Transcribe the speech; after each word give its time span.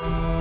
you 0.00 0.33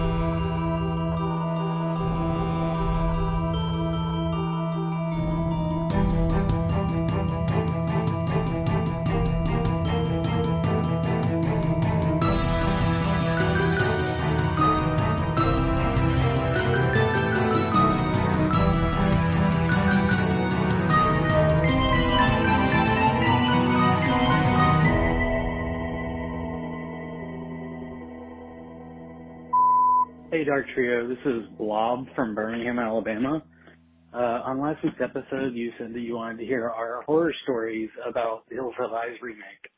Hey, 30.43 30.49
Dark 30.49 30.65
Trio. 30.75 31.07
This 31.07 31.25
is 31.25 31.43
Blob 31.57 32.05
from 32.17 32.35
Birmingham, 32.35 32.77
Alabama. 32.77 33.41
Uh, 34.13 34.17
on 34.43 34.59
last 34.59 34.83
week's 34.83 34.99
episode, 35.01 35.53
you 35.53 35.71
said 35.77 35.93
that 35.93 36.01
you 36.01 36.15
wanted 36.15 36.39
to 36.39 36.45
hear 36.45 36.69
our 36.69 37.01
horror 37.03 37.33
stories 37.43 37.89
about 38.05 38.43
the 38.49 38.55
Hills 38.55 38.73
Have 38.77 38.91
Eyes 38.91 39.15
remake. 39.21 39.71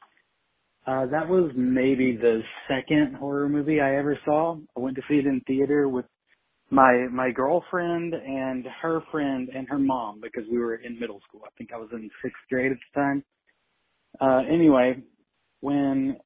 Uh, 0.88 1.06
that 1.06 1.30
was 1.30 1.52
maybe 1.56 2.18
the 2.18 2.42
second 2.68 3.16
horror 3.16 3.48
movie 3.48 3.80
I 3.80 3.96
ever 3.96 4.18
saw. 4.26 4.58
I 4.76 4.80
went 4.80 4.96
to 4.96 5.04
see 5.08 5.18
it 5.18 5.28
in 5.28 5.40
theater 5.46 5.88
with 5.88 6.06
my 6.72 7.06
my 7.12 7.30
girlfriend 7.30 8.16
and 8.16 8.66
her 8.82 9.02
friend 9.12 9.50
and 9.56 9.70
her 9.70 9.78
mom 9.78 10.20
because 10.20 10.46
we 10.52 10.58
were 10.58 10.78
in 10.78 11.00
middle 11.00 11.22
school. 11.28 11.42
I 11.46 11.50
think 11.60 11.74
I 11.74 11.78
was 11.78 11.90
in 11.94 12.10
sixth 12.24 12.42
grade 12.50 12.72
at 12.72 12.78
the 12.92 13.00
time. 13.00 13.24
Uh, 14.20 14.42
anyway, 14.52 14.98
when 15.60 16.18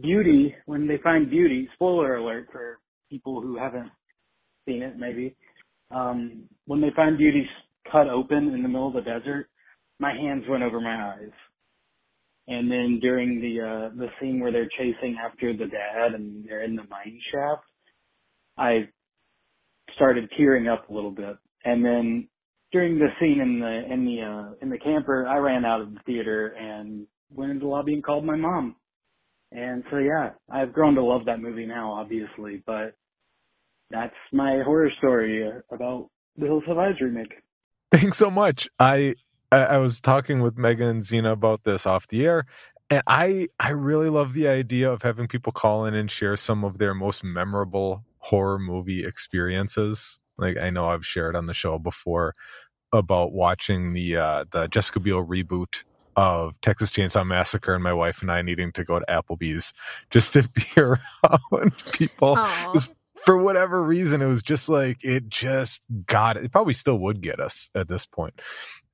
Beauty, 0.00 0.54
when 0.64 0.88
they 0.88 0.96
find 1.04 1.28
Beauty, 1.28 1.68
spoiler 1.74 2.16
alert 2.16 2.48
for 2.50 2.78
people 3.10 3.40
who 3.40 3.56
haven't 3.58 3.90
seen 4.66 4.82
it 4.82 4.96
maybe. 4.98 5.36
Um, 5.90 6.44
when 6.66 6.80
they 6.80 6.90
find 6.96 7.18
Beauty 7.18 7.46
cut 7.90 8.08
open 8.08 8.54
in 8.54 8.62
the 8.62 8.68
middle 8.68 8.88
of 8.88 8.94
the 8.94 9.00
desert, 9.00 9.48
my 9.98 10.12
hands 10.12 10.44
went 10.48 10.62
over 10.62 10.80
my 10.80 11.14
eyes. 11.14 11.32
And 12.48 12.70
then 12.70 13.00
during 13.00 13.40
the 13.40 13.60
uh 13.60 13.96
the 13.96 14.08
scene 14.20 14.40
where 14.40 14.52
they're 14.52 14.68
chasing 14.78 15.16
after 15.24 15.52
the 15.52 15.66
dad 15.66 16.14
and 16.14 16.44
they're 16.48 16.62
in 16.62 16.76
the 16.76 16.84
mine 16.84 17.18
shaft, 17.32 17.64
I 18.56 18.88
started 19.94 20.30
tearing 20.36 20.68
up 20.68 20.88
a 20.88 20.94
little 20.94 21.10
bit. 21.10 21.36
And 21.64 21.84
then 21.84 22.28
during 22.72 22.98
the 22.98 23.08
scene 23.20 23.40
in 23.40 23.60
the 23.60 23.92
in 23.92 24.04
the 24.04 24.22
uh 24.22 24.54
in 24.62 24.70
the 24.70 24.78
camper, 24.78 25.26
I 25.26 25.38
ran 25.38 25.64
out 25.64 25.80
of 25.80 25.92
the 25.92 26.00
theater 26.06 26.48
and 26.48 27.06
went 27.30 27.50
into 27.50 27.64
the 27.64 27.70
lobby 27.70 27.94
and 27.94 28.04
called 28.04 28.24
my 28.24 28.36
mom. 28.36 28.76
And 29.52 29.84
so 29.90 29.98
yeah, 29.98 30.30
I've 30.50 30.72
grown 30.72 30.94
to 30.96 31.02
love 31.02 31.26
that 31.26 31.40
movie 31.40 31.66
now, 31.66 31.92
obviously, 31.92 32.62
but 32.66 32.94
that's 33.90 34.14
my 34.32 34.62
horror 34.64 34.90
story 34.98 35.48
about 35.70 36.08
the 36.36 36.46
Hills 36.46 36.64
Have 36.66 36.78
Eyes 36.78 37.00
remake. 37.00 37.34
Thanks 37.92 38.18
so 38.18 38.30
much. 38.30 38.68
I 38.78 39.14
I 39.52 39.78
was 39.78 40.00
talking 40.00 40.42
with 40.42 40.58
Meagan 40.58 40.88
and 40.88 41.04
Zena 41.04 41.32
about 41.32 41.62
this 41.64 41.86
off 41.86 42.08
the 42.08 42.26
air, 42.26 42.46
and 42.90 43.02
I 43.06 43.48
I 43.60 43.70
really 43.70 44.08
love 44.08 44.32
the 44.34 44.48
idea 44.48 44.90
of 44.90 45.02
having 45.02 45.28
people 45.28 45.52
call 45.52 45.86
in 45.86 45.94
and 45.94 46.10
share 46.10 46.36
some 46.36 46.64
of 46.64 46.78
their 46.78 46.94
most 46.94 47.22
memorable 47.22 48.04
horror 48.18 48.58
movie 48.58 49.04
experiences. 49.06 50.18
Like 50.36 50.56
I 50.56 50.70
know 50.70 50.86
I've 50.86 51.06
shared 51.06 51.36
on 51.36 51.46
the 51.46 51.54
show 51.54 51.78
before 51.78 52.34
about 52.92 53.32
watching 53.32 53.92
the 53.92 54.16
uh, 54.16 54.44
the 54.50 54.66
Jessica 54.66 55.00
Biel 55.00 55.24
reboot 55.24 55.84
of 56.16 56.58
Texas 56.62 56.90
Chainsaw 56.90 57.26
Massacre 57.26 57.74
and 57.74 57.84
my 57.84 57.92
wife 57.92 58.22
and 58.22 58.32
I 58.32 58.42
needing 58.42 58.72
to 58.72 58.84
go 58.84 58.98
to 58.98 59.04
Applebee's 59.08 59.72
just 60.10 60.32
to 60.32 60.48
be 60.54 60.64
around 60.76 61.76
people. 61.92 62.38
For 63.24 63.36
whatever 63.36 63.82
reason, 63.82 64.22
it 64.22 64.26
was 64.26 64.42
just 64.42 64.68
like 64.68 65.04
it 65.04 65.28
just 65.28 65.82
got 66.06 66.36
it. 66.36 66.44
It 66.44 66.52
probably 66.52 66.74
still 66.74 66.98
would 67.00 67.20
get 67.20 67.40
us 67.40 67.70
at 67.74 67.88
this 67.88 68.06
point. 68.06 68.40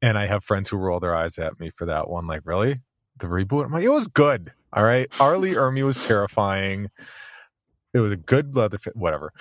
And 0.01 0.19
I 0.19 0.27
have 0.27 0.43
friends 0.43 0.69
who 0.69 0.79
roll 0.79 1.01
their 1.01 1.15
eyes 1.15 1.39
at 1.39 1.61
me 1.61 1.71
for 1.77 1.87
that 1.87 2.09
one. 2.09 2.27
Like, 2.27 2.41
really? 2.45 2.81
The 3.19 3.27
reboot? 3.27 3.67
I'm 3.67 3.73
like, 3.73 3.85
it 3.85 3.91
was 3.91 4.09
good. 4.09 4.53
All 4.73 4.83
right. 4.83 5.09
R. 5.21 5.37
Lee 5.37 5.53
Ermey 5.55 5.85
was 5.85 6.05
terrifying. 6.07 6.91
It 7.95 8.01
was 8.01 8.11
a 8.11 8.17
good 8.17 8.57
leather 8.57 8.79
fit, 8.79 8.97
whatever. 8.97 9.33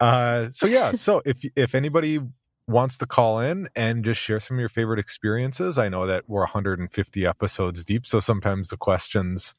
Uh, 0.00 0.48
so 0.52 0.66
yeah, 0.66 0.92
so 0.92 1.20
if 1.24 1.36
if 1.56 1.74
anybody 1.74 2.20
wants 2.68 2.98
to 2.98 3.06
call 3.06 3.40
in 3.40 3.68
and 3.74 4.04
just 4.04 4.20
share 4.20 4.38
some 4.38 4.58
of 4.58 4.60
your 4.60 4.68
favorite 4.68 4.98
experiences, 4.98 5.78
I 5.78 5.88
know 5.88 6.06
that 6.06 6.24
we're 6.28 6.40
150 6.40 7.26
episodes 7.26 7.84
deep, 7.84 8.06
so 8.06 8.20
sometimes 8.20 8.68
the 8.68 8.76
questions 8.76 9.54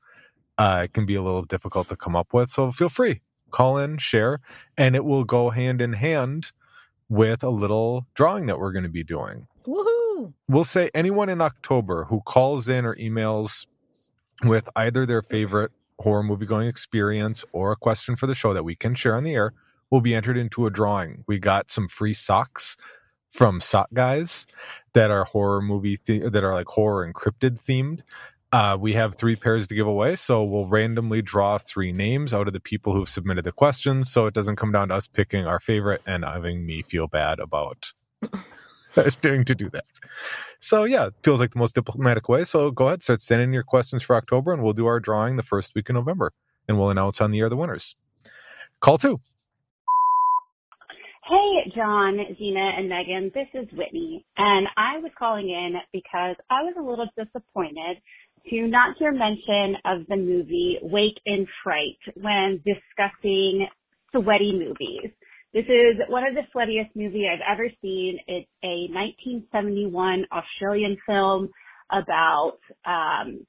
uh, 0.57 0.87
can 0.93 1.05
be 1.05 1.15
a 1.15 1.21
little 1.21 1.43
difficult 1.43 1.89
to 1.89 1.95
come 1.95 2.15
up 2.15 2.33
with. 2.33 2.49
So 2.49 2.71
feel 2.71 2.89
free, 2.89 3.21
call 3.51 3.79
in, 3.79 3.97
share, 3.97 4.39
and 4.77 4.95
it 4.95 5.03
will 5.03 5.23
go 5.23 5.49
hand 5.49 5.81
in 5.81 5.93
hand 5.93 6.51
with 7.09 7.43
a 7.43 7.49
little 7.49 8.05
drawing 8.13 8.45
that 8.45 8.59
we're 8.59 8.71
going 8.71 8.83
to 8.83 8.89
be 8.89 9.03
doing. 9.03 9.47
Woohoo! 9.65 10.33
We'll 10.47 10.63
say 10.63 10.91
anyone 10.93 11.29
in 11.29 11.41
October 11.41 12.05
who 12.05 12.21
calls 12.21 12.69
in 12.69 12.85
or 12.85 12.95
emails 12.95 13.65
with 14.43 14.69
either 14.75 15.05
their 15.07 15.23
favorite 15.23 15.71
horror 15.99 16.23
movie 16.23 16.45
going 16.45 16.67
experience 16.67 17.43
or 17.51 17.71
a 17.71 17.75
question 17.75 18.15
for 18.15 18.27
the 18.27 18.35
show 18.35 18.53
that 18.53 18.63
we 18.63 18.75
can 18.75 18.93
share 18.93 19.15
on 19.15 19.23
the 19.23 19.33
air 19.33 19.53
will 19.89 20.01
be 20.01 20.13
entered 20.13 20.37
into 20.37 20.67
a 20.67 20.69
drawing. 20.69 21.23
We 21.27 21.39
got 21.39 21.71
some 21.71 21.87
free 21.87 22.13
socks 22.13 22.77
from 23.31 23.61
Sock 23.61 23.89
Guys 23.93 24.47
that 24.93 25.11
are 25.11 25.23
horror 25.23 25.61
movie 25.61 25.99
that 26.05 26.43
are 26.43 26.53
like 26.53 26.67
horror 26.67 27.11
encrypted 27.11 27.61
themed. 27.61 28.01
Uh, 28.51 28.75
we 28.79 28.93
have 28.93 29.13
three 29.15 29.35
pairs 29.35 29.67
to 29.67 29.75
give 29.75 29.85
away, 29.85 30.15
so 30.15 30.43
we'll 30.43 30.67
randomly 30.67 31.21
draw 31.21 31.59
three 31.59 31.91
names 31.91 32.33
out 32.33 32.47
of 32.47 32.53
the 32.53 32.59
people 32.59 32.93
who've 32.93 33.09
submitted 33.09 33.45
the 33.45 33.51
questions, 33.51 34.11
so 34.11 34.25
it 34.25 34.33
doesn't 34.33 34.55
come 34.55 34.71
down 34.71 34.89
to 34.89 34.95
us 34.95 35.05
picking 35.05 35.45
our 35.45 35.59
favorite 35.59 36.01
and 36.07 36.25
having 36.25 36.65
me 36.65 36.81
feel 36.81 37.05
bad 37.05 37.39
about 37.39 37.91
doing 39.21 39.45
to 39.45 39.53
do 39.53 39.69
that. 39.69 39.85
So 40.59 40.85
yeah, 40.85 41.07
it 41.07 41.13
feels 41.23 41.39
like 41.39 41.53
the 41.53 41.59
most 41.59 41.75
diplomatic 41.75 42.27
way. 42.27 42.43
So 42.43 42.71
go 42.71 42.87
ahead, 42.87 43.03
start 43.03 43.21
sending 43.21 43.53
your 43.53 43.63
questions 43.63 44.01
for 44.01 44.15
October, 44.15 44.51
and 44.51 44.63
we'll 44.63 44.73
do 44.73 44.87
our 44.87 44.99
drawing 44.99 45.35
the 45.35 45.43
first 45.43 45.75
week 45.75 45.89
in 45.89 45.95
November, 45.95 46.33
and 46.67 46.79
we'll 46.79 46.89
announce 46.89 47.21
on 47.21 47.29
the 47.29 47.39
air 47.39 47.49
the 47.49 47.55
winners. 47.55 47.95
Call 48.79 48.97
two. 48.97 49.21
Hey, 51.29 51.71
Jon, 51.75 52.17
Zena, 52.39 52.71
and 52.75 52.89
Meagan. 52.89 53.29
This 53.35 53.45
is 53.53 53.67
Whitney, 53.77 54.25
and 54.35 54.67
I 54.75 54.97
was 54.97 55.11
calling 55.15 55.47
in 55.47 55.75
because 55.93 56.35
I 56.49 56.63
was 56.63 56.73
a 56.75 56.81
little 56.81 57.05
disappointed 57.15 58.01
to 58.49 58.65
not 58.65 58.97
hear 58.97 59.11
mention 59.11 59.75
of 59.85 60.07
the 60.07 60.15
movie 60.15 60.79
Wake 60.81 61.19
in 61.27 61.45
Fright 61.63 61.99
when 62.15 62.63
discussing 62.65 63.67
sweaty 64.11 64.53
movies. 64.53 65.11
This 65.53 65.65
is 65.65 66.01
one 66.07 66.23
of 66.25 66.33
the 66.33 66.41
sweatiest 66.51 66.95
movies 66.95 67.27
I've 67.31 67.53
ever 67.53 67.69
seen. 67.79 68.17
It's 68.25 68.49
a 68.63 68.89
1971 68.91 70.25
Australian 70.31 70.97
film 71.05 71.49
about 71.91 72.57
um, 72.87 73.45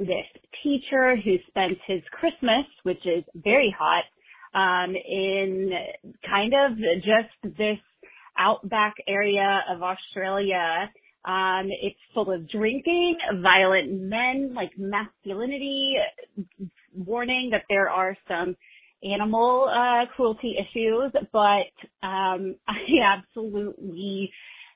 this 0.00 0.26
teacher 0.64 1.14
who 1.14 1.36
spends 1.46 1.78
his 1.86 2.02
Christmas, 2.10 2.66
which 2.82 3.06
is 3.06 3.22
very 3.36 3.72
hot, 3.78 4.02
um, 4.54 4.94
in 4.94 5.70
kind 6.28 6.52
of 6.54 6.76
just 6.96 7.56
this 7.56 7.78
outback 8.38 8.94
area 9.06 9.60
of 9.70 9.82
Australia. 9.82 10.90
Um, 11.24 11.68
it's 11.70 11.98
full 12.14 12.32
of 12.32 12.50
drinking, 12.50 13.16
violent 13.42 13.92
men, 13.92 14.54
like 14.54 14.72
masculinity, 14.76 15.94
warning 16.96 17.50
that 17.52 17.62
there 17.68 17.88
are 17.88 18.16
some 18.26 18.56
animal 19.04 19.68
uh, 19.68 20.06
cruelty 20.14 20.56
issues, 20.58 21.12
but 21.32 22.06
um, 22.06 22.56
I 22.68 23.18
absolutely 23.18 24.32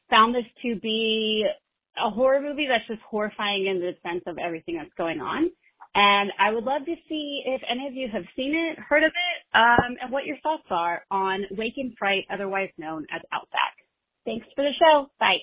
found 0.08 0.34
this 0.34 0.44
to 0.62 0.78
be 0.80 1.44
a 1.96 2.10
horror 2.10 2.40
movie 2.40 2.66
that's 2.68 2.86
just 2.86 3.00
horrifying 3.08 3.66
in 3.66 3.80
the 3.80 3.92
sense 4.08 4.22
of 4.26 4.38
everything 4.38 4.76
that's 4.76 4.94
going 4.96 5.20
on. 5.20 5.50
And 5.98 6.30
I 6.38 6.52
would 6.52 6.64
love 6.64 6.84
to 6.84 6.94
see 7.08 7.42
if 7.46 7.62
any 7.70 7.86
of 7.86 7.94
you 7.94 8.06
have 8.12 8.24
seen 8.36 8.54
it, 8.54 8.78
heard 8.78 9.02
of 9.02 9.12
it, 9.12 9.56
um, 9.58 9.96
and 10.02 10.12
what 10.12 10.26
your 10.26 10.36
thoughts 10.42 10.66
are 10.70 11.02
on 11.10 11.44
Wake 11.52 11.72
in 11.78 11.94
Fright, 11.98 12.26
otherwise 12.30 12.68
known 12.76 13.06
as 13.10 13.22
Outback. 13.32 13.76
Thanks 14.26 14.46
for 14.54 14.62
the 14.62 14.72
show. 14.78 15.06
Bye. 15.18 15.38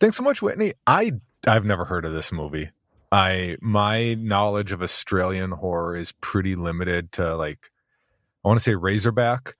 Thanks 0.00 0.16
so 0.16 0.22
much, 0.22 0.40
Whitney. 0.40 0.72
I 0.86 1.12
I've 1.46 1.66
never 1.66 1.84
heard 1.84 2.06
of 2.06 2.14
this 2.14 2.32
movie. 2.32 2.70
I 3.12 3.58
my 3.60 4.14
knowledge 4.14 4.72
of 4.72 4.82
Australian 4.82 5.50
horror 5.50 5.94
is 5.94 6.12
pretty 6.12 6.56
limited 6.56 7.12
to 7.12 7.36
like 7.36 7.70
I 8.42 8.48
want 8.48 8.58
to 8.58 8.64
say 8.64 8.74
Razorback 8.74 9.54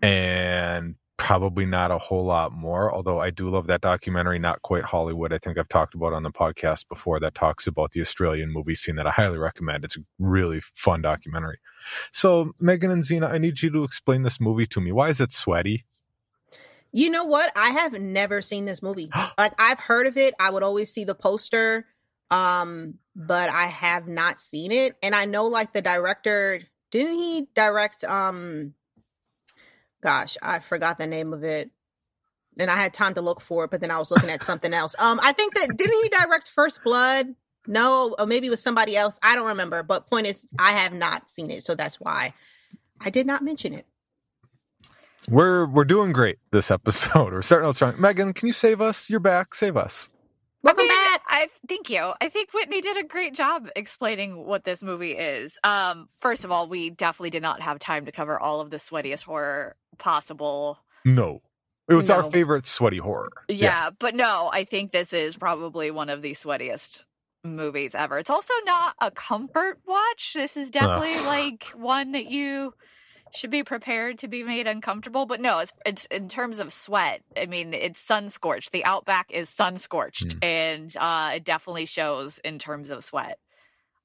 and 0.00 0.94
probably 1.16 1.64
not 1.64 1.90
a 1.90 1.98
whole 1.98 2.24
lot 2.24 2.52
more. 2.52 2.92
Although 2.94 3.20
I 3.20 3.30
do 3.30 3.48
love 3.48 3.66
that 3.68 3.80
documentary, 3.80 4.38
Not 4.38 4.62
Quite 4.62 4.84
Hollywood. 4.84 5.32
I 5.32 5.38
think 5.38 5.58
I've 5.58 5.68
talked 5.68 5.94
about 5.94 6.12
on 6.12 6.22
the 6.22 6.30
podcast 6.30 6.88
before 6.88 7.20
that 7.20 7.34
talks 7.34 7.66
about 7.66 7.92
the 7.92 8.00
Australian 8.00 8.52
movie 8.52 8.74
scene 8.74 8.96
that 8.96 9.06
I 9.06 9.10
highly 9.10 9.38
recommend. 9.38 9.84
It's 9.84 9.96
a 9.96 10.00
really 10.18 10.60
fun 10.74 11.02
documentary. 11.02 11.58
So, 12.12 12.52
Meagan 12.60 12.90
and 12.90 13.04
Zena, 13.04 13.26
I 13.26 13.38
need 13.38 13.62
you 13.62 13.70
to 13.70 13.84
explain 13.84 14.22
this 14.22 14.40
movie 14.40 14.66
to 14.68 14.80
me. 14.80 14.92
Why 14.92 15.08
is 15.08 15.20
it 15.20 15.32
sweaty? 15.32 15.84
You 16.92 17.10
know 17.10 17.24
what? 17.24 17.52
I 17.56 17.70
have 17.70 17.92
never 17.94 18.42
seen 18.42 18.64
this 18.64 18.82
movie. 18.82 19.10
like 19.38 19.54
I've 19.58 19.80
heard 19.80 20.06
of 20.06 20.16
it. 20.16 20.34
I 20.38 20.50
would 20.50 20.62
always 20.62 20.92
see 20.92 21.04
the 21.04 21.14
poster, 21.14 21.86
um, 22.30 22.94
but 23.14 23.48
I 23.48 23.66
have 23.66 24.06
not 24.06 24.40
seen 24.40 24.72
it. 24.72 24.96
And 25.02 25.14
I 25.14 25.24
know 25.24 25.46
like 25.46 25.72
the 25.72 25.82
director 25.82 26.60
didn't 26.90 27.14
he 27.14 27.48
direct 27.54 28.04
um 28.04 28.74
gosh, 30.06 30.36
I 30.40 30.60
forgot 30.60 30.98
the 30.98 31.06
name 31.08 31.32
of 31.32 31.42
it. 31.42 31.68
And 32.60 32.70
I 32.70 32.76
had 32.76 32.94
time 32.94 33.14
to 33.14 33.20
look 33.20 33.40
for 33.40 33.64
it, 33.64 33.72
but 33.72 33.80
then 33.80 33.90
I 33.90 33.98
was 33.98 34.12
looking 34.12 34.30
at 34.30 34.44
something 34.44 34.72
else. 34.72 34.94
Um, 35.00 35.18
I 35.20 35.32
think 35.32 35.54
that 35.54 35.76
didn't 35.76 36.00
he 36.00 36.08
direct 36.08 36.48
First 36.48 36.84
Blood? 36.84 37.26
No, 37.66 38.14
or 38.16 38.24
maybe 38.24 38.46
it 38.46 38.50
was 38.50 38.62
somebody 38.62 38.96
else. 38.96 39.18
I 39.20 39.34
don't 39.34 39.48
remember. 39.48 39.82
But 39.82 40.08
point 40.08 40.28
is, 40.28 40.46
I 40.58 40.72
have 40.72 40.92
not 40.92 41.28
seen 41.28 41.50
it, 41.50 41.64
so 41.64 41.74
that's 41.74 42.00
why 42.00 42.34
I 43.00 43.10
did 43.10 43.26
not 43.26 43.42
mention 43.42 43.74
it. 43.74 43.84
We're 45.28 45.66
we're 45.66 45.84
doing 45.84 46.12
great 46.12 46.38
this 46.52 46.70
episode. 46.70 47.32
We're 47.32 47.42
starting 47.42 47.68
out 47.68 47.74
strong. 47.74 48.00
Meagan, 48.00 48.32
can 48.32 48.46
you 48.46 48.52
save 48.52 48.80
us? 48.80 49.10
You're 49.10 49.18
back. 49.18 49.56
Save 49.56 49.76
us. 49.76 50.08
Welcome 50.62 50.86
back. 50.86 51.05
I 51.28 51.48
thank 51.68 51.90
you. 51.90 52.12
I 52.20 52.28
think 52.28 52.54
Whitney 52.54 52.80
did 52.80 52.96
a 52.96 53.02
great 53.02 53.34
job 53.34 53.68
explaining 53.74 54.46
what 54.46 54.64
this 54.64 54.82
movie 54.82 55.12
is. 55.12 55.58
Um, 55.64 56.08
first 56.20 56.44
of 56.44 56.52
all, 56.52 56.68
we 56.68 56.90
definitely 56.90 57.30
did 57.30 57.42
not 57.42 57.60
have 57.60 57.78
time 57.78 58.06
to 58.06 58.12
cover 58.12 58.38
all 58.38 58.60
of 58.60 58.70
the 58.70 58.76
sweatiest 58.76 59.24
horror 59.24 59.76
possible. 59.98 60.78
No. 61.04 61.42
It 61.88 61.94
was 61.94 62.10
our 62.10 62.28
favorite 62.30 62.66
sweaty 62.66 62.98
horror. 62.98 63.30
Yeah, 63.48 63.90
but 63.96 64.14
no, 64.16 64.50
I 64.52 64.64
think 64.64 64.90
this 64.90 65.12
is 65.12 65.36
probably 65.36 65.92
one 65.92 66.10
of 66.10 66.20
the 66.20 66.32
sweatiest 66.32 67.04
movies 67.44 67.94
ever. 67.94 68.18
It's 68.18 68.30
also 68.30 68.54
not 68.64 68.96
a 69.00 69.10
comfort 69.12 69.78
watch. 69.86 70.32
This 70.34 70.56
is 70.56 70.70
definitely 70.70 71.14
like 71.20 71.64
one 71.76 72.12
that 72.12 72.28
you 72.28 72.74
should 73.32 73.50
be 73.50 73.62
prepared 73.64 74.18
to 74.18 74.28
be 74.28 74.42
made 74.42 74.66
uncomfortable. 74.66 75.26
But 75.26 75.40
no, 75.40 75.58
it's, 75.58 75.72
it's 75.84 76.06
in 76.06 76.28
terms 76.28 76.60
of 76.60 76.72
sweat. 76.72 77.22
I 77.36 77.46
mean, 77.46 77.74
it's 77.74 78.00
sun 78.00 78.28
scorched. 78.28 78.72
The 78.72 78.84
Outback 78.84 79.32
is 79.32 79.48
sun 79.48 79.76
scorched, 79.76 80.36
and 80.42 80.94
uh, 80.98 81.32
it 81.36 81.44
definitely 81.44 81.86
shows 81.86 82.38
in 82.38 82.58
terms 82.58 82.90
of 82.90 83.04
sweat. 83.04 83.38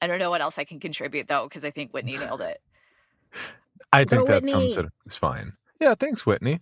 I 0.02 0.08
don't 0.08 0.20
know 0.20 0.30
what 0.30 0.42
else 0.42 0.58
I 0.58 0.64
can 0.64 0.80
contribute 0.80 1.28
though, 1.28 1.48
because 1.48 1.64
I 1.64 1.72
think 1.72 1.92
Whitney 1.92 2.18
nailed 2.18 2.42
it. 2.42 2.62
I 3.94 4.06
think 4.06 4.22
Go, 4.22 4.34
that 4.34 4.44
Whitney. 4.44 4.74
sums 4.74 4.78
it 4.78 4.86
it's 5.06 5.18
fine. 5.18 5.54
Yeah, 5.80 5.96
thanks, 5.96 6.26
Whitney. 6.26 6.62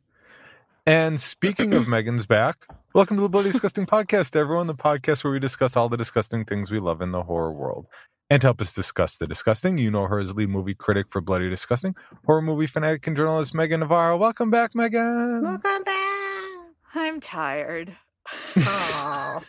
And 0.85 1.19
speaking 1.19 1.73
of 1.73 1.87
Meagan's 1.89 2.25
back, 2.25 2.65
welcome 2.93 3.17
to 3.17 3.21
the 3.21 3.29
Bloody 3.29 3.51
Disgusting 3.51 3.85
Podcast, 3.85 4.35
everyone. 4.35 4.67
The 4.67 4.75
podcast 4.75 5.23
where 5.23 5.31
we 5.31 5.39
discuss 5.39 5.77
all 5.77 5.89
the 5.89 5.97
disgusting 5.97 6.45
things 6.45 6.71
we 6.71 6.79
love 6.79 7.01
in 7.01 7.11
the 7.11 7.21
horror 7.23 7.51
world. 7.53 7.85
And 8.29 8.41
to 8.41 8.47
help 8.47 8.61
us 8.61 8.73
discuss 8.73 9.17
the 9.17 9.25
disgusting, 9.25 9.77
you 9.79 9.89
know 9.89 10.05
her 10.05 10.19
as 10.19 10.35
lead 10.35 10.49
movie 10.49 10.75
critic 10.75 11.07
for 11.09 11.19
Bloody 11.19 11.49
Disgusting, 11.49 11.95
horror 12.25 12.43
movie 12.43 12.67
fanatic 12.67 13.07
and 13.07 13.17
journalist 13.17 13.55
Meagan 13.55 13.79
Navarro. 13.79 14.17
Welcome 14.17 14.51
back, 14.51 14.75
Meagan. 14.75 15.41
Welcome 15.43 15.83
back. 15.83 16.69
I'm 16.95 17.19
tired. 17.19 17.95
Oh, 18.57 19.41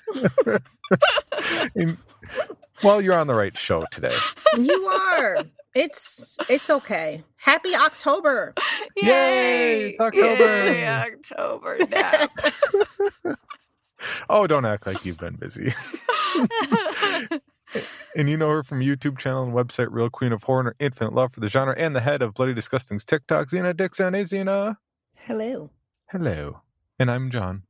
And- 1.76 1.98
well, 2.82 3.02
you're 3.02 3.14
on 3.14 3.26
the 3.26 3.34
right 3.34 3.56
show 3.58 3.84
today. 3.92 4.16
you 4.56 4.72
are. 4.86 5.44
It's 5.74 6.36
it's 6.48 6.70
okay. 6.70 7.22
Happy 7.36 7.74
October. 7.76 8.54
Yay, 8.96 9.90
it's 9.90 10.00
October. 10.00 10.72
Yay, 10.72 10.88
October 10.88 11.76
nap. 11.90 12.30
Oh, 14.30 14.46
don't 14.46 14.64
act 14.64 14.86
like 14.86 15.04
you've 15.04 15.18
been 15.18 15.36
busy. 15.36 15.74
And 18.16 18.28
you 18.28 18.36
know 18.36 18.48
her 18.50 18.62
from 18.64 18.80
YouTube 18.80 19.18
channel 19.18 19.44
and 19.44 19.52
website 19.52 19.88
Real 19.90 20.10
Queen 20.10 20.32
of 20.32 20.42
Horror 20.42 20.60
and 20.60 20.66
her 20.68 20.76
infinite 20.80 21.12
love 21.14 21.32
for 21.32 21.40
the 21.40 21.48
genre 21.48 21.74
and 21.78 21.94
the 21.94 22.00
head 22.00 22.22
of 22.22 22.34
Bloody 22.34 22.54
Disgusting's 22.54 23.04
TikTok, 23.04 23.48
Zena 23.50 23.72
Dixon. 23.74 24.14
Hey, 24.14 24.24
Zena. 24.24 24.78
Hello. 25.14 25.70
Hello. 26.10 26.60
And 26.98 27.10
I'm 27.10 27.30
Jon. 27.30 27.62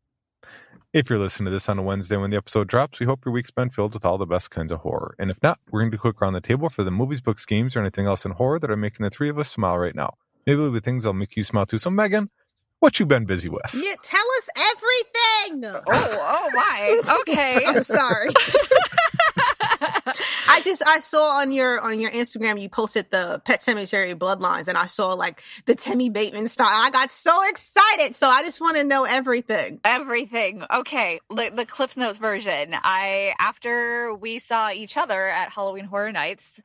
If 0.92 1.08
you're 1.08 1.18
listening 1.18 1.46
to 1.46 1.50
this 1.52 1.68
on 1.68 1.78
a 1.78 1.82
Wednesday 1.82 2.16
when 2.16 2.30
the 2.30 2.36
episode 2.36 2.66
drops, 2.66 2.98
we 2.98 3.06
hope 3.06 3.24
your 3.24 3.32
week's 3.32 3.50
been 3.52 3.70
filled 3.70 3.94
with 3.94 4.04
all 4.04 4.18
the 4.18 4.26
best 4.26 4.50
kinds 4.50 4.72
of 4.72 4.80
horror. 4.80 5.14
And 5.18 5.30
if 5.30 5.40
not, 5.42 5.60
we're 5.70 5.82
going 5.82 5.90
to 5.92 5.96
do 5.96 6.00
a 6.00 6.02
quick 6.02 6.20
around 6.20 6.32
the 6.32 6.40
table 6.40 6.68
for 6.68 6.82
the 6.82 6.90
movies, 6.90 7.20
books, 7.20 7.46
games, 7.46 7.76
or 7.76 7.80
anything 7.80 8.06
else 8.06 8.24
in 8.24 8.32
horror 8.32 8.58
that 8.58 8.70
are 8.70 8.76
making 8.76 9.04
the 9.04 9.10
three 9.10 9.28
of 9.28 9.38
us 9.38 9.48
smile 9.50 9.78
right 9.78 9.94
now. 9.94 10.14
Maybe 10.46 10.58
it'll 10.58 10.72
be 10.72 10.80
things 10.80 11.04
that'll 11.04 11.14
make 11.14 11.36
you 11.36 11.44
smile 11.44 11.66
too. 11.66 11.78
So, 11.78 11.90
Meagan, 11.90 12.28
what 12.80 12.98
you 12.98 13.06
been 13.06 13.24
busy 13.26 13.48
with? 13.48 13.72
Yeah, 13.74 13.94
tell 14.02 14.24
us 14.38 14.48
everything. 14.56 15.64
oh, 15.66 15.82
oh 15.86 16.50
my. 16.54 17.02
Okay. 17.20 17.64
I'm 17.66 17.82
sorry. 17.82 18.30
I 20.60 20.62
just 20.62 20.86
I 20.86 20.98
saw 20.98 21.38
on 21.38 21.52
your 21.52 21.80
on 21.80 22.00
your 22.00 22.10
Instagram 22.10 22.60
you 22.60 22.68
posted 22.68 23.10
the 23.10 23.40
Pet 23.46 23.62
Sematary 23.62 24.14
Bloodlines 24.14 24.68
and 24.68 24.76
I 24.76 24.84
saw 24.84 25.14
like 25.14 25.42
the 25.64 25.74
Timmy 25.74 26.10
Baterman 26.10 26.48
style. 26.48 26.68
I 26.68 26.90
got 26.90 27.10
so 27.10 27.48
excited. 27.48 28.14
So 28.14 28.28
I 28.28 28.42
just 28.42 28.60
want 28.60 28.76
to 28.76 28.84
know 28.84 29.04
everything. 29.04 29.80
Everything. 29.84 30.62
Okay, 30.70 31.20
the, 31.30 31.50
the 31.54 31.64
Cliff 31.64 31.96
Notes 31.96 32.18
version. 32.18 32.74
I 32.74 33.32
after 33.38 34.12
we 34.14 34.38
saw 34.38 34.70
each 34.70 34.98
other 34.98 35.28
at 35.28 35.48
Halloween 35.48 35.86
Horror 35.86 36.12
Nights, 36.12 36.60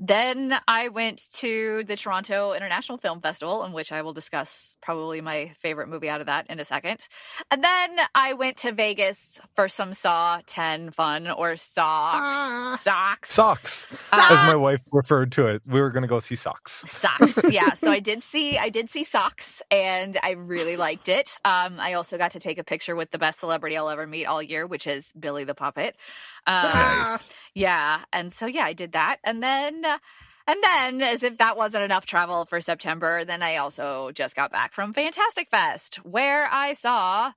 then 0.00 0.58
I 0.66 0.88
went 0.88 1.22
to 1.34 1.84
the 1.86 1.96
Toronto 1.96 2.52
International 2.54 2.98
Film 2.98 3.20
Festival, 3.20 3.64
in 3.64 3.72
which 3.72 3.92
I 3.92 4.02
will 4.02 4.14
discuss 4.14 4.74
probably 4.82 5.20
my 5.20 5.52
favorite 5.60 5.88
movie 5.88 6.08
out 6.08 6.20
of 6.20 6.26
that 6.26 6.46
in 6.48 6.58
a 6.58 6.64
second. 6.64 7.06
And 7.50 7.62
then 7.62 7.98
I 8.14 8.32
went 8.32 8.56
to 8.58 8.72
Vegas 8.72 9.40
for 9.54 9.68
some 9.68 9.94
Saw 9.94 10.40
10 10.46 10.90
fun 10.92 11.28
or 11.30 11.56
socks. 11.56 12.26
Ah. 12.36 12.78
socks. 12.80 13.30
Socks, 13.30 13.86
as 14.12 14.46
my 14.46 14.56
wife 14.56 14.80
referred 14.92 15.32
to 15.32 15.46
it. 15.48 15.62
We 15.66 15.80
were 15.80 15.90
going 15.90 16.02
to 16.02 16.08
go 16.08 16.18
see 16.20 16.36
Socks. 16.36 16.84
socks 16.86 17.38
yeah 17.50 17.74
so 17.74 17.90
i 17.90 18.00
did 18.00 18.22
see 18.22 18.56
i 18.58 18.68
did 18.70 18.88
see 18.88 19.04
socks 19.04 19.60
and 19.70 20.16
i 20.22 20.30
really 20.32 20.76
liked 20.76 21.08
it 21.08 21.36
um 21.44 21.78
i 21.78 21.92
also 21.94 22.16
got 22.16 22.32
to 22.32 22.40
take 22.40 22.58
a 22.58 22.64
picture 22.64 22.96
with 22.96 23.10
the 23.10 23.18
best 23.18 23.40
celebrity 23.40 23.76
i'll 23.76 23.90
ever 23.90 24.06
meet 24.06 24.24
all 24.26 24.42
year 24.42 24.66
which 24.66 24.86
is 24.86 25.12
billy 25.18 25.44
the 25.44 25.54
puppet 25.54 25.96
um 26.46 26.62
Nice. 26.64 27.28
yeah 27.54 28.00
and 28.12 28.32
so 28.32 28.46
yeah 28.46 28.64
i 28.64 28.72
did 28.72 28.92
that 28.92 29.18
and 29.24 29.42
then 29.42 29.84
uh, 29.84 29.89
and 30.46 30.62
then 30.62 31.02
as 31.02 31.22
if 31.22 31.38
that 31.38 31.56
wasn't 31.56 31.84
enough 31.84 32.06
travel 32.06 32.44
for 32.44 32.60
september 32.60 33.24
then 33.24 33.42
i 33.42 33.56
also 33.56 34.10
just 34.12 34.36
got 34.36 34.52
back 34.52 34.72
from 34.72 34.92
fantastic 34.92 35.48
fest 35.50 35.96
where 36.04 36.46
i 36.52 36.72
saw 36.72 37.32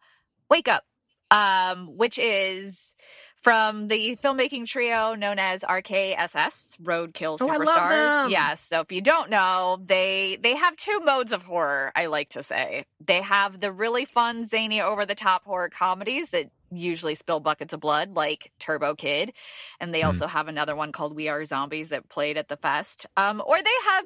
wake 0.50 0.68
up 0.68 0.84
um 1.32 1.96
which 1.98 2.18
is 2.18 2.96
from 3.44 3.90
the 3.90 4.18
filmmaking 4.24 4.66
trio 4.66 5.16
known 5.16 5.38
as 5.38 5.62
RKSS, 5.64 6.78
Roadkill 6.82 7.38
Oh, 7.42 7.50
I 7.50 7.58
love 7.58 7.90
Superstars. 7.90 8.24
them. 8.24 8.32
Yes. 8.32 8.62
So 8.62 8.80
if 8.80 8.92
you 8.92 9.02
don't 9.02 9.30
know, 9.30 9.80
they 9.86 10.38
they 10.42 10.56
have 10.56 10.76
two 10.78 11.00
modes 11.02 11.34
of 11.34 11.44
horror, 11.44 11.92
I 11.96 12.06
like 12.08 12.30
to 12.30 12.44
say. 12.44 12.86
They 13.06 13.22
have 13.22 13.60
the 13.60 13.72
really 13.72 14.06
fun, 14.06 14.46
zany, 14.46 14.82
over 14.82 15.06
the 15.06 15.16
top 15.16 15.44
horror 15.46 15.70
comedies 15.70 16.30
that 16.30 16.50
usually 16.72 17.16
spill 17.16 17.40
buckets 17.42 17.74
of 17.74 17.82
blood, 17.82 18.16
like 18.16 18.52
Turbo 18.60 18.96
Kid. 18.96 19.34
And 19.80 19.94
they 19.94 20.02
Mm. 20.02 20.08
also 20.08 20.26
have 20.28 20.48
another 20.48 20.76
one 20.76 20.92
called 20.94 21.16
We 21.16 21.28
Are 21.28 21.44
Zombies 21.46 21.90
that 21.90 22.10
played 22.10 22.38
at 22.38 22.48
the 22.48 22.58
fest. 22.58 23.06
Um, 23.18 23.44
or 23.46 23.62
they 23.62 23.70
have 23.92 24.06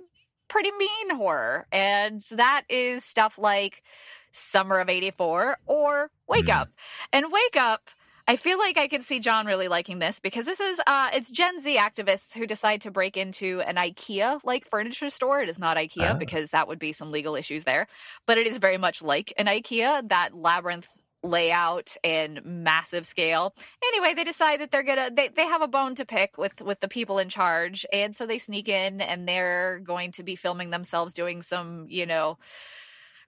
pretty 0.49 0.71
mean 0.71 1.11
horror. 1.11 1.67
And 1.71 2.19
that 2.31 2.63
is 2.69 3.05
stuff 3.05 3.37
like 3.37 3.83
Summer 4.31 4.79
of 4.79 4.89
84 4.89 5.59
or 5.65 6.11
Wake 6.27 6.47
Mm. 6.47 6.61
Up. 6.61 6.69
And 7.13 7.31
Wake 7.31 7.55
Up 7.55 7.89
I 8.29 8.35
feel 8.35 8.59
like 8.59 8.77
I 8.77 8.89
could 8.89 9.03
see 9.03 9.19
Jon 9.21 9.45
really 9.45 9.69
liking 9.69 9.99
this 9.99 10.19
because 10.19 10.45
this 10.45 10.59
is 10.59 10.81
uh 10.85 11.09
it's 11.13 11.31
Gen 11.31 11.59
Z 11.61 11.77
activists 11.77 12.33
who 12.37 12.45
decide 12.45 12.81
to 12.81 12.91
break 12.91 13.15
into 13.15 13.61
an 13.61 13.75
IKEA 13.75 14.41
like 14.43 14.69
furniture 14.69 15.09
store. 15.09 15.41
It 15.41 15.47
is 15.49 15.57
not 15.57 15.77
IKEA 15.77 16.11
Ah. 16.11 16.13
because 16.13 16.49
that 16.49 16.67
would 16.67 16.79
be 16.79 16.91
some 16.91 17.11
legal 17.11 17.35
issues 17.35 17.63
there, 17.63 17.87
but 18.25 18.37
it 18.37 18.45
is 18.45 18.57
very 18.57 18.77
much 18.77 19.01
like 19.01 19.33
an 19.37 19.45
IKEA. 19.45 20.09
That 20.09 20.35
labyrinth 20.35 20.89
layout 21.23 21.95
and 22.03 22.43
massive 22.45 23.05
scale. 23.05 23.55
Anyway, 23.87 24.13
they 24.13 24.23
decide 24.23 24.59
that 24.61 24.71
they're 24.71 24.83
gonna 24.83 25.09
they, 25.11 25.29
they 25.29 25.45
have 25.45 25.61
a 25.61 25.67
bone 25.67 25.95
to 25.95 26.05
pick 26.05 26.37
with 26.37 26.61
with 26.61 26.81
the 26.81 26.87
people 26.89 27.19
in 27.19 27.29
charge, 27.29 27.85
and 27.93 28.13
so 28.13 28.25
they 28.25 28.39
sneak 28.39 28.67
in 28.67 28.99
and 28.99 29.27
they're 29.27 29.79
going 29.79 30.11
to 30.13 30.23
be 30.23 30.35
filming 30.35 30.69
themselves 30.69 31.13
doing 31.13 31.41
some, 31.41 31.85
you 31.89 32.05
know, 32.05 32.37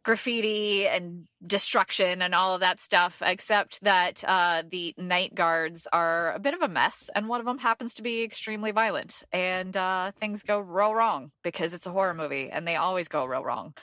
graffiti 0.03 0.87
and 0.87 1.25
destruction 1.45 2.21
and 2.21 2.33
all 2.33 2.55
of 2.55 2.61
that 2.61 2.79
stuff, 2.79 3.21
except 3.25 3.81
that 3.83 4.23
uh, 4.27 4.63
the 4.69 4.93
night 4.97 5.35
guards 5.35 5.87
are 5.91 6.33
a 6.33 6.39
bit 6.39 6.53
of 6.53 6.61
a 6.61 6.67
mess, 6.67 7.09
and 7.15 7.27
one 7.27 7.39
of 7.39 7.45
them 7.45 7.57
happens 7.57 7.95
to 7.95 8.01
be 8.01 8.23
extremely 8.23 8.71
violent, 8.71 9.23
and 9.31 9.75
uh, 9.75 10.11
things 10.19 10.43
go 10.43 10.59
real 10.59 10.93
wrong 10.93 11.31
because 11.43 11.73
it's 11.73 11.87
a 11.87 11.91
horror 11.91 12.13
movie, 12.13 12.49
and 12.51 12.67
they 12.67 12.75
always 12.75 13.07
go 13.07 13.25
real 13.25 13.43
wrong. 13.43 13.73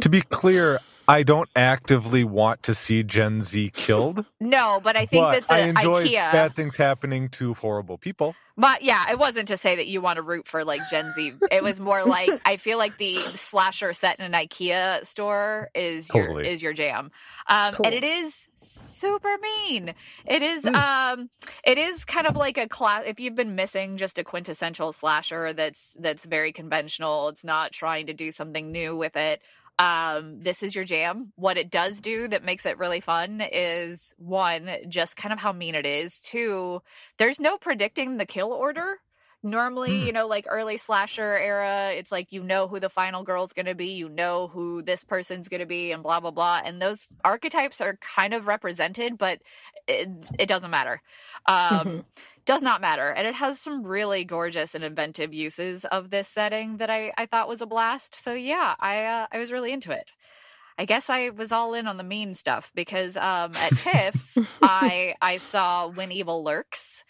To 0.00 0.08
be 0.08 0.22
clear, 0.22 0.78
I 1.08 1.22
don't 1.22 1.48
actively 1.56 2.22
want 2.22 2.62
to 2.64 2.74
see 2.74 3.02
Gen 3.02 3.42
Z 3.42 3.72
killed. 3.74 4.24
No, 4.40 4.80
but 4.84 4.96
I 4.96 5.06
think 5.06 5.22
but 5.24 5.32
that 5.32 5.48
the 5.48 5.54
I 5.54 5.58
enjoy 5.60 6.04
IKEA. 6.06 6.32
bad 6.32 6.54
things 6.54 6.76
happening 6.76 7.28
to 7.30 7.54
horrible 7.54 7.98
people. 7.98 8.36
But 8.56 8.82
yeah, 8.82 9.10
it 9.10 9.18
wasn't 9.18 9.48
to 9.48 9.56
say 9.56 9.76
that 9.76 9.86
you 9.88 10.00
want 10.00 10.16
to 10.16 10.22
root 10.22 10.46
for 10.48 10.64
like 10.64 10.80
Gen 10.90 11.12
Z. 11.12 11.34
It 11.50 11.62
was 11.62 11.80
more 11.80 12.04
like 12.04 12.30
I 12.46 12.56
feel 12.56 12.78
like 12.78 12.98
the 12.98 13.14
slasher 13.16 13.92
set 13.94 14.18
in 14.20 14.26
an 14.32 14.32
IKEA 14.32 15.04
store 15.06 15.70
is 15.74 16.12
your 16.14 16.40
is 16.40 16.62
your 16.62 16.72
jam. 16.72 17.10
Um 17.48 17.74
Cool. 17.74 17.86
and 17.86 17.94
it 17.94 18.04
is 18.04 18.48
super 18.54 19.36
mean. 19.42 19.94
It 20.26 20.42
is 20.42 20.64
Hmm. 20.64 20.74
um 20.74 21.30
it 21.64 21.78
is 21.78 22.04
kind 22.04 22.26
of 22.26 22.36
like 22.36 22.58
a 22.58 22.68
class 22.68 23.04
if 23.06 23.18
you've 23.20 23.34
been 23.36 23.54
missing 23.56 23.96
just 23.96 24.18
a 24.18 24.24
quintessential 24.24 24.92
slasher 24.92 25.52
that's 25.52 25.96
that's 26.00 26.24
very 26.26 26.52
conventional, 26.52 27.28
it's 27.28 27.44
not 27.44 27.72
trying 27.72 28.06
to 28.06 28.14
do 28.14 28.30
something 28.30 28.70
new 28.72 28.96
with 28.96 29.16
it. 29.16 29.42
Um 29.78 30.40
this 30.42 30.62
is 30.62 30.74
your 30.74 30.84
jam. 30.84 31.32
What 31.36 31.56
it 31.56 31.70
does 31.70 32.00
do 32.00 32.28
that 32.28 32.44
makes 32.44 32.66
it 32.66 32.78
really 32.78 33.00
fun 33.00 33.40
is 33.40 34.14
one 34.18 34.70
just 34.88 35.16
kind 35.16 35.32
of 35.32 35.38
how 35.38 35.52
mean 35.52 35.74
it 35.74 35.86
is. 35.86 36.20
Two, 36.20 36.82
there's 37.18 37.40
no 37.40 37.56
predicting 37.58 38.16
the 38.16 38.26
kill 38.26 38.52
order. 38.52 38.98
Normally, 39.40 40.04
Hmm. 40.04 40.04
you 40.04 40.12
know, 40.12 40.26
like 40.26 40.46
early 40.48 40.76
slasher 40.76 41.38
era, 41.38 41.92
it's 41.92 42.10
like 42.10 42.32
you 42.32 42.42
know 42.42 42.66
who 42.66 42.80
the 42.80 42.90
final 42.90 43.22
girl's 43.22 43.52
going 43.52 43.66
to 43.66 43.74
be, 43.76 43.90
you 43.92 44.08
know 44.08 44.48
who 44.48 44.82
this 44.82 45.04
person's 45.04 45.46
going 45.48 45.60
to 45.60 45.66
be, 45.66 45.92
and 45.92 46.02
blah, 46.02 46.18
blah, 46.18 46.32
blah. 46.32 46.60
And 46.64 46.82
those 46.82 47.06
archetypes 47.24 47.80
are 47.80 47.96
kind 47.98 48.34
of 48.34 48.48
represented, 48.48 49.16
but 49.16 49.40
it, 49.86 50.08
it 50.40 50.46
doesn't 50.48 50.72
matter. 50.72 51.02
Um, 51.46 51.86
Mhm. 51.86 52.04
Does 52.48 52.62
not 52.62 52.80
matter. 52.80 53.10
And 53.10 53.26
it 53.26 53.34
has 53.34 53.60
some 53.60 53.86
really 53.86 54.24
gorgeous 54.24 54.74
and 54.74 54.82
inventive 54.82 55.34
uses 55.34 55.84
of 55.84 56.08
this 56.08 56.28
setting 56.28 56.78
that 56.78 56.88
I, 56.88 57.12
I 57.18 57.26
thought 57.26 57.46
was 57.46 57.60
a 57.60 57.66
blast. 57.66 58.14
So, 58.14 58.32
yeah, 58.32 58.74
I, 58.80 59.04
uh, 59.04 59.26
I 59.30 59.36
was 59.36 59.52
really 59.52 59.70
into 59.70 59.92
it. 59.92 60.12
I 60.78 60.86
guess 60.86 61.10
I 61.10 61.28
was 61.28 61.52
all 61.52 61.74
in 61.74 61.86
on 61.86 61.98
the 61.98 62.04
mean 62.04 62.32
stuff 62.32 62.72
because 62.74 63.18
um, 63.18 63.52
at 63.54 63.76
TIFF, 63.76 64.38
I 64.62 65.14
I 65.20 65.36
saw 65.36 65.88
When 65.88 66.10
Evil 66.10 66.42
Lurks, 66.42 67.04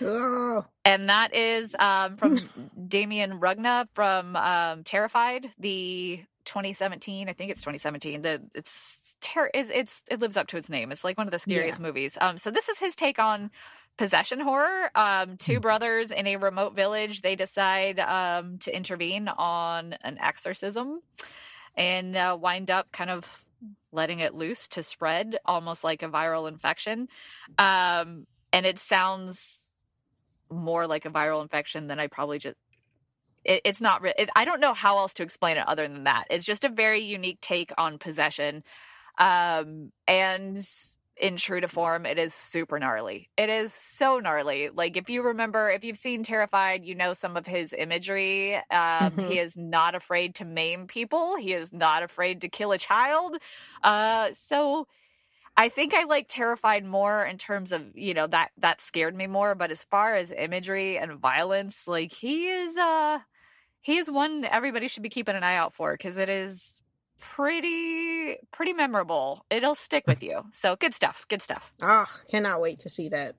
Oh, 0.00 0.64
and 0.84 1.08
that 1.08 1.34
is 1.34 1.74
um, 1.78 2.16
from 2.16 2.38
Damien 2.88 3.40
Rugna 3.40 3.88
from 3.94 4.36
um, 4.36 4.84
Terrified, 4.84 5.50
the 5.58 6.20
2017. 6.44 7.28
I 7.28 7.32
think 7.32 7.50
it's 7.50 7.62
2017. 7.62 8.22
The 8.22 8.42
it's 8.54 9.16
ter- 9.20 9.50
it's, 9.54 9.70
it's 9.70 10.02
it 10.10 10.20
lives 10.20 10.36
up 10.36 10.48
to 10.48 10.56
its 10.56 10.68
name. 10.68 10.92
It's 10.92 11.04
like 11.04 11.16
one 11.16 11.26
of 11.26 11.32
the 11.32 11.38
scariest 11.38 11.80
movies. 11.80 12.18
Um, 12.20 12.38
so 12.38 12.50
this 12.50 12.68
is 12.68 12.78
his 12.78 12.94
take 12.94 13.18
on 13.18 13.50
possession 13.96 14.40
horror. 14.40 14.90
Um, 14.94 15.36
two 15.36 15.60
brothers 15.60 16.10
in 16.10 16.26
a 16.26 16.36
remote 16.36 16.74
village. 16.74 17.22
They 17.22 17.36
decide 17.36 17.98
um, 18.00 18.58
to 18.58 18.74
intervene 18.74 19.28
on 19.28 19.94
an 20.02 20.18
exorcism 20.18 21.00
and 21.76 22.16
uh, 22.16 22.36
wind 22.40 22.70
up 22.70 22.90
kind 22.92 23.10
of 23.10 23.44
letting 23.92 24.20
it 24.20 24.34
loose 24.34 24.68
to 24.68 24.82
spread 24.82 25.38
almost 25.44 25.84
like 25.84 26.02
a 26.02 26.08
viral 26.08 26.48
infection. 26.48 27.08
Um, 27.58 28.26
and 28.52 28.66
it 28.66 28.78
sounds 28.78 29.70
more 30.50 30.86
like 30.86 31.04
a 31.04 31.10
viral 31.10 31.42
infection 31.42 31.86
than 31.86 31.98
I 31.98 32.06
probably 32.08 32.38
just. 32.38 32.56
It, 33.44 33.62
it's 33.64 33.80
not. 33.80 34.04
It, 34.04 34.30
I 34.34 34.44
don't 34.44 34.60
know 34.60 34.74
how 34.74 34.98
else 34.98 35.14
to 35.14 35.22
explain 35.22 35.56
it 35.56 35.66
other 35.66 35.86
than 35.86 36.04
that. 36.04 36.24
It's 36.30 36.44
just 36.44 36.64
a 36.64 36.68
very 36.68 37.00
unique 37.00 37.40
take 37.40 37.72
on 37.76 37.98
possession, 37.98 38.62
um, 39.18 39.92
and 40.06 40.56
in 41.16 41.36
true 41.36 41.60
to 41.60 41.68
form, 41.68 42.06
it 42.06 42.18
is 42.18 42.34
super 42.34 42.78
gnarly. 42.78 43.30
It 43.36 43.48
is 43.48 43.72
so 43.72 44.18
gnarly. 44.18 44.70
Like 44.70 44.96
if 44.96 45.08
you 45.08 45.22
remember, 45.22 45.70
if 45.70 45.84
you've 45.84 45.96
seen 45.98 46.24
Terrified, 46.24 46.84
you 46.84 46.94
know 46.94 47.12
some 47.12 47.36
of 47.36 47.46
his 47.46 47.72
imagery. 47.72 48.56
Um, 48.70 49.18
Mhm. 49.18 49.20
He 49.20 49.38
is 49.38 49.56
not 49.56 49.94
afraid 49.94 50.34
to 50.36 50.44
maim 50.44 50.86
people. 50.88 51.36
He 51.36 51.54
is 51.54 51.72
not 51.72 52.02
afraid 52.02 52.40
to 52.42 52.48
kill 52.48 52.72
a 52.72 52.78
child. 52.78 53.36
Uh, 53.82 54.32
so 54.32 54.86
I 55.56 55.68
think 55.68 55.94
I 55.94 56.04
like 56.04 56.26
Terrified 56.28 56.84
more 56.84 57.24
in 57.24 57.38
terms 57.38 57.72
of 57.72 57.96
you 57.96 58.14
know 58.14 58.26
that 58.28 58.50
that 58.58 58.80
scared 58.80 59.14
me 59.14 59.26
more. 59.26 59.54
But 59.54 59.70
as 59.70 59.84
far 59.84 60.14
as 60.14 60.30
imagery 60.32 60.98
and 60.98 61.18
violence, 61.20 61.86
like 61.86 62.12
he 62.12 62.48
is 62.48 62.76
uh 62.76 63.20
he 63.82 63.98
is 63.98 64.10
one 64.10 64.44
everybody 64.46 64.88
should 64.88 65.04
be 65.04 65.10
keeping 65.10 65.36
an 65.36 65.44
eye 65.44 65.56
out 65.56 65.74
for 65.74 65.94
because 65.94 66.18
it 66.18 66.30
is 66.30 66.82
pretty 67.20 68.36
pretty 68.52 68.72
memorable. 68.72 69.44
It'll 69.50 69.74
stick 69.74 70.04
with 70.06 70.22
you. 70.22 70.42
So 70.52 70.76
good 70.76 70.94
stuff. 70.94 71.26
Good 71.28 71.42
stuff. 71.42 71.72
oh, 71.82 72.06
cannot 72.30 72.60
wait 72.60 72.80
to 72.80 72.88
see 72.88 73.08
that. 73.10 73.36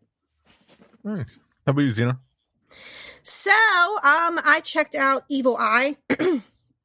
Nice. 1.04 1.40
How 1.66 1.72
about 1.72 1.82
you, 1.82 1.92
Zena? 1.92 2.20
So, 3.24 3.52
um, 3.52 4.40
I 4.44 4.62
checked 4.64 4.96
out 4.96 5.24
Evil 5.30 5.58
Eye, 5.58 5.98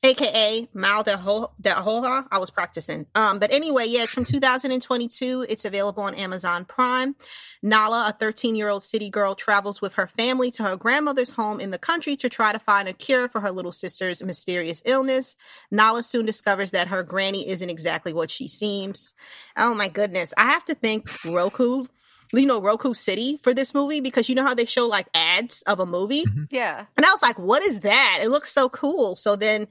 aka 0.03 0.69
Mal 0.73 1.03
de, 1.03 1.17
Ho- 1.17 1.53
de 1.61 1.71
Hoja. 1.71 2.27
I 2.31 2.39
was 2.39 2.51
practicing. 2.51 3.07
Um, 3.15 3.39
but 3.39 3.53
anyway, 3.53 3.85
yeah, 3.87 4.05
it's 4.05 4.13
from 4.13 4.25
2022. 4.25 5.47
It's 5.49 5.65
available 5.65 6.03
on 6.03 6.15
Amazon 6.15 6.65
Prime. 6.65 7.15
Nala, 7.63 8.09
a 8.09 8.13
13 8.13 8.55
year 8.55 8.69
old 8.69 8.83
city 8.85 9.11
girl, 9.11 9.35
travels 9.35 9.81
with 9.81 9.95
her 9.95 10.07
family 10.07 10.51
to 10.53 10.63
her 10.63 10.77
grandmother's 10.77 11.31
home 11.31 11.61
in 11.61 11.71
the 11.71 11.79
country 11.79 12.17
to 12.17 12.29
try 12.29 12.53
to 12.53 12.59
find 12.59 12.89
a 12.89 12.93
cure 12.93 13.29
for 13.29 13.41
her 13.41 13.51
little 13.51 13.73
sister's 13.73 14.23
mysterious 14.23 14.83
illness. 14.87 15.37
Nala 15.71 16.03
soon 16.03 16.27
discovers 16.27 16.71
that 16.71 16.89
her 16.89 17.03
granny 17.03 17.49
isn't 17.49 17.71
exactly 17.71 18.13
what 18.13 18.31
she 18.31 18.49
seems. 18.49 19.13
Oh 19.57 19.75
my 19.75 19.89
goodness. 19.89 20.33
I 20.37 20.45
have 20.47 20.65
to 20.67 20.75
thank 20.75 21.09
Roku 21.25 21.87
you 22.33 22.47
know 22.47 22.61
Roku 22.61 22.95
City 22.95 23.37
for 23.43 23.53
this 23.55 23.75
movie 23.75 24.01
because 24.01 24.29
you 24.29 24.35
know 24.35 24.45
how 24.45 24.55
they 24.55 24.65
show 24.65 24.87
like 24.87 25.09
ads 25.15 25.63
of 25.63 25.81
a 25.81 25.87
movie? 25.87 26.25
Yeah. 26.51 26.87
and 26.97 27.07
I 27.07 27.11
was 27.11 27.23
like 27.23 27.39
what 27.39 27.63
is 27.63 27.81
that? 27.81 28.21
It 28.23 28.29
looks 28.29 28.53
so 28.53 28.69
cool. 28.69 29.17
So 29.17 29.37
then 29.37 29.67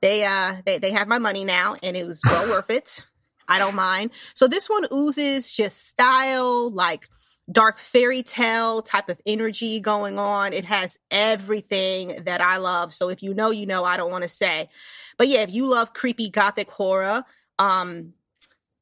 they 0.00 0.24
uh 0.24 0.56
they, 0.64 0.78
they 0.78 0.92
have 0.92 1.08
my 1.08 1.18
money 1.18 1.44
now 1.44 1.76
and 1.82 1.96
it 1.96 2.06
was 2.06 2.20
well 2.24 2.48
worth 2.50 2.70
it. 2.70 3.04
I 3.48 3.58
don't 3.58 3.74
mind. 3.74 4.10
So 4.34 4.46
this 4.46 4.68
one 4.68 4.86
oozes 4.92 5.52
just 5.52 5.88
style 5.88 6.70
like 6.70 7.08
dark 7.50 7.78
fairy 7.78 8.22
tale 8.22 8.82
type 8.82 9.08
of 9.08 9.18
energy 9.24 9.80
going 9.80 10.18
on. 10.18 10.52
It 10.52 10.66
has 10.66 10.98
everything 11.10 12.24
that 12.24 12.42
I 12.42 12.58
love. 12.58 12.92
So 12.92 13.08
if 13.08 13.22
you 13.22 13.32
know 13.32 13.50
you 13.50 13.66
know 13.66 13.84
I 13.84 13.96
don't 13.96 14.10
want 14.10 14.22
to 14.22 14.28
say. 14.28 14.68
But 15.16 15.28
yeah 15.28 15.40
if 15.40 15.52
you 15.52 15.66
love 15.66 15.94
creepy 15.94 16.30
gothic 16.30 16.70
horror 16.70 17.24
um 17.58 18.12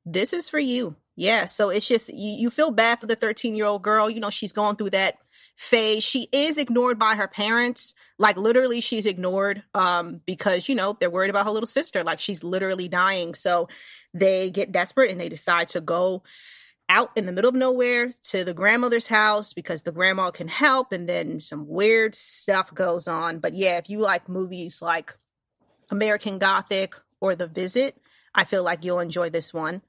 this 0.05 0.33
is 0.33 0.49
for 0.49 0.59
you. 0.59 0.97
Yeah. 1.17 1.47
So 1.47 1.71
it's 1.71 1.89
just, 1.89 2.09
you, 2.09 2.37
you 2.39 2.51
feel 2.51 2.71
bad 2.71 3.01
for 3.01 3.07
the 3.07 3.17
13 3.17 3.55
year 3.55 3.67
old 3.67 3.83
girl. 3.83 4.09
You 4.11 4.21
know, 4.21 4.31
she's 4.31 4.53
going 4.53 4.77
through 4.77 4.91
that 4.91 5.19
phase. 5.57 6.05
She 6.05 6.29
is 6.31 6.59
ignored 6.59 6.99
by 6.99 7.15
her 7.15 7.27
parents. 7.27 7.95
Like 8.19 8.37
literally 8.37 8.81
she's 8.83 9.07
ignored, 9.07 9.63
um, 9.75 10.21
because, 10.27 10.69
you 10.69 10.75
know, 10.75 10.97
they're 10.99 11.11
worried 11.11 11.31
about 11.31 11.47
her 11.47 11.51
little 11.51 11.67
sister. 11.67 12.05
Like 12.05 12.21
she's 12.21 12.45
literally 12.45 12.89
dying. 12.89 13.35
So 13.35 13.69
they 14.13 14.51
get 14.51 14.73
desperate 14.73 15.11
and 15.11 15.19
they 15.21 15.31
decide 15.31 15.69
to 15.69 15.81
go 15.81 16.23
out 16.89 17.11
in 17.17 17.27
the 17.27 17.33
middle 17.33 17.49
of 17.49 17.55
nowhere 17.55 18.13
to 18.23 18.45
the 18.45 18.55
grandmother's 18.55 19.07
house 19.07 19.53
because 19.53 19.83
the 19.83 19.93
grandma 19.93 20.31
can 20.31 20.49
help. 20.49 20.93
And 20.93 21.09
then 21.09 21.41
some 21.41 21.67
weird 21.67 22.15
stuff 22.15 22.73
goes 22.73 23.09
on. 23.09 23.39
But 23.39 23.55
yeah, 23.55 23.79
if 23.79 23.89
you 23.89 24.01
like 24.01 24.29
movies 24.29 24.81
like 24.83 25.17
American 25.91 26.39
Gothic 26.39 26.95
or 27.21 27.35
The 27.35 27.49
Visit, 27.49 27.97
I 28.35 28.45
feel 28.45 28.63
like 28.63 28.85
you'll 28.85 29.01
enjoy 29.01 29.31
this 29.31 29.53
one. 29.53 29.83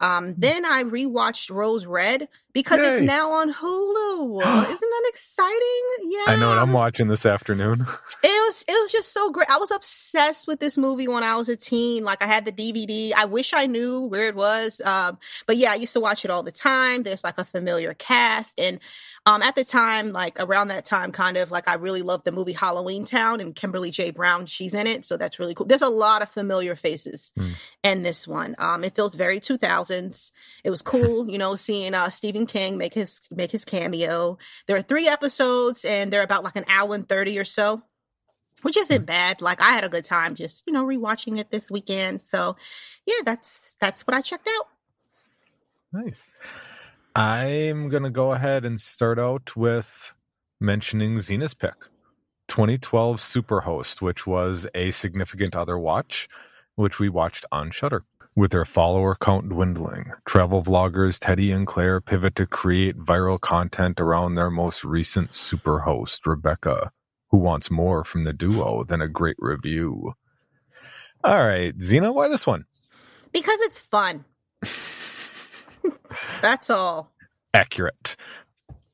Um, 0.00 0.34
then 0.38 0.64
I 0.64 0.84
rewatched 0.84 1.50
Rose 1.50 1.86
Red 1.86 2.28
because 2.52 2.80
it's 2.80 3.00
now 3.02 3.32
on 3.32 3.52
Hulu. 3.52 4.40
Isn't 4.42 4.80
that 4.80 5.04
exciting? 5.08 6.10
Yeah, 6.10 6.24
I 6.26 6.36
know 6.36 6.48
what 6.48 6.58
I'm 6.58 6.72
watching 6.72 7.08
this 7.08 7.26
afternoon. 7.26 7.80
it 8.22 8.46
was 8.46 8.64
it 8.66 8.72
was 8.82 8.92
just 8.92 9.12
so 9.12 9.30
great. 9.30 9.50
I 9.50 9.58
was 9.58 9.70
obsessed 9.70 10.46
with 10.46 10.58
this 10.58 10.78
movie 10.78 11.06
when 11.06 11.22
I 11.22 11.36
was 11.36 11.48
a 11.48 11.56
teen. 11.56 12.04
Like 12.04 12.22
I 12.22 12.26
had 12.26 12.44
the 12.44 12.52
DVD. 12.52 13.12
I 13.14 13.26
wish 13.26 13.52
I 13.52 13.66
knew 13.66 14.06
where 14.06 14.28
it 14.28 14.34
was. 14.34 14.80
Um, 14.80 15.18
but 15.46 15.56
yeah, 15.56 15.72
I 15.72 15.76
used 15.76 15.92
to 15.92 16.00
watch 16.00 16.24
it 16.24 16.30
all 16.30 16.42
the 16.42 16.52
time. 16.52 17.02
There's 17.02 17.24
like 17.24 17.38
a 17.38 17.44
familiar 17.44 17.94
cast, 17.94 18.58
and 18.58 18.80
um, 19.26 19.42
at 19.42 19.54
the 19.54 19.64
time, 19.64 20.12
like 20.12 20.40
around 20.40 20.68
that 20.68 20.84
time, 20.86 21.12
kind 21.12 21.36
of 21.36 21.50
like 21.50 21.68
I 21.68 21.74
really 21.74 22.02
loved 22.02 22.24
the 22.24 22.32
movie 22.32 22.52
Halloween 22.52 23.04
Town, 23.04 23.40
and 23.40 23.54
Kimberly 23.54 23.90
J. 23.90 24.10
Brown, 24.10 24.46
she's 24.46 24.74
in 24.74 24.86
it, 24.86 25.04
so 25.04 25.16
that's 25.16 25.38
really 25.38 25.54
cool. 25.54 25.66
There's 25.66 25.82
a 25.82 25.88
lot 25.88 26.22
of 26.22 26.30
familiar 26.30 26.74
faces 26.74 27.32
Hmm. 27.36 27.50
in 27.82 28.02
this 28.02 28.26
one. 28.26 28.54
Um, 28.58 28.82
it 28.82 28.94
feels 28.94 29.14
very 29.14 29.38
2000s. 29.40 30.32
It 30.64 30.70
was 30.70 30.82
cool, 30.82 31.28
you 31.30 31.38
know, 31.38 31.54
seeing 31.54 31.94
uh 31.94 32.08
Stephen 32.10 32.46
King 32.46 32.78
make 32.78 32.94
his 32.94 33.28
make 33.30 33.50
his 33.50 33.64
cameo. 33.64 34.38
There 34.66 34.76
are 34.76 34.82
three 34.82 35.06
episodes, 35.08 35.84
and 35.84 36.12
they're 36.12 36.22
about 36.22 36.44
like 36.44 36.56
an 36.56 36.64
hour 36.68 36.94
and 36.94 37.08
thirty 37.08 37.38
or 37.38 37.44
so 37.44 37.82
which 38.62 38.76
isn't 38.76 39.06
bad. 39.06 39.40
Like 39.40 39.58
I 39.62 39.70
had 39.70 39.84
a 39.84 39.88
good 39.88 40.04
time 40.04 40.34
just, 40.34 40.64
you 40.66 40.72
know, 40.74 40.84
rewatching 40.84 41.38
it 41.38 41.50
this 41.50 41.70
weekend. 41.70 42.20
So 42.20 42.56
yeah, 43.06 43.22
that's 43.24 43.74
that's 43.80 44.02
what 44.06 44.14
I 44.14 44.20
checked 44.20 44.48
out. 44.48 44.66
Nice. 45.92 46.20
I'm 47.20 47.90
going 47.90 48.04
to 48.04 48.08
go 48.08 48.32
ahead 48.32 48.64
and 48.64 48.80
start 48.80 49.18
out 49.18 49.54
with 49.54 50.10
mentioning 50.58 51.20
Zena's 51.20 51.52
pick 51.52 51.74
2012 52.48 53.18
Superhost, 53.18 54.00
which 54.00 54.26
was 54.26 54.66
a 54.74 54.90
significant 54.90 55.54
other 55.54 55.78
watch, 55.78 56.30
which 56.76 56.98
we 56.98 57.10
watched 57.10 57.44
on 57.52 57.72
Shudder. 57.72 58.04
With 58.34 58.52
their 58.52 58.64
follower 58.64 59.18
count 59.20 59.50
dwindling, 59.50 60.12
travel 60.24 60.62
vloggers 60.62 61.18
Teddy 61.20 61.52
and 61.52 61.66
Claire 61.66 62.00
pivot 62.00 62.36
to 62.36 62.46
create 62.46 62.96
viral 62.96 63.38
content 63.38 64.00
around 64.00 64.34
their 64.34 64.50
most 64.50 64.82
recent 64.82 65.32
superhost, 65.32 66.24
Rebecca, 66.24 66.90
who 67.30 67.36
wants 67.36 67.70
more 67.70 68.02
from 68.02 68.24
the 68.24 68.32
duo 68.32 68.82
than 68.84 69.02
a 69.02 69.08
great 69.08 69.36
review. 69.38 70.14
All 71.22 71.46
right, 71.46 71.74
Zena, 71.82 72.12
why 72.12 72.28
this 72.28 72.46
one? 72.46 72.64
Because 73.30 73.60
it's 73.60 73.78
fun. 73.78 74.24
That's 76.42 76.70
all. 76.70 77.10
Accurate. 77.54 78.16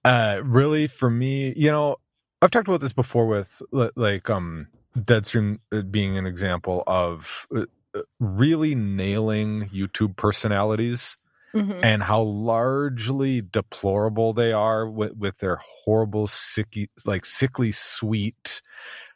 Uh, 0.04 0.40
really, 0.44 0.86
for 0.86 1.10
me, 1.10 1.52
you 1.56 1.70
know, 1.70 1.96
I've 2.40 2.50
talked 2.50 2.68
about 2.68 2.80
this 2.80 2.92
before 2.92 3.26
with 3.26 3.62
like 3.72 4.30
um 4.30 4.68
Deadstream 4.96 5.58
uh, 5.72 5.82
being 5.82 6.16
an 6.16 6.26
example 6.26 6.82
of 6.86 7.46
uh, 7.54 7.64
uh, 7.94 8.02
really 8.18 8.74
nailing 8.74 9.68
YouTube 9.74 10.16
personalities 10.16 11.18
mm-hmm. 11.56 11.80
and 11.82 12.02
how 12.02 12.22
largely 12.22 13.42
deplorable 13.42 14.32
they 14.32 14.52
are 14.52 14.88
with, 14.88 15.16
with 15.16 15.38
their 15.38 15.58
horrible 15.84 16.26
sicky 16.26 16.88
like 17.04 17.24
sickly 17.24 17.72
sweet 17.72 18.62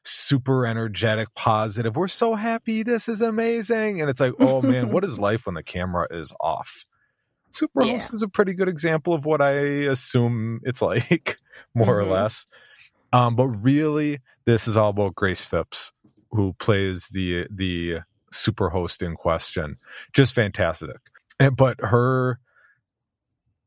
super 0.03 0.67
energetic 0.67 1.29
positive 1.35 1.97
we're 1.97 2.09
so 2.09 2.35
happy 2.35 2.83
this 2.83 3.09
is 3.09 3.21
amazing 3.21 4.00
and 4.00 4.09
it's 4.09 4.21
like 4.21 4.33
oh 4.41 4.62
man 4.62 4.91
what 4.93 5.05
is 5.05 5.19
life 5.19 5.45
when 5.45 5.55
the 5.55 5.62
camera 5.62 6.07
is 6.11 6.33
off 6.41 6.87
superhost 7.52 7.87
yeah. 7.87 7.97
is 8.12 8.23
a 8.23 8.28
pretty 8.28 8.54
good 8.54 8.69
example 8.69 9.12
of 9.12 9.25
what 9.25 9.40
i 9.40 9.50
assume 9.50 10.61
it's 10.64 10.83
like 10.83 11.38
more 11.75 11.87
mm-hmm. 11.87 12.11
or 12.11 12.12
less 12.12 12.47
um, 13.12 13.35
but 13.35 13.49
really 13.49 14.21
this 14.45 14.69
is 14.69 14.76
all 14.76 14.90
about 14.90 15.14
grace 15.14 15.45
phipps 15.45 15.92
who 16.30 16.52
plays 16.54 17.09
the 17.09 17.47
the 17.50 17.99
super 18.33 18.71
host 18.71 19.02
in 19.02 19.16
question 19.16 19.76
just 20.12 20.35
fantastic 20.35 20.97
but 21.57 21.80
her 21.80 22.38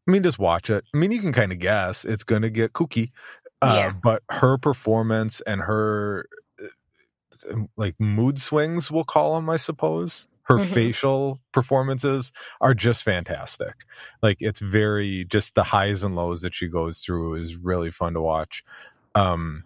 I 0.08 0.12
mean, 0.12 0.24
just 0.24 0.40
watch 0.40 0.70
it. 0.70 0.84
I 0.94 0.98
mean, 0.98 1.12
you 1.12 1.22
can 1.22 1.32
kind 1.32 1.52
of 1.52 1.60
guess 1.60 2.04
it's 2.04 2.24
going 2.24 2.42
to 2.42 2.50
get 2.50 2.74
kooky. 2.74 3.12
Uh, 3.62 3.76
yeah. 3.78 3.94
But 4.04 4.24
her 4.30 4.58
performance 4.58 5.42
and 5.48 5.62
her 5.62 6.28
uh, 6.62 7.56
like 7.78 7.96
mood 8.00 8.42
swings, 8.42 8.92
we'll 8.92 9.06
call 9.06 9.36
them, 9.36 9.50
I 9.50 9.58
suppose. 9.58 10.28
Her 10.44 10.58
mm-hmm. 10.58 10.74
facial 10.74 11.40
performances 11.54 12.32
are 12.60 12.74
just 12.74 13.04
fantastic. 13.04 13.74
Like 14.22 14.38
it's 14.40 14.60
very 14.60 15.26
just 15.26 15.56
the 15.56 15.64
highs 15.64 16.04
and 16.04 16.16
lows 16.16 16.42
that 16.42 16.54
she 16.54 16.68
goes 16.68 17.00
through 17.00 17.36
is 17.36 17.56
really 17.56 17.92
fun 17.92 18.14
to 18.14 18.22
watch. 18.22 18.64
Um, 19.16 19.64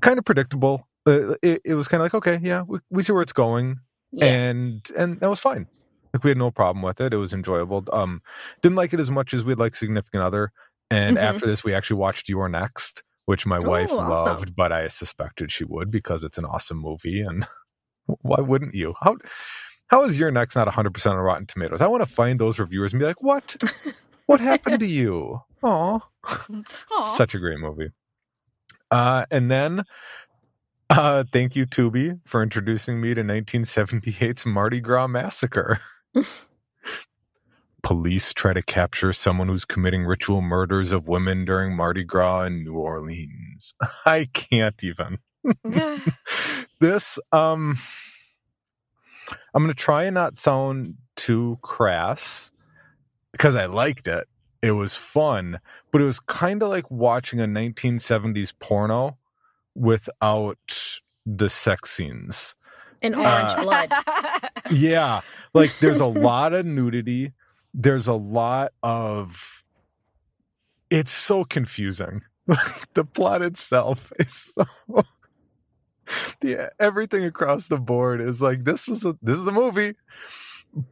kind 0.00 0.18
of 0.18 0.24
predictable. 0.24 0.86
Uh, 1.06 1.34
it, 1.42 1.62
it 1.64 1.74
was 1.74 1.88
kind 1.88 2.00
of 2.00 2.04
like 2.06 2.14
okay, 2.14 2.40
yeah, 2.42 2.62
we, 2.62 2.78
we 2.90 3.02
see 3.02 3.12
where 3.12 3.22
it's 3.22 3.32
going, 3.32 3.78
yeah. 4.12 4.26
and 4.26 4.90
and 4.96 5.20
that 5.20 5.30
was 5.30 5.40
fine. 5.40 5.66
Like 6.12 6.24
we 6.24 6.30
had 6.30 6.38
no 6.38 6.50
problem 6.50 6.82
with 6.82 7.00
it. 7.00 7.12
It 7.12 7.16
was 7.16 7.32
enjoyable. 7.32 7.84
Um, 7.92 8.20
didn't 8.60 8.76
like 8.76 8.92
it 8.92 9.00
as 9.00 9.10
much 9.10 9.32
as 9.32 9.44
we'd 9.44 9.58
like 9.58 9.74
Significant 9.74 10.22
Other. 10.22 10.52
And 10.90 11.16
mm-hmm. 11.16 11.24
after 11.24 11.46
this, 11.46 11.64
we 11.64 11.72
actually 11.72 11.96
watched 11.96 12.28
You're 12.28 12.50
Next, 12.50 13.02
which 13.24 13.46
my 13.46 13.58
wife 13.58 13.90
awesome. 13.90 14.08
loved, 14.08 14.54
but 14.54 14.72
I 14.72 14.88
suspected 14.88 15.50
she 15.50 15.64
would 15.64 15.90
because 15.90 16.22
it's 16.22 16.36
an 16.36 16.44
awesome 16.44 16.76
movie. 16.78 17.22
And 17.22 17.46
why 18.06 18.40
wouldn't 18.40 18.74
you? 18.74 18.94
How 19.00 19.16
how 19.88 20.04
is 20.04 20.18
You're 20.18 20.30
Next 20.30 20.56
not 20.56 20.66
100 20.66 20.94
percent 20.94 21.16
on 21.16 21.20
Rotten 21.20 21.46
Tomatoes? 21.46 21.80
I 21.80 21.88
want 21.88 22.02
to 22.02 22.08
find 22.08 22.38
those 22.38 22.58
reviewers 22.58 22.92
and 22.92 23.00
be 23.00 23.06
like, 23.06 23.22
what? 23.22 23.56
what 24.26 24.40
happened 24.50 24.80
to 24.80 24.86
you? 24.86 25.40
Aw. 25.62 26.00
Such 27.02 27.34
a 27.34 27.38
great 27.38 27.58
movie. 27.58 27.90
Uh, 28.90 29.24
and 29.30 29.50
then 29.50 29.84
uh, 30.90 31.24
thank 31.32 31.56
you, 31.56 31.64
Tubi, 31.64 32.20
for 32.26 32.42
introducing 32.42 33.00
me 33.00 33.14
to 33.14 33.22
1978's 33.22 34.44
Mardi 34.44 34.80
Gras 34.80 35.06
Massacre. 35.06 35.80
Police 37.82 38.32
try 38.34 38.52
to 38.52 38.62
capture 38.62 39.12
someone 39.12 39.48
who's 39.48 39.64
committing 39.64 40.04
ritual 40.04 40.42
murders 40.42 40.92
of 40.92 41.08
women 41.08 41.46
during 41.46 41.74
Mardi 41.74 42.04
Gras 42.04 42.42
in 42.42 42.64
New 42.64 42.74
Orleans. 42.74 43.72
I 44.04 44.28
can't 44.32 44.84
even. 44.84 45.18
this 46.80 47.18
um 47.32 47.78
I'm 49.54 49.62
going 49.62 49.74
to 49.74 49.80
try 49.80 50.04
and 50.04 50.14
not 50.14 50.36
sound 50.36 50.96
too 51.16 51.58
crass 51.62 52.50
because 53.32 53.56
I 53.56 53.66
liked 53.66 54.06
it. 54.06 54.26
It 54.62 54.72
was 54.72 54.94
fun, 54.94 55.58
but 55.90 56.00
it 56.00 56.04
was 56.04 56.20
kind 56.20 56.62
of 56.62 56.68
like 56.68 56.90
watching 56.90 57.40
a 57.40 57.46
1970s 57.46 58.52
porno 58.58 59.18
without 59.74 60.58
the 61.26 61.48
sex 61.48 61.90
scenes 61.90 62.54
In 63.00 63.14
orange 63.14 63.52
uh, 63.52 63.62
blood. 63.62 63.92
Yeah, 64.70 65.20
like 65.54 65.76
there's 65.80 66.00
a 66.00 66.06
lot 66.28 66.52
of 66.52 66.64
nudity. 66.64 67.32
There's 67.74 68.06
a 68.06 68.14
lot 68.14 68.72
of. 68.82 69.64
It's 70.88 71.12
so 71.12 71.44
confusing. 71.44 72.22
Like 72.46 72.92
the 72.94 73.04
plot 73.04 73.42
itself 73.42 74.12
is 74.18 74.32
so. 74.32 74.64
Yeah, 76.42 76.70
everything 76.80 77.24
across 77.24 77.68
the 77.68 77.78
board 77.78 78.20
is 78.20 78.42
like 78.42 78.64
this 78.64 78.88
was 78.88 79.04
a 79.04 79.16
this 79.22 79.38
is 79.38 79.46
a 79.46 79.52
movie, 79.52 79.94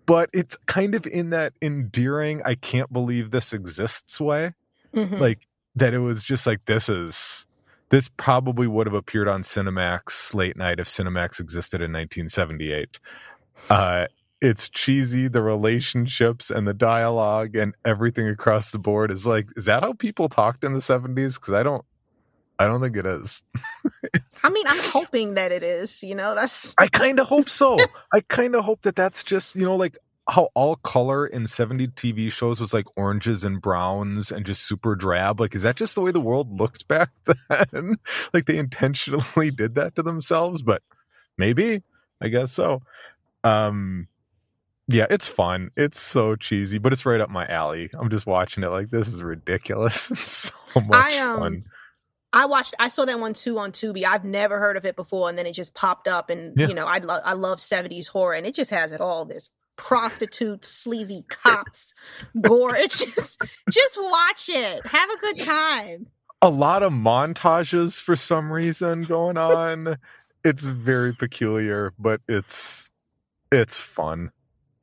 but 0.06 0.30
it's 0.32 0.56
kind 0.66 0.94
of 0.94 1.06
in 1.06 1.30
that 1.30 1.52
endearing. 1.60 2.42
I 2.44 2.54
can't 2.54 2.92
believe 2.92 3.30
this 3.30 3.52
exists 3.52 4.20
way, 4.20 4.54
mm-hmm. 4.94 5.16
like 5.16 5.46
that. 5.76 5.94
It 5.94 5.98
was 5.98 6.22
just 6.22 6.46
like 6.46 6.64
this 6.66 6.88
is 6.88 7.46
this 7.90 8.08
probably 8.16 8.66
would 8.66 8.86
have 8.86 8.94
appeared 8.94 9.28
on 9.28 9.42
Cinemax 9.42 10.32
late 10.34 10.56
night 10.56 10.78
if 10.78 10.86
Cinemax 10.86 11.40
existed 11.40 11.80
in 11.80 11.92
1978. 11.92 13.00
Uh, 13.68 14.06
it's 14.40 14.68
cheesy. 14.68 15.28
The 15.28 15.42
relationships 15.42 16.50
and 16.50 16.66
the 16.66 16.72
dialogue 16.72 17.56
and 17.56 17.74
everything 17.84 18.28
across 18.28 18.70
the 18.70 18.78
board 18.78 19.10
is 19.10 19.26
like, 19.26 19.48
is 19.56 19.66
that 19.66 19.82
how 19.82 19.92
people 19.92 20.28
talked 20.28 20.64
in 20.64 20.72
the 20.72 20.80
70s? 20.80 21.34
Because 21.34 21.54
I 21.54 21.62
don't, 21.62 21.84
I 22.60 22.66
don't 22.66 22.82
think 22.82 22.96
it 22.98 23.06
is. 23.06 23.42
I 24.44 24.50
mean, 24.50 24.66
I'm 24.66 24.78
hoping 24.78 25.34
that 25.34 25.50
it 25.50 25.62
is. 25.62 26.02
You 26.02 26.14
know, 26.14 26.34
that's. 26.34 26.74
I 26.76 26.88
kind 26.88 27.18
of 27.18 27.26
hope 27.26 27.48
so. 27.48 27.78
I 28.12 28.20
kind 28.20 28.54
of 28.54 28.66
hope 28.66 28.82
that 28.82 28.94
that's 28.94 29.24
just 29.24 29.56
you 29.56 29.64
know 29.64 29.76
like 29.76 29.96
how 30.28 30.50
all 30.54 30.76
color 30.76 31.26
in 31.26 31.46
70 31.46 31.88
TV 31.88 32.30
shows 32.30 32.60
was 32.60 32.74
like 32.74 32.84
oranges 32.96 33.44
and 33.44 33.62
browns 33.62 34.30
and 34.30 34.44
just 34.44 34.66
super 34.66 34.94
drab. 34.94 35.40
Like, 35.40 35.54
is 35.54 35.62
that 35.62 35.76
just 35.76 35.94
the 35.94 36.02
way 36.02 36.12
the 36.12 36.20
world 36.20 36.60
looked 36.60 36.86
back 36.86 37.10
then? 37.72 37.96
like 38.34 38.44
they 38.44 38.58
intentionally 38.58 39.50
did 39.50 39.76
that 39.76 39.96
to 39.96 40.02
themselves, 40.02 40.60
but 40.60 40.82
maybe, 41.38 41.82
I 42.20 42.28
guess 42.28 42.52
so. 42.52 42.82
Um, 43.42 44.06
yeah, 44.86 45.06
it's 45.08 45.26
fun. 45.26 45.70
It's 45.78 45.98
so 45.98 46.36
cheesy, 46.36 46.76
but 46.76 46.92
it's 46.92 47.06
right 47.06 47.22
up 47.22 47.30
my 47.30 47.46
alley. 47.46 47.88
I'm 47.98 48.10
just 48.10 48.26
watching 48.26 48.64
it 48.64 48.68
like 48.68 48.90
this 48.90 49.08
is 49.08 49.22
ridiculous. 49.22 50.10
It's 50.20 50.52
so 50.74 50.80
much 50.80 51.14
I, 51.14 51.18
um, 51.20 51.38
fun. 51.38 51.64
I 52.32 52.46
watched. 52.46 52.74
I 52.78 52.88
saw 52.88 53.04
that 53.04 53.18
one 53.18 53.34
too 53.34 53.58
on 53.58 53.72
Tubi. 53.72 54.04
I've 54.04 54.24
never 54.24 54.58
heard 54.58 54.76
of 54.76 54.84
it 54.84 54.96
before, 54.96 55.28
and 55.28 55.36
then 55.36 55.46
it 55.46 55.52
just 55.52 55.74
popped 55.74 56.06
up. 56.06 56.30
And 56.30 56.56
yeah. 56.56 56.68
you 56.68 56.74
know, 56.74 56.86
I 56.86 56.98
love 56.98 57.22
I 57.24 57.32
love 57.32 57.58
'70s 57.58 58.08
horror, 58.08 58.34
and 58.34 58.46
it 58.46 58.54
just 58.54 58.70
has 58.70 58.92
it 58.92 59.00
all. 59.00 59.24
This 59.24 59.50
prostitutes, 59.76 60.68
sleazy 60.68 61.24
cops, 61.28 61.94
gore. 62.40 62.76
It's 62.76 62.98
just 62.98 63.42
just 63.70 63.98
watch 64.00 64.48
it. 64.48 64.86
Have 64.86 65.10
a 65.10 65.18
good 65.18 65.40
time. 65.40 66.06
A 66.42 66.50
lot 66.50 66.82
of 66.82 66.92
montages 66.92 68.00
for 68.00 68.16
some 68.16 68.52
reason 68.52 69.02
going 69.02 69.36
on. 69.36 69.98
it's 70.44 70.64
very 70.64 71.12
peculiar, 71.14 71.92
but 71.98 72.20
it's 72.28 72.90
it's 73.50 73.76
fun. 73.76 74.30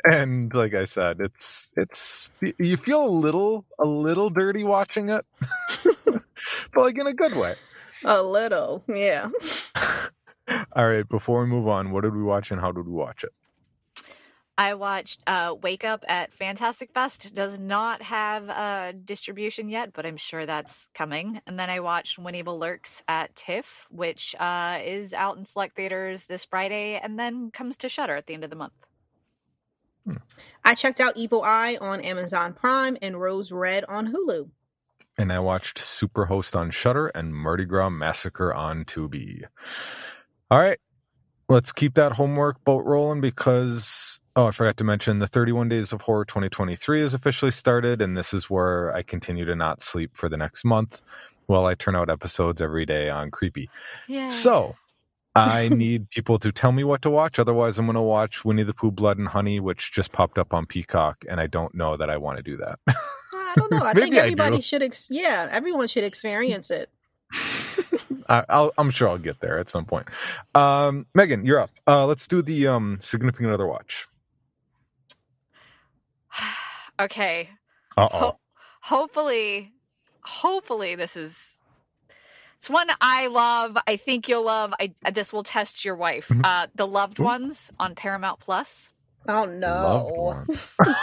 And 0.03 0.53
like 0.53 0.73
I 0.73 0.85
said, 0.85 1.19
it's 1.19 1.73
it's 1.77 2.29
you 2.57 2.77
feel 2.77 3.05
a 3.05 3.09
little 3.09 3.65
a 3.79 3.85
little 3.85 4.29
dirty 4.29 4.63
watching 4.63 5.09
it. 5.09 5.25
but 6.73 6.81
like 6.81 6.97
in 6.97 7.07
a 7.07 7.13
good 7.13 7.35
way. 7.35 7.55
A 8.05 8.21
little, 8.21 8.83
yeah. 8.87 9.29
All 10.73 10.87
right, 10.87 11.07
before 11.07 11.41
we 11.41 11.47
move 11.47 11.67
on, 11.67 11.91
what 11.91 12.03
did 12.03 12.15
we 12.15 12.23
watch 12.23 12.51
and 12.51 12.61
how 12.61 12.71
did 12.71 12.85
we 12.85 12.93
watch 12.93 13.23
it? 13.23 13.31
I 14.59 14.73
watched 14.73 15.21
uh, 15.27 15.53
Wake 15.61 15.83
Up 15.85 16.03
at 16.07 16.33
Fantastic 16.33 16.91
Fest. 16.91 17.35
Does 17.35 17.59
not 17.59 18.01
have 18.01 18.49
a 18.49 18.93
distribution 18.93 19.69
yet, 19.69 19.93
but 19.93 20.05
I'm 20.05 20.17
sure 20.17 20.47
that's 20.47 20.89
coming. 20.95 21.41
And 21.45 21.59
then 21.59 21.69
I 21.69 21.79
watched 21.79 22.17
When 22.17 22.33
Evil 22.33 22.57
Lurks 22.57 23.03
at 23.07 23.35
TIFF, 23.35 23.85
which 23.91 24.35
uh, 24.39 24.79
is 24.83 25.13
out 25.13 25.37
in 25.37 25.45
select 25.45 25.75
theaters 25.75 26.25
this 26.25 26.45
Friday 26.45 26.99
and 27.01 27.19
then 27.19 27.51
comes 27.51 27.77
to 27.77 27.89
Shudder 27.89 28.15
at 28.15 28.25
the 28.25 28.33
end 28.33 28.43
of 28.43 28.49
the 28.49 28.55
month. 28.55 28.73
Hmm. 30.05 30.15
I 30.65 30.73
checked 30.73 30.99
out 30.99 31.17
Evil 31.17 31.43
Eye 31.43 31.77
on 31.79 32.01
Amazon 32.01 32.53
Prime 32.53 32.97
and 32.99 33.19
Rose 33.21 33.51
Red 33.51 33.85
on 33.87 34.11
Hulu. 34.11 34.49
And 35.17 35.33
I 35.33 35.39
watched 35.39 35.77
Superhost 35.79 36.55
on 36.55 36.69
Shudder 36.69 37.07
and 37.07 37.35
Mardi 37.35 37.65
Gras 37.65 37.89
Massacre 37.89 38.53
on 38.53 38.85
Tubi. 38.85 39.43
All 40.51 40.59
right, 40.59 40.79
let's 41.49 41.71
keep 41.71 41.95
that 41.95 42.11
homework 42.11 42.63
boat 42.63 42.85
rolling 42.85 43.21
because 43.21 44.19
oh, 44.35 44.45
I 44.45 44.51
forgot 44.51 44.77
to 44.77 44.83
mention 44.83 45.19
the 45.19 45.27
31 45.27 45.69
Days 45.69 45.91
of 45.91 46.01
Horror 46.01 46.25
2023 46.25 47.01
is 47.01 47.13
officially 47.13 47.51
started, 47.51 48.01
and 48.01 48.15
this 48.15 48.33
is 48.33 48.49
where 48.49 48.95
I 48.95 49.01
continue 49.01 49.45
to 49.45 49.55
not 49.55 49.81
sleep 49.81 50.11
for 50.13 50.29
the 50.29 50.37
next 50.37 50.63
month 50.63 51.01
while 51.47 51.65
I 51.65 51.73
turn 51.73 51.95
out 51.95 52.09
episodes 52.09 52.61
every 52.61 52.85
day 52.85 53.09
on 53.09 53.31
Creepy. 53.31 53.69
Yeah. 54.07 54.27
So 54.27 54.75
I 55.35 55.69
need 55.69 56.09
people 56.09 56.39
to 56.39 56.51
tell 56.51 56.71
me 56.71 56.83
what 56.83 57.01
to 57.01 57.09
watch. 57.09 57.39
Otherwise, 57.39 57.79
I'm 57.79 57.85
going 57.85 57.95
to 57.95 58.01
watch 58.01 58.45
Winnie 58.45 58.63
the 58.63 58.73
Pooh 58.73 58.91
Blood 58.91 59.17
and 59.17 59.27
Honey, 59.27 59.59
which 59.59 59.91
just 59.91 60.11
popped 60.11 60.37
up 60.37 60.53
on 60.53 60.65
Peacock, 60.65 61.17
and 61.29 61.39
I 61.39 61.47
don't 61.47 61.73
know 61.73 61.97
that 61.97 62.09
I 62.09 62.17
want 62.17 62.37
to 62.37 62.43
do 62.43 62.57
that. 62.57 62.79
I 63.57 63.59
don't 63.59 63.71
know. 63.71 63.77
I 63.85 63.93
Maybe 63.93 64.01
think 64.01 64.15
everybody 64.15 64.55
do. 64.57 64.61
should. 64.61 64.83
Ex- 64.83 65.09
yeah, 65.11 65.49
everyone 65.51 65.87
should 65.87 66.03
experience 66.03 66.69
it. 66.71 66.89
I, 68.29 68.43
I'll, 68.49 68.73
I'm 68.77 68.89
sure 68.89 69.07
I'll 69.09 69.17
get 69.17 69.39
there 69.39 69.57
at 69.57 69.69
some 69.69 69.85
point. 69.85 70.07
Um, 70.55 71.05
Meagan, 71.15 71.45
you're 71.45 71.59
up. 71.59 71.71
Uh, 71.87 72.05
let's 72.05 72.27
do 72.27 72.41
the 72.41 72.67
um, 72.67 72.99
significant 73.01 73.51
other 73.51 73.65
watch. 73.67 74.07
okay. 76.99 77.49
Uh 77.97 78.07
oh. 78.11 78.17
Ho- 78.19 78.39
hopefully, 78.81 79.73
hopefully 80.21 80.95
this 80.95 81.15
is. 81.15 81.55
It's 82.57 82.69
one 82.69 82.89
I 83.01 83.27
love. 83.27 83.77
I 83.87 83.97
think 83.97 84.27
you'll 84.27 84.45
love. 84.45 84.73
I 84.79 84.93
this 85.11 85.31
will 85.31 85.43
test 85.43 85.85
your 85.85 85.95
wife. 85.95 86.27
Mhm. 86.29 86.41
Uh, 86.43 86.67
the 86.75 86.87
Loved 86.87 87.19
Ooh. 87.19 87.23
Ones 87.23 87.71
on 87.79 87.93
Paramount 87.95 88.39
Plus. 88.39 88.89
Oh 89.29 89.43
Loved 89.43 89.53
no! 89.59 90.45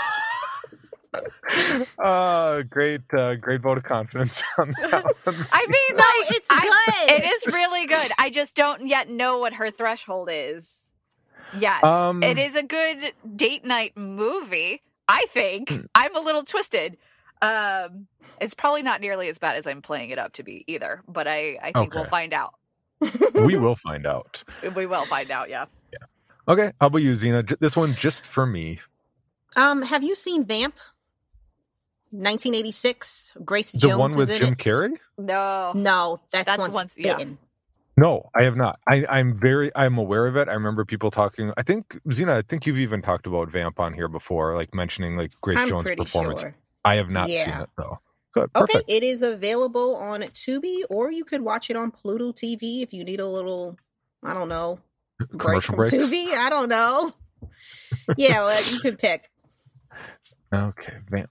ones. 1.14 1.88
uh, 1.98 2.62
great, 2.62 3.00
uh, 3.16 3.35
great 3.37 3.61
vote 3.61 3.79
of 3.79 3.85
confidence 3.85 4.42
on 4.59 4.74
that 4.83 5.05
one. 5.24 5.37
I 5.53 5.66
mean, 5.66 5.96
No, 5.96 6.05
like, 6.05 6.37
it's 6.37 6.48
I- 6.50 6.61
good. 7.09 7.11
it 7.11 7.24
is 7.24 7.46
really 7.55 7.87
good. 7.87 8.12
I 8.18 8.31
just 8.31 8.55
don't 8.57 8.87
yet 8.87 9.09
know 9.09 9.38
what 9.38 9.55
her 9.55 9.70
threshold 9.70 10.29
is. 10.33 10.90
Yet 11.59 11.85
Um, 11.85 12.22
it 12.22 12.38
is 12.38 12.57
a 12.57 12.62
good 12.64 13.12
date 13.37 13.64
night 13.64 13.96
movie. 13.96 14.83
I 15.09 15.27
think 15.29 15.70
Hmm. 15.70 15.81
I'm 15.94 16.16
a 16.16 16.20
little 16.20 16.42
twisted. 16.42 16.96
Um, 17.42 18.07
it's 18.40 18.55
probably 18.55 18.83
not 18.83 19.00
nearly 19.00 19.29
as 19.29 19.38
bad 19.38 19.57
as 19.57 19.66
I'm 19.66 19.83
playing 19.83 20.11
it 20.11 20.18
up 20.18 20.33
to 20.35 20.42
be 20.42 20.64
either. 20.66 21.03
But 21.07 21.29
I, 21.29 21.59
I 21.62 21.72
think 21.72 21.94
we'll 21.94 22.07
find 22.07 22.33
out. 22.33 22.55
we 23.35 23.57
will 23.59 23.77
find 23.77 24.07
out. 24.07 24.42
We 24.74 24.87
will 24.87 25.05
find 25.07 25.31
out. 25.31 25.48
Yeah. 25.50 25.66
Yeah. 25.92 25.98
Okay, 26.48 26.72
how 26.81 26.87
about 26.88 26.98
you, 26.98 27.14
Zena? 27.14 27.42
This 27.61 27.77
one 27.77 27.94
just 27.94 28.27
for 28.27 28.46
me. 28.46 28.81
Um, 29.57 29.83
have 29.83 30.03
you 30.03 30.14
seen 30.16 30.44
Vamp? 30.44 30.74
1986. 32.14 33.33
Grace 33.44 33.72
The 33.72 33.79
Jones 33.79 33.98
one 33.98 34.16
with 34.16 34.31
is 34.31 34.37
in 34.37 34.42
Jim 34.42 34.53
it. 34.55 34.59
Carrey? 34.59 34.92
No. 35.18 35.72
No, 35.74 36.20
that's, 36.31 36.46
That's 36.46 36.59
once, 36.59 36.74
Once- 36.74 36.94
yeah. 36.96 37.16
bitten. 37.16 37.38
No, 37.96 38.29
I 38.35 38.42
have 38.42 38.57
not. 38.57 38.81
I, 38.88 39.07
I'm 39.09 39.38
very, 39.38 39.70
I'm 39.77 39.98
aware 39.98 40.27
of 40.27 40.35
it. 40.37 40.48
I 40.48 40.55
remember 40.55 40.85
people 40.85 41.12
talking. 41.12 41.53
I 41.57 41.62
think 41.62 41.96
Zena, 42.12 42.35
I 42.38 42.42
think 42.42 42.66
you've 42.66 42.79
even 42.79 43.03
talked 43.03 43.27
about 43.29 43.50
Vamp 43.53 43.79
on 43.79 43.94
here 43.94 44.09
before, 44.09 44.57
like 44.57 44.74
mentioning 44.74 45.16
like 45.16 45.31
Grace 45.40 45.59
I'm 45.61 45.68
Jones' 45.68 45.90
performance. 45.96 46.40
sure. 46.40 46.57
I 46.85 46.96
have 46.96 47.09
not 47.09 47.29
seen 47.29 47.50
it 47.50 47.70
though. 47.77 48.00
Good, 48.33 48.50
Okay, 48.57 48.81
it 48.88 49.05
is 49.05 49.22
available 49.22 49.94
on 49.94 50.22
Tubi, 50.22 50.83
or 50.90 51.12
you 51.12 51.24
could 51.24 51.42
watch 51.42 51.70
it 51.70 51.77
on 51.77 51.92
Pluto 51.92 52.33
TV 52.33 52.83
if 52.83 52.92
you 52.92 53.05
need 53.05 53.20
a 53.20 53.29
little, 53.29 53.79
I 54.24 54.35
don't 54.35 54.48
know, 54.48 54.81
break 55.31 55.62
Commercial 55.62 55.62
from 55.62 55.77
breaks. 55.77 55.94
Tubi. 55.94 56.33
I 56.35 56.50
don't 56.50 56.68
know. 56.68 57.12
yeah, 58.16 58.42
well, 58.42 58.61
you 58.72 58.81
can 58.81 58.96
pick. 58.96 59.31
Okay, 60.53 60.94
Vamp, 61.11 61.31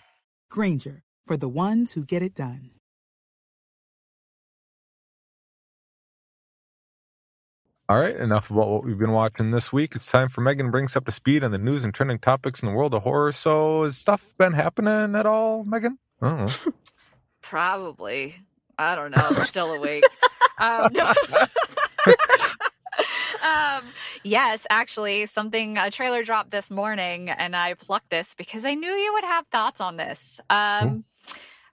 Grainger, 0.51 1.01
for 1.25 1.37
the 1.37 1.49
ones 1.49 1.93
who 1.93 2.03
get 2.05 2.21
it 2.21 2.35
done. 2.35 2.71
All 7.87 7.97
right, 7.97 8.15
enough 8.15 8.51
about 8.51 8.67
what 8.69 8.85
we've 8.85 8.97
been 8.97 9.11
watching 9.11 9.51
this 9.51 9.73
week. 9.73 9.95
It's 9.95 10.11
time 10.11 10.29
for 10.29 10.41
Meagan 10.41 10.69
brings 10.69 10.95
up 10.95 11.05
to 11.05 11.11
speed 11.11 11.43
on 11.43 11.51
the 11.51 11.57
news 11.57 11.83
and 11.83 11.93
trending 11.93 12.19
topics 12.19 12.61
in 12.61 12.69
the 12.69 12.75
world 12.75 12.93
of 12.93 13.01
horror. 13.03 13.31
So, 13.31 13.83
has 13.83 13.97
stuff 13.97 14.25
been 14.37 14.53
happening 14.53 15.15
at 15.15 15.25
all, 15.25 15.63
Meagan? 15.63 15.97
I 16.21 16.29
don't 16.29 16.65
know. 16.65 16.73
Probably. 17.41 18.35
I 18.77 18.95
don't 18.95 19.11
know. 19.11 19.25
I'm 19.25 19.35
still 19.43 19.73
awake. 19.73 20.03
um, 20.57 20.91
no. 20.93 21.13
um, 23.41 23.83
yes, 24.23 24.65
actually, 24.69 25.25
something 25.25 25.77
a 25.77 25.91
trailer 25.91 26.23
dropped 26.23 26.51
this 26.51 26.71
morning, 26.71 27.29
and 27.29 27.55
I 27.55 27.73
plucked 27.73 28.09
this 28.09 28.33
because 28.35 28.65
I 28.65 28.75
knew 28.75 28.89
you 28.89 29.13
would 29.13 29.23
have 29.23 29.45
thoughts 29.47 29.81
on 29.81 29.97
this. 29.97 30.39
Um, 30.49 31.05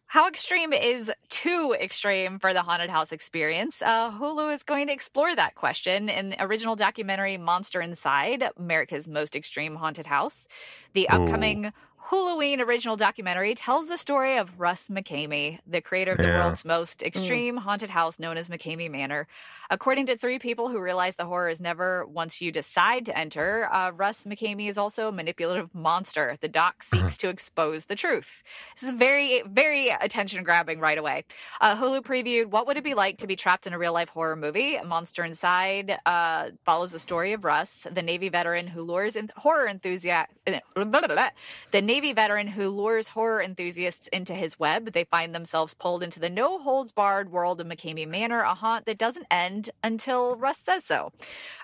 how 0.07 0.27
extreme 0.27 0.73
is 0.73 1.13
too 1.29 1.77
extreme 1.79 2.39
for 2.39 2.55
the 2.55 2.63
haunted 2.63 2.89
house 2.89 3.13
experience? 3.13 3.83
Uh, 3.83 4.11
Hulu 4.11 4.55
is 4.55 4.63
going 4.63 4.87
to 4.87 4.93
explore 4.95 5.35
that 5.35 5.55
question 5.55 6.09
in 6.09 6.31
the 6.31 6.43
original 6.43 6.77
documentary 6.77 7.37
Monster 7.37 7.83
Inside, 7.83 8.43
America's 8.57 9.07
Most 9.07 9.37
Extreme 9.37 9.77
Haunted 9.77 10.07
House. 10.07 10.49
The 10.95 11.11
upcoming 11.11 11.75
Halloween 12.11 12.63
original 12.63 12.97
documentary 12.97 13.55
tells 13.55 13.87
the 13.87 13.99
story 13.99 14.39
of 14.39 14.59
Russ 14.59 14.89
McKamey, 14.89 15.59
the 15.67 15.83
creator 15.83 16.13
of 16.13 16.19
the 16.19 16.25
Yeah. 16.25 16.39
world's 16.39 16.65
most 16.65 17.03
extreme 17.03 17.59
haunted 17.59 17.91
house 17.91 18.19
known 18.19 18.39
as 18.39 18.49
McKamey 18.49 18.91
Manor. 18.91 19.27
According 19.69 20.07
to 20.07 20.17
three 20.17 20.39
people 20.39 20.71
who 20.71 20.81
realize 20.81 21.17
the 21.17 21.27
horror 21.27 21.51
is 21.51 21.61
never 21.61 22.07
once 22.07 22.41
you 22.41 22.51
decide 22.51 23.05
to 23.05 23.19
enter, 23.19 23.71
uh, 23.71 23.91
Russ 23.91 24.25
McKamey 24.25 24.71
is 24.71 24.79
also 24.79 25.09
a 25.09 25.13
manipulative 25.13 25.75
monster. 25.75 26.39
The 26.41 26.49
doc 26.49 26.83
seeks 26.83 27.19
to 27.19 27.29
expose 27.29 27.85
the 27.85 27.95
truth. 27.95 28.43
This 28.75 28.85
is 28.85 28.93
very, 28.93 29.43
very 29.43 29.91
attention 29.91 30.43
grabbing 30.45 30.81
right 30.81 30.97
away. 30.97 31.25
Uh, 31.61 31.77
Hulu 31.77 32.01
previewed 32.01 32.47
What 32.47 32.67
Would 32.67 32.79
It 32.79 32.85
Be 32.85 32.95
Like 32.95 33.19
to 33.19 33.27
Be 33.27 33.37
Trapped 33.37 33.67
in 33.67 33.75
a 33.75 33.79
Real 33.79 33.93
Life 33.93 34.09
Horror 34.09 34.37
Movie? 34.37 34.81
Monster 34.83 35.25
Inside 35.25 35.99
uh, 36.07 36.49
follows 36.65 36.93
the 36.93 36.99
story 36.99 37.35
of 37.35 37.45
Russ, 37.45 37.87
the 37.93 38.01
Navy 38.01 38.31
veteran 38.31 38.67
who 38.67 38.81
lures 38.81 39.15
in 39.15 39.31
horror 39.37 39.69
enthusiasts. 39.69 40.33
The 40.47 41.83
Navy 41.83 41.98
veteran 42.01 42.47
who 42.47 42.71
lures 42.71 43.09
horror 43.09 43.43
enthusiasts 43.43 44.09
into 44.09 44.35
his 44.35 44.59
web. 44.59 44.93
They 44.93 45.05
find 45.05 45.35
themselves 45.35 45.75
pulled 45.75 46.03
into 46.03 46.21
the 46.21 46.31
no 46.31 46.59
holds 46.59 46.93
barred 46.93 47.31
world 47.31 47.61
of 47.61 47.67
McKamey 47.67 48.07
Manor, 48.07 48.41
a 48.41 48.55
haunt 48.55 48.87
that 48.87 48.99
doesn't 48.99 49.27
end 49.31 49.71
until 49.83 50.37
Russ 50.37 50.59
says 50.59 50.85
so. 50.85 51.13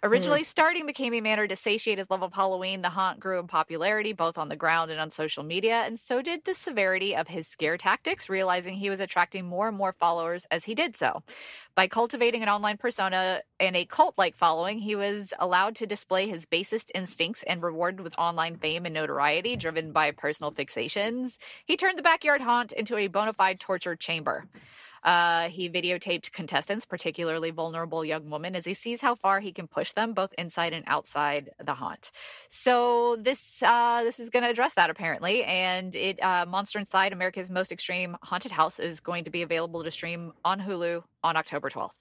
Originally 0.03 0.41
hmm. 0.41 0.45
starting 0.45 0.87
McKamey 0.87 1.23
Manor 1.23 1.47
to 1.47 1.57
satiate 1.57 1.99
his 1.99 2.11
love 2.11 2.23
of 2.23 2.33
Halloween, 2.33 2.83
the 2.83 2.91
haunt 2.91 3.21
grew 3.21 3.39
in 3.39 3.47
popularity 3.47 4.13
both 4.13 4.37
on 4.37 4.49
the 4.49 4.57
ground 4.57 4.91
and 4.91 5.01
on 5.01 5.11
social 5.11 5.45
media, 5.45 5.83
and 5.87 5.99
so 5.99 6.21
did 6.21 6.45
the 6.45 6.55
severity 6.55 7.15
of 7.15 7.29
his 7.29 7.47
scare 7.47 7.77
tactics, 7.77 8.29
realizing 8.29 8.75
he 8.75 8.91
was 8.91 9.01
attracting 9.01 9.47
more 9.47 9.69
and 9.69 9.77
more 9.77 9.93
followers 9.93 10.47
as 10.51 10.65
he 10.65 10.75
did 10.75 10.97
so. 10.97 11.23
By 11.77 11.89
cultivating 11.89 12.45
an 12.45 12.49
online 12.49 12.77
persona 12.77 13.43
and 13.59 13.75
a 13.75 13.85
cult 13.85 14.15
like 14.17 14.37
following, 14.37 14.79
he 14.79 14.95
was 14.95 15.33
allowed 15.41 15.75
to 15.77 15.87
display 15.87 16.29
his 16.29 16.47
basest 16.47 16.93
instincts 16.95 17.43
and 17.43 17.61
rewarded 17.61 18.01
with 18.01 18.15
online 18.17 18.59
fame 18.59 18.87
and 18.87 18.95
notoriety 18.95 19.57
driven 19.57 19.91
by 19.91 20.13
personal 20.13 20.53
fixations. 20.53 21.37
He 21.67 21.77
turned 21.77 21.99
the 21.99 22.03
backyard 22.03 22.43
haunt 22.43 22.71
into 22.71 22.97
a 22.97 23.09
bona 23.09 23.33
fide 23.33 23.59
torture 23.59 23.97
chamber. 23.97 24.47
Uh, 25.05 25.51
he 25.51 25.69
videotaped 25.69 26.33
contestants, 26.33 26.87
particularly 26.87 27.51
vulnerable 27.51 28.05
young 28.05 28.31
women, 28.31 28.57
as 28.57 28.65
he 28.65 28.73
sees 28.73 29.03
how 29.03 29.15
far 29.15 29.41
he 29.41 29.53
can 29.53 29.69
push 29.69 29.93
them, 29.93 30.15
both 30.15 30.33
inside 30.39 30.73
and 30.73 30.85
outside 30.87 31.51
the 31.63 31.75
haunt. 31.75 32.11
So 32.49 33.17
this 33.21 33.63
uh, 33.63 34.03
this 34.03 34.19
is 34.19 34.31
going 34.31 34.45
to 34.45 34.51
address 34.51 34.75
that 34.75 34.89
apparently, 34.89 35.45
and 35.45 35.95
it 35.95 36.23
uh, 36.23 36.47
Monster 36.47 36.79
Inside, 36.79 37.13
America's 37.13 37.51
Most 37.51 37.71
Extreme 37.71 38.17
Haunted 38.23 38.53
House, 38.53 38.79
is 38.79 39.01
going 39.01 39.25
to 39.25 39.31
be 39.31 39.43
available 39.43 39.85
to 39.85 39.91
stream 39.91 40.33
on 40.45 40.61
Hulu 40.61 41.03
on 41.23 41.37
October 41.37 41.69
twelfth. 41.69 41.97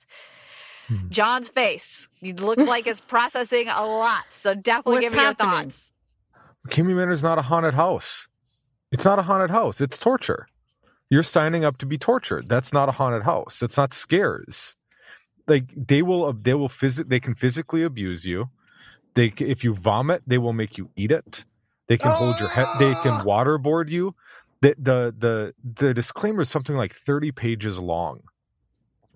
Hmm. 0.87 1.09
Jon's 1.09 1.49
face 1.49 2.07
it 2.21 2.39
looks 2.39 2.63
like 2.63 2.87
it's 2.87 2.99
processing 3.15 3.67
a 3.67 3.85
lot, 3.85 4.23
so 4.29 4.53
definitely 4.53 4.93
What's 4.93 5.01
give 5.07 5.13
me 5.13 5.21
your 5.21 5.33
thoughts. 5.33 5.91
McKamey 6.67 6.95
Manor 6.95 7.11
is 7.11 7.23
not 7.23 7.37
a 7.37 7.41
haunted 7.41 7.73
house. 7.73 8.29
It's 8.91 9.03
not 9.03 9.19
a 9.19 9.23
haunted 9.23 9.49
house. 9.49 9.81
It's 9.81 9.97
torture. 9.97 10.47
You're 11.13 11.21
signing 11.37 11.63
up 11.63 11.77
to 11.77 11.85
be 11.85 11.99
tortured. 11.99 12.49
That's 12.49 12.73
not 12.73 12.89
a 12.89 12.93
haunted 12.99 13.21
house. 13.23 13.61
It's 13.61 13.77
not 13.77 13.93
scares. 13.93 14.75
Like 15.47 15.65
they 15.75 16.01
will, 16.01 16.33
they 16.33 16.55
will 16.55 16.69
phys- 16.69 17.07
They 17.07 17.19
can 17.19 17.35
physically 17.35 17.83
abuse 17.83 18.25
you. 18.25 18.49
They, 19.15 19.31
if 19.37 19.63
you 19.63 19.75
vomit, 19.75 20.23
they 20.25 20.39
will 20.39 20.53
make 20.53 20.79
you 20.79 20.89
eat 20.95 21.11
it. 21.11 21.45
They 21.87 21.97
can 21.97 22.11
hold 22.11 22.39
your 22.39 22.49
head. 22.49 22.65
They 22.79 22.93
can 23.03 23.13
Ah. 23.21 23.23
waterboard 23.25 23.89
you. 23.91 24.15
The 24.61 24.75
the 24.79 24.99
the 25.25 25.53
the 25.81 25.93
disclaimer 25.93 26.41
is 26.41 26.49
something 26.49 26.75
like 26.75 26.93
thirty 26.95 27.31
pages 27.31 27.77
long, 27.77 28.21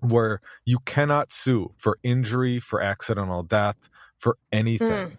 where 0.00 0.40
you 0.64 0.78
cannot 0.84 1.32
sue 1.32 1.72
for 1.78 1.98
injury, 2.04 2.60
for 2.60 2.80
accidental 2.80 3.42
death, 3.42 3.76
for 4.18 4.36
anything. 4.52 5.18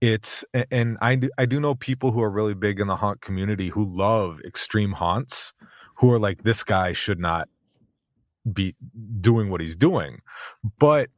it's 0.00 0.44
and 0.70 0.98
I 1.00 1.16
do, 1.16 1.30
I 1.38 1.46
do 1.46 1.58
know 1.60 1.74
people 1.74 2.12
who 2.12 2.22
are 2.22 2.30
really 2.30 2.54
big 2.54 2.80
in 2.80 2.86
the 2.88 2.96
haunt 2.96 3.22
community 3.22 3.70
who 3.70 3.84
love 3.84 4.40
extreme 4.46 4.92
haunts 4.92 5.54
who 5.96 6.10
are 6.10 6.18
like 6.18 6.42
this 6.42 6.64
guy 6.64 6.92
should 6.92 7.18
not 7.18 7.48
be 8.50 8.74
doing 9.20 9.50
what 9.50 9.60
he's 9.60 9.76
doing. 9.76 10.20
But 10.78 11.10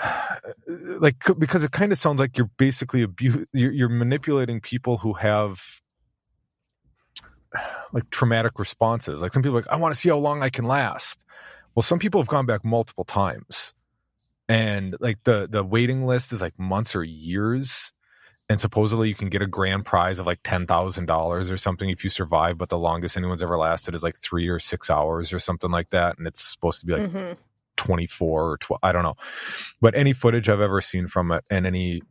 like 0.66 1.22
because 1.38 1.64
it 1.64 1.72
kind 1.72 1.92
of 1.92 1.98
sounds 1.98 2.20
like 2.20 2.36
you're 2.36 2.50
basically 2.56 3.02
abu- 3.02 3.46
you're, 3.52 3.72
you're 3.72 3.88
manipulating 3.88 4.60
people 4.60 4.98
who 4.98 5.14
have 5.14 5.60
like 7.92 8.08
traumatic 8.10 8.58
responses. 8.58 9.20
Like 9.20 9.32
some 9.32 9.42
people 9.42 9.56
like 9.56 9.68
i 9.68 9.76
want 9.76 9.94
to 9.94 9.98
see 9.98 10.08
how 10.08 10.18
long 10.18 10.42
i 10.42 10.50
can 10.50 10.64
last. 10.64 11.24
Well 11.74 11.82
some 11.82 11.98
people 11.98 12.20
have 12.20 12.28
gone 12.28 12.46
back 12.46 12.64
multiple 12.64 13.04
times. 13.04 13.72
And 14.48 14.96
like 15.00 15.18
the 15.24 15.48
the 15.50 15.64
waiting 15.64 16.06
list 16.06 16.32
is 16.32 16.40
like 16.40 16.58
months 16.58 16.94
or 16.94 17.02
years 17.02 17.92
and 18.48 18.60
supposedly 18.60 19.08
you 19.08 19.14
can 19.14 19.28
get 19.28 19.42
a 19.42 19.46
grand 19.46 19.84
prize 19.84 20.18
of 20.18 20.26
like 20.26 20.42
$10,000 20.42 21.50
or 21.50 21.58
something 21.58 21.90
if 21.90 22.04
you 22.04 22.10
survive 22.10 22.58
but 22.58 22.68
the 22.68 22.78
longest 22.78 23.16
anyone's 23.16 23.42
ever 23.42 23.58
lasted 23.58 23.94
is 23.94 24.02
like 24.02 24.16
3 24.16 24.48
or 24.48 24.58
6 24.58 24.90
hours 24.90 25.32
or 25.32 25.38
something 25.40 25.70
like 25.70 25.90
that 25.90 26.18
and 26.18 26.26
it's 26.26 26.42
supposed 26.42 26.80
to 26.80 26.86
be 26.86 26.92
like 26.94 27.10
Mhm. 27.10 27.36
24 27.76 28.50
or 28.52 28.56
12 28.58 28.80
I 28.82 28.92
don't 28.92 29.02
know 29.02 29.16
but 29.80 29.94
any 29.94 30.12
footage 30.12 30.48
I've 30.48 30.60
ever 30.60 30.80
seen 30.80 31.08
from 31.08 31.32
it 31.32 31.44
and 31.50 31.66
any 31.66 32.02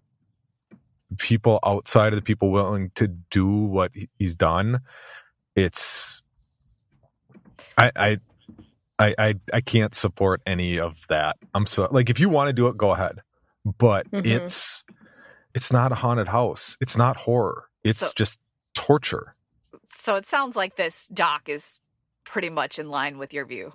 people 1.17 1.59
outside 1.65 2.11
of 2.13 2.17
the 2.17 2.23
people 2.23 2.51
willing 2.51 2.91
to 2.95 3.07
do 3.07 3.47
what 3.47 3.91
he's 4.19 4.35
done 4.35 4.79
it's 5.55 6.21
I 7.77 7.91
I 7.95 8.17
I 8.99 9.15
I, 9.17 9.35
I 9.53 9.61
can't 9.61 9.93
support 9.93 10.41
any 10.45 10.79
of 10.79 11.05
that. 11.09 11.35
I'm 11.53 11.65
so 11.67 11.87
like 11.91 12.09
if 12.09 12.19
you 12.19 12.29
want 12.29 12.47
to 12.47 12.53
do 12.53 12.67
it, 12.67 12.77
go 12.77 12.91
ahead. 12.91 13.21
But 13.77 14.09
Mhm. 14.11 14.25
it's 14.25 14.83
it's 15.55 15.71
not 15.73 15.91
a 15.91 15.95
haunted 15.95 16.27
house. 16.27 16.77
It's 16.81 16.95
not 16.97 17.17
horror. 17.17 17.65
It's 17.83 17.99
So- 17.99 18.11
just 18.15 18.39
torture. 18.75 19.35
So 19.87 20.15
it 20.15 20.25
sounds 20.25 20.55
like 20.55 20.75
this 20.75 21.07
doc 21.07 21.47
is 21.49 21.79
pretty 22.23 22.49
much 22.49 22.77
in 22.79 22.89
line 22.89 23.17
with 23.17 23.33
your 23.33 23.45
view. 23.45 23.73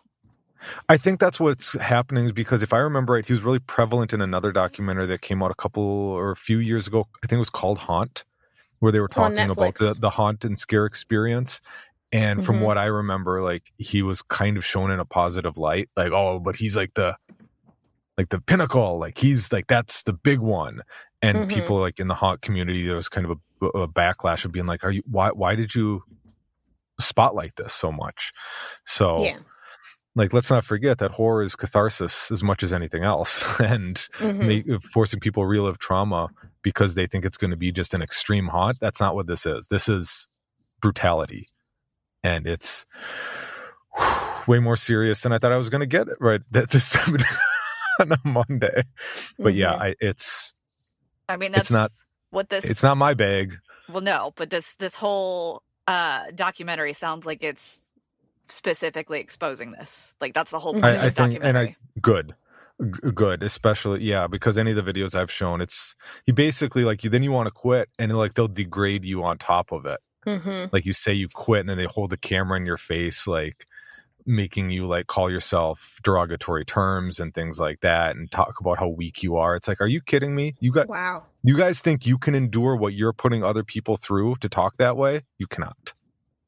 I 0.91 0.99
think 0.99 1.21
that's 1.21 1.41
what's 1.41 1.73
happening 1.73 2.33
because 2.35 2.63
if 2.63 2.73
I 2.75 2.79
remember 2.79 3.15
right, 3.15 3.25
he 3.27 3.33
was 3.33 3.43
really 3.43 3.61
prevalent 3.61 4.13
in 4.13 4.21
another 4.21 4.53
documentary 4.53 5.07
that 5.07 5.23
came 5.23 5.43
out 5.43 5.51
a 5.51 5.55
couple 5.55 5.83
or 5.83 6.33
a 6.33 6.37
few 6.37 6.59
years 6.59 6.87
ago. 6.87 7.07
I 7.25 7.27
think 7.27 7.37
it 7.39 7.39
was 7.39 7.49
called 7.49 7.79
Haunt, 7.79 8.25
where 8.81 8.93
they 8.93 9.01
were 9.01 9.09
talking 9.09 9.39
about 9.39 9.77
the, 9.77 9.97
the 9.99 10.11
haunt 10.11 10.45
and 10.45 10.59
scare 10.59 10.85
experience. 10.85 11.63
And 12.13 12.45
from 12.45 12.57
Mhm. 12.59 12.63
what 12.63 12.77
I 12.77 12.87
remember, 12.87 13.41
like 13.41 13.73
he 13.79 14.03
was 14.03 14.21
kind 14.21 14.57
of 14.59 14.65
shown 14.65 14.91
in 14.91 14.99
a 15.01 15.05
positive 15.07 15.57
light, 15.57 15.89
like, 15.97 16.13
oh, 16.13 16.41
but 16.41 16.57
he's 16.57 16.77
like 16.77 16.93
the 16.95 17.17
like 18.19 18.29
the 18.29 18.41
pinnacle, 18.41 18.99
like 18.99 19.17
he's 19.17 19.51
like 19.53 19.67
that's 19.69 20.03
the 20.03 20.13
big 20.13 20.41
one. 20.41 20.83
And 21.23 21.43
Mhm. 21.45 21.49
people 21.49 21.79
like 21.81 22.01
in 22.01 22.09
the 22.09 22.15
haunt 22.15 22.41
community, 22.43 22.87
there 22.87 22.97
was 22.97 23.09
kind 23.09 23.27
of 23.27 23.39
a, 23.63 23.67
a 23.81 23.89
backlash 23.89 24.45
of 24.45 24.53
being 24.53 24.67
like, 24.67 24.85
are 24.85 24.91
you 24.91 25.03
why 25.07 25.31
why 25.31 25.55
did 25.55 25.75
you 25.75 26.03
spotlight 27.01 27.57
this 27.57 27.73
so 27.75 27.91
much? 27.93 28.33
So 28.87 29.19
Yeah. 29.25 29.39
like 30.17 30.33
let's 30.33 30.51
not 30.51 30.65
forget 30.65 30.99
that 30.99 31.13
horror 31.13 31.43
is 31.43 31.55
catharsis 31.57 32.31
as 32.31 32.43
much 32.43 32.63
as 32.63 32.73
anything 32.75 33.05
else 33.05 33.45
and 33.61 33.97
Mhm. 34.19 34.67
ma- 34.67 34.79
forcing 34.93 35.21
people 35.21 35.43
to 35.43 35.47
relive 35.47 35.79
trauma 35.79 36.29
because 36.63 36.95
they 36.95 37.07
think 37.07 37.25
it's 37.25 37.37
going 37.37 37.53
to 37.53 37.57
be 37.57 37.71
just 37.73 37.95
an 37.95 38.03
extreme 38.03 38.49
haunt 38.49 38.79
that's 38.81 39.01
not 39.01 39.15
what 39.15 39.27
this 39.29 39.47
is 39.47 39.69
this 39.69 39.89
is 39.89 40.27
brutality 40.81 41.49
and 42.25 42.47
it's 42.47 42.85
way 44.49 44.59
more 44.59 44.77
serious 44.77 45.21
than 45.21 45.33
i 45.33 45.39
thought 45.39 45.53
i 45.53 45.57
was 45.57 45.69
going 45.71 45.81
to 45.81 45.87
get 45.87 46.09
it 46.09 46.17
right 46.21 46.41
that 46.51 46.71
this 46.75 46.97
on 48.01 48.13
a 48.13 48.19
monday 48.25 48.83
but 49.39 49.55
yeah 49.55 49.75
Mhm. 49.75 49.81
I, 49.81 49.95
it's 50.01 50.53
I 51.31 51.37
mean, 51.37 51.51
It's 51.55 51.69
that's 51.69 51.71
not- 51.71 51.91
what 52.31 52.49
this. 52.49 52.65
it's 52.65 52.83
not 52.83 52.97
my 52.97 53.15
bag 53.15 53.57
Well, 53.89 54.03
no, 54.03 54.33
but 54.37 54.51
this 54.51 54.75
this 54.77 54.95
whole 54.97 55.63
uh 55.89 56.31
documentary 56.35 56.93
sounds 56.93 57.25
like 57.27 57.43
it's 57.43 57.83
specifically 58.49 59.21
exposing 59.21 59.73
this. 59.73 60.15
Like 60.21 60.35
that's 60.35 60.51
the 60.51 60.59
whole 60.59 60.73
point 60.75 60.85
I- 60.85 60.91
of 60.93 61.01
I 61.01 61.05
this 61.05 61.15
think- 61.15 61.35
and 61.43 61.59
I- 61.59 61.67
documentary. 61.67 61.77
good 62.01 62.35
G- 62.83 63.11
good 63.15 63.43
especially 63.43 64.03
yeah 64.03 64.27
because 64.27 64.57
any 64.57 64.71
of 64.73 64.77
the 64.83 64.93
videos 64.93 65.15
i've 65.15 65.31
shown 65.31 65.61
it's 65.61 65.95
he 66.25 66.33
basically 66.33 66.83
like 66.85 67.05
you 67.05 67.11
then 67.11 67.23
you 67.23 67.31
want 67.31 67.47
to 67.47 67.51
quit 67.51 67.91
and 67.99 68.11
like 68.17 68.33
they'll 68.33 68.49
degrade 68.49 69.05
you 69.05 69.23
on 69.23 69.37
top 69.37 69.71
of 69.71 69.85
it 69.85 70.01
Mhm. 70.27 70.73
like 70.73 70.87
you 70.87 70.95
say 70.95 71.13
you 71.13 71.29
quit 71.29 71.61
and 71.61 71.69
then 71.69 71.77
they 71.77 71.85
hold 71.85 72.09
the 72.09 72.17
camera 72.17 72.57
in 72.59 72.65
your 72.65 72.79
face 72.79 73.27
like 73.27 73.67
making 74.27 74.71
you 74.71 74.87
like 74.87 75.07
call 75.07 75.31
yourself 75.31 75.99
derogatory 76.03 76.65
terms 76.65 77.19
and 77.21 77.35
things 77.35 77.59
like 77.59 77.81
that 77.81 78.17
and 78.17 78.31
talk 78.31 78.61
about 78.61 78.79
how 78.79 78.89
weak 78.89 79.23
you 79.23 79.37
are 79.37 79.57
it's 79.57 79.69
like 79.69 79.81
are 79.81 79.87
you 79.87 80.01
kidding 80.01 80.35
me 80.35 80.55
you 80.61 80.73
got 80.73 80.89
Wow. 80.89 81.25
you 81.43 81.57
guys 81.57 81.81
think 81.81 82.07
you 82.07 82.19
can 82.19 82.35
endure 82.35 82.77
what 82.77 82.95
you're 82.95 83.13
putting 83.13 83.43
other 83.45 83.65
people 83.65 83.97
through 83.97 84.37
to 84.41 84.49
talk 84.49 84.77
that 84.79 84.97
way 84.97 85.23
you 85.39 85.47
cannot 85.47 85.93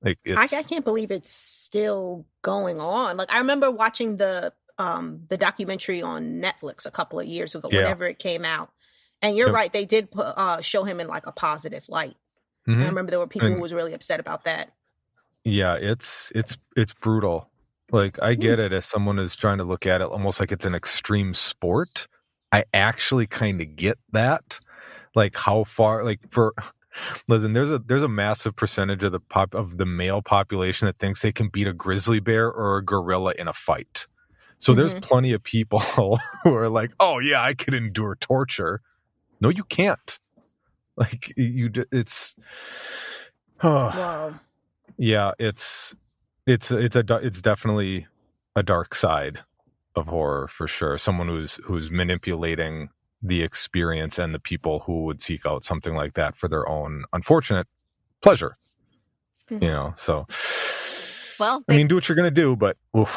like 0.02 0.18
I, 0.26 0.42
it's 0.44 0.52
I 0.52 0.62
can't 0.62 0.84
believe 0.84 1.10
it's 1.12 1.30
still 1.32 2.26
going 2.42 2.80
on. 2.80 3.16
Like 3.16 3.32
I 3.32 3.38
remember 3.38 3.70
watching 3.70 4.16
the 4.16 4.52
um 4.78 5.22
the 5.28 5.36
documentary 5.36 6.02
on 6.02 6.40
Netflix 6.42 6.86
a 6.86 6.90
couple 6.90 7.20
of 7.20 7.26
years 7.26 7.54
ago, 7.54 7.68
Yeah. 7.70 7.82
whenever 7.82 8.06
it 8.06 8.18
came 8.18 8.44
out. 8.44 8.70
And 9.20 9.36
you're 9.36 9.46
Yep. 9.48 9.54
right, 9.54 9.72
they 9.72 9.84
did 9.84 10.10
put, 10.10 10.26
uh 10.26 10.60
show 10.60 10.82
him 10.82 10.98
in 10.98 11.06
like 11.06 11.26
a 11.26 11.32
positive 11.32 11.84
light. 11.88 12.16
Mhm. 12.68 12.82
I 12.82 12.86
remember 12.86 13.10
there 13.12 13.20
were 13.20 13.28
people 13.28 13.46
And- 13.46 13.56
who 13.56 13.62
was 13.62 13.72
really 13.72 13.92
upset 13.94 14.18
about 14.18 14.42
that. 14.44 14.72
yeah 15.44 15.74
it's 15.74 16.32
it's 16.34 16.56
it's 16.76 16.92
brutal 16.94 17.48
like 17.92 18.20
i 18.22 18.34
get 18.34 18.58
it 18.58 18.72
if 18.72 18.84
someone 18.84 19.18
is 19.20 19.36
trying 19.36 19.58
to 19.58 19.64
look 19.64 19.86
at 19.86 20.00
it 20.00 20.08
almost 20.08 20.40
like 20.40 20.52
it's 20.52 20.66
an 20.66 20.74
extreme 20.74 21.34
sport. 21.34 22.08
I 22.54 22.64
actually 22.74 23.26
kind 23.26 23.62
of 23.62 23.76
get 23.76 23.98
that. 24.12 24.60
Like 25.14 25.36
how 25.36 25.64
far 25.64 26.04
like 26.04 26.20
for 26.30 26.54
listen 27.28 27.52
there's 27.54 27.70
a 27.70 27.78
there's 27.78 28.02
a 28.02 28.08
massive 28.08 28.56
percentage 28.56 29.02
of 29.04 29.12
the 29.12 29.20
pop 29.20 29.54
of 29.54 29.78
the 29.78 29.86
male 29.86 30.22
population 30.22 30.86
that 30.86 30.98
thinks 30.98 31.22
they 31.22 31.32
can 31.32 31.48
beat 31.48 31.66
a 31.66 31.72
grizzly 31.72 32.20
bear 32.20 32.50
or 32.50 32.78
a 32.78 32.84
gorilla 32.84 33.34
in 33.38 33.48
a 33.48 33.52
fight. 33.54 34.06
So 34.58 34.74
there's 34.74 34.94
Mhm. 34.94 35.02
plenty 35.02 35.32
of 35.32 35.42
people 35.42 35.78
who 36.44 36.54
are 36.56 36.68
like 36.68 36.92
oh 37.00 37.18
yeah 37.20 37.42
i 37.42 37.54
could 37.54 37.74
endure 37.74 38.16
torture. 38.16 38.80
No 39.40 39.48
you 39.50 39.64
can't. 39.64 40.18
Like 40.96 41.32
you 41.38 41.70
it's 41.92 42.36
Wow. 43.62 44.34
yeah 44.98 45.32
it's 45.38 45.94
it's 46.46 46.70
it's 46.70 46.96
a 46.96 47.04
it's 47.22 47.42
definitely 47.42 48.06
a 48.56 48.62
dark 48.62 48.94
side 48.94 49.40
of 49.94 50.06
horror 50.06 50.48
for 50.48 50.66
sure 50.66 50.98
someone 50.98 51.28
who's 51.28 51.60
who's 51.64 51.90
manipulating 51.90 52.88
the 53.22 53.42
experience 53.42 54.18
and 54.18 54.34
the 54.34 54.38
people 54.38 54.80
who 54.80 55.04
would 55.04 55.20
seek 55.22 55.46
out 55.46 55.64
something 55.64 55.94
like 55.94 56.14
that 56.14 56.36
for 56.36 56.48
their 56.48 56.68
own 56.68 57.04
unfortunate 57.12 57.66
pleasure 58.22 58.56
you 59.50 59.58
Mhm. 59.58 59.60
know 59.60 59.94
so 59.96 60.26
Well, 61.38 61.62
i 61.68 61.76
mean 61.76 61.88
do 61.88 61.94
what 61.96 62.08
you're 62.08 62.16
gonna 62.16 62.30
do 62.30 62.56
but 62.56 62.76
oof, 62.96 63.14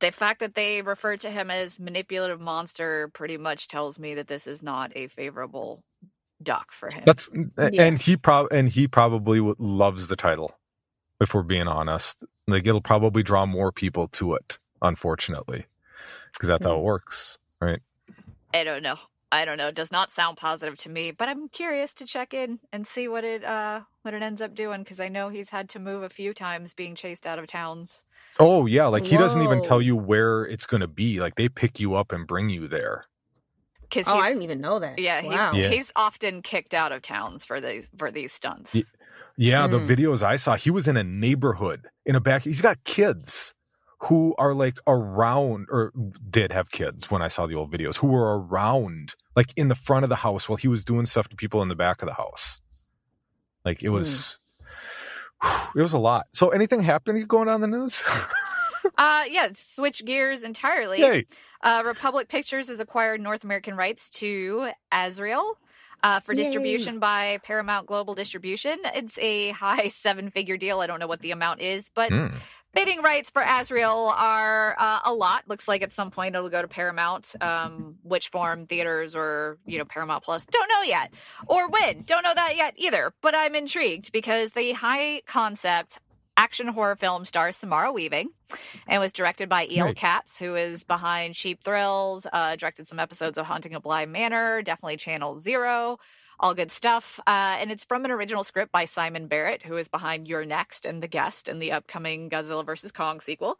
the 0.00 0.10
fact 0.10 0.40
that 0.40 0.54
they 0.54 0.82
refer 0.82 1.16
to 1.18 1.30
him 1.30 1.50
as 1.50 1.78
manipulative 1.78 2.40
monster 2.40 3.08
pretty 3.14 3.36
much 3.36 3.68
tells 3.68 3.98
me 3.98 4.14
that 4.14 4.26
this 4.28 4.46
is 4.46 4.62
not 4.62 4.92
a 4.96 5.06
favorable 5.08 5.82
doc 6.42 6.72
for 6.72 6.90
him. 6.92 7.02
that's 7.06 7.30
Yeah. 7.58 7.70
and 7.78 7.98
he 8.00 8.16
prob 8.16 8.48
and 8.50 8.68
he 8.68 8.88
probably 8.88 9.40
loves 9.58 10.08
the 10.08 10.16
title 10.16 10.54
if 11.20 11.34
we're 11.34 11.42
being 11.42 11.68
honest 11.68 12.18
like 12.48 12.66
it'll 12.66 12.82
probably 12.82 13.22
draw 13.22 13.46
more 13.46 13.72
people 13.72 14.08
to 14.08 14.34
it 14.34 14.58
unfortunately 14.82 15.66
because 16.34 16.48
that's 16.48 16.66
how 16.66 16.76
it 16.78 16.82
works 16.84 17.38
right 17.60 17.80
I 18.54 18.64
don't 18.64 18.82
know. 18.82 18.96
I 19.32 19.44
don't 19.44 19.58
know. 19.58 19.68
It 19.68 19.76
does 19.76 19.92
not 19.92 20.10
sound 20.10 20.36
positive 20.38 20.76
to 20.78 20.90
me, 20.90 21.12
but 21.12 21.28
I'm 21.28 21.48
curious 21.48 21.94
to 21.94 22.06
check 22.06 22.34
in 22.34 22.60
and 22.72 22.86
see 22.86 23.08
what 23.08 23.24
it 23.24 23.44
uh 23.44 23.80
what 24.02 24.14
it 24.14 24.22
ends 24.22 24.42
up 24.42 24.54
doing 24.54 24.82
because 24.82 25.00
I 25.00 25.08
know 25.08 25.28
he's 25.28 25.50
had 25.50 25.68
to 25.70 25.78
move 25.78 26.02
a 26.02 26.08
few 26.08 26.34
times 26.34 26.74
being 26.74 26.94
chased 26.96 27.26
out 27.26 27.38
of 27.38 27.46
towns. 27.46 28.04
Oh 28.38 28.66
yeah, 28.66 28.86
like 28.86 29.06
he 29.06 29.16
doesn't 29.16 29.42
even 29.42 29.62
tell 29.62 29.82
you 29.82 29.96
where 29.96 30.44
it's 30.44 30.66
going 30.66 30.82
to 30.82 30.88
be. 30.88 31.20
Like 31.20 31.36
they 31.36 31.48
pick 31.48 31.80
you 31.80 31.94
up 31.94 32.12
and 32.12 32.26
bring 32.26 32.50
you 32.50 32.68
there. 32.68 33.06
Because 33.82 34.08
Oh, 34.08 34.18
I 34.18 34.28
didn't 34.30 34.42
even 34.42 34.60
know 34.60 34.78
that. 34.80 35.00
yeah, 35.00 35.22
Wow. 35.22 35.52
he's 35.52 35.58
Yeah. 35.58 35.68
he's 35.70 35.92
often 35.96 36.42
kicked 36.42 36.74
out 36.74 36.92
of 36.92 37.02
towns 37.02 37.44
for 37.44 37.60
these 37.60 37.90
for 37.98 38.10
these 38.12 38.32
stunts. 38.32 38.94
Ye- 39.36 39.50
Yeah, 39.50 39.66
the 39.66 39.78
Mm. 39.80 39.88
videos 39.88 40.22
I 40.22 40.36
saw, 40.36 40.54
he 40.56 40.70
was 40.70 40.86
in 40.88 40.96
a 40.96 41.04
neighborhood 41.04 41.88
in 42.06 42.14
a 42.14 42.20
back. 42.20 42.42
He's 42.42 42.60
got 42.62 42.82
kids 42.84 43.52
who 44.00 44.34
are 44.38 44.52
like 44.54 44.78
around 44.86 45.66
or 45.70 45.92
did 46.30 46.52
have 46.52 46.70
kids 46.70 47.10
when 47.10 47.22
I 47.22 47.28
saw 47.28 47.46
the 47.46 47.54
old 47.54 47.72
videos 47.72 47.96
who 47.96 48.06
were 48.08 48.38
around 48.38 49.14
like 49.34 49.52
in 49.56 49.68
the 49.68 49.74
front 49.74 50.04
of 50.04 50.08
the 50.10 50.16
house 50.16 50.48
while 50.48 50.56
he 50.56 50.68
was 50.68 50.84
doing 50.84 51.06
stuff 51.06 51.28
to 51.28 51.36
people 51.36 51.62
in 51.62 51.68
the 51.68 51.74
back 51.74 52.02
of 52.02 52.08
the 52.08 52.14
house. 52.14 52.60
Like 53.64 53.82
it 53.82 53.88
was 53.88 54.38
it 55.74 55.80
was 55.82 55.92
a 55.94 55.98
lot. 55.98 56.26
So 56.32 56.50
anything 56.50 56.80
happening 56.82 57.24
going 57.26 57.48
on 57.48 57.60
the 57.60 57.66
news? 57.68 58.04
Uh 58.98 59.24
yeah, 59.30 59.48
switch 59.54 60.04
gears 60.04 60.42
entirely. 60.42 61.00
Yay. 61.00 61.24
Uh, 61.62 61.82
Republic 61.86 62.28
Pictures 62.28 62.68
has 62.68 62.80
acquired 62.80 63.18
North 63.18 63.42
American 63.42 63.74
rights 63.76 64.10
to 64.10 64.68
Azrael. 64.92 65.56
Uh, 66.04 66.20
for 66.20 66.32
Yay. 66.34 66.44
distribution 66.44 67.00
by 67.00 67.38
Paramount 67.42 67.86
Global 67.88 68.14
Distribution. 68.14 68.78
It's 68.94 69.18
a 69.18 69.50
high 69.64 69.88
seven 69.88 70.30
figure 70.30 70.56
deal. 70.56 70.78
I 70.80 70.86
don't 70.86 71.00
know 71.00 71.08
what 71.08 71.20
the 71.20 71.32
amount 71.32 71.60
is, 71.60 71.90
but 71.94 72.10
Hmm. 72.10 72.28
bidding 72.74 73.02
rights 73.02 73.30
for 73.30 73.42
Azrael 73.42 74.12
are 74.16 74.76
uh, 74.78 75.00
a 75.04 75.12
lot. 75.14 75.44
Looks 75.48 75.66
like 75.66 75.82
at 75.82 75.92
some 75.92 76.10
point 76.10 76.34
it'll 76.36 76.48
go 76.50 76.60
to 76.62 76.68
Paramount. 76.68 77.34
Um, 77.40 77.96
which 78.02 78.28
form, 78.28 78.66
theaters 78.66 79.16
or 79.16 79.58
you 79.66 79.78
know 79.78 79.84
Paramount 79.84 80.22
Plus, 80.24 80.44
don't 80.46 80.68
know 80.68 80.82
yet. 80.82 81.12
Or 81.46 81.68
when, 81.68 82.02
don't 82.02 82.22
know 82.22 82.34
that 82.34 82.56
yet 82.56 82.74
either. 82.76 83.12
But 83.22 83.34
I'm 83.34 83.54
intrigued 83.54 84.12
because 84.12 84.52
the 84.52 84.72
high 84.72 85.22
concept 85.26 85.98
action 86.36 86.68
horror 86.68 86.96
film 86.96 87.24
stars 87.24 87.56
Samara 87.56 87.92
Weaving 87.92 88.30
and 88.86 89.00
was 89.00 89.12
directed 89.12 89.48
by 89.48 89.66
E.L. 89.66 89.86
Right. 89.86 89.96
Katz, 89.96 90.38
who 90.38 90.54
is 90.56 90.84
behind 90.84 91.34
Cheap 91.34 91.62
Thrills, 91.62 92.26
uh, 92.32 92.56
directed 92.56 92.86
some 92.86 92.98
episodes 92.98 93.38
of 93.38 93.46
Haunting 93.46 93.74
of 93.74 93.82
Bly 93.82 94.06
Manor, 94.06 94.62
definitely 94.62 94.96
Channel 94.96 95.36
Zero. 95.36 95.98
All 96.40 96.54
good 96.54 96.72
stuff. 96.72 97.20
Uh, 97.26 97.56
and 97.60 97.70
it's 97.70 97.84
from 97.84 98.04
an 98.04 98.10
original 98.10 98.42
script 98.42 98.72
by 98.72 98.84
Simon 98.84 99.28
Barrett, 99.28 99.62
who 99.62 99.76
is 99.76 99.88
behind 99.88 100.26
You're 100.26 100.44
Next 100.44 100.84
and 100.84 101.02
The 101.02 101.08
Guest 101.08 101.48
and 101.48 101.62
the 101.62 101.72
upcoming 101.72 102.28
Godzilla 102.28 102.66
vs. 102.66 102.90
Kong 102.92 103.20
sequel. 103.20 103.58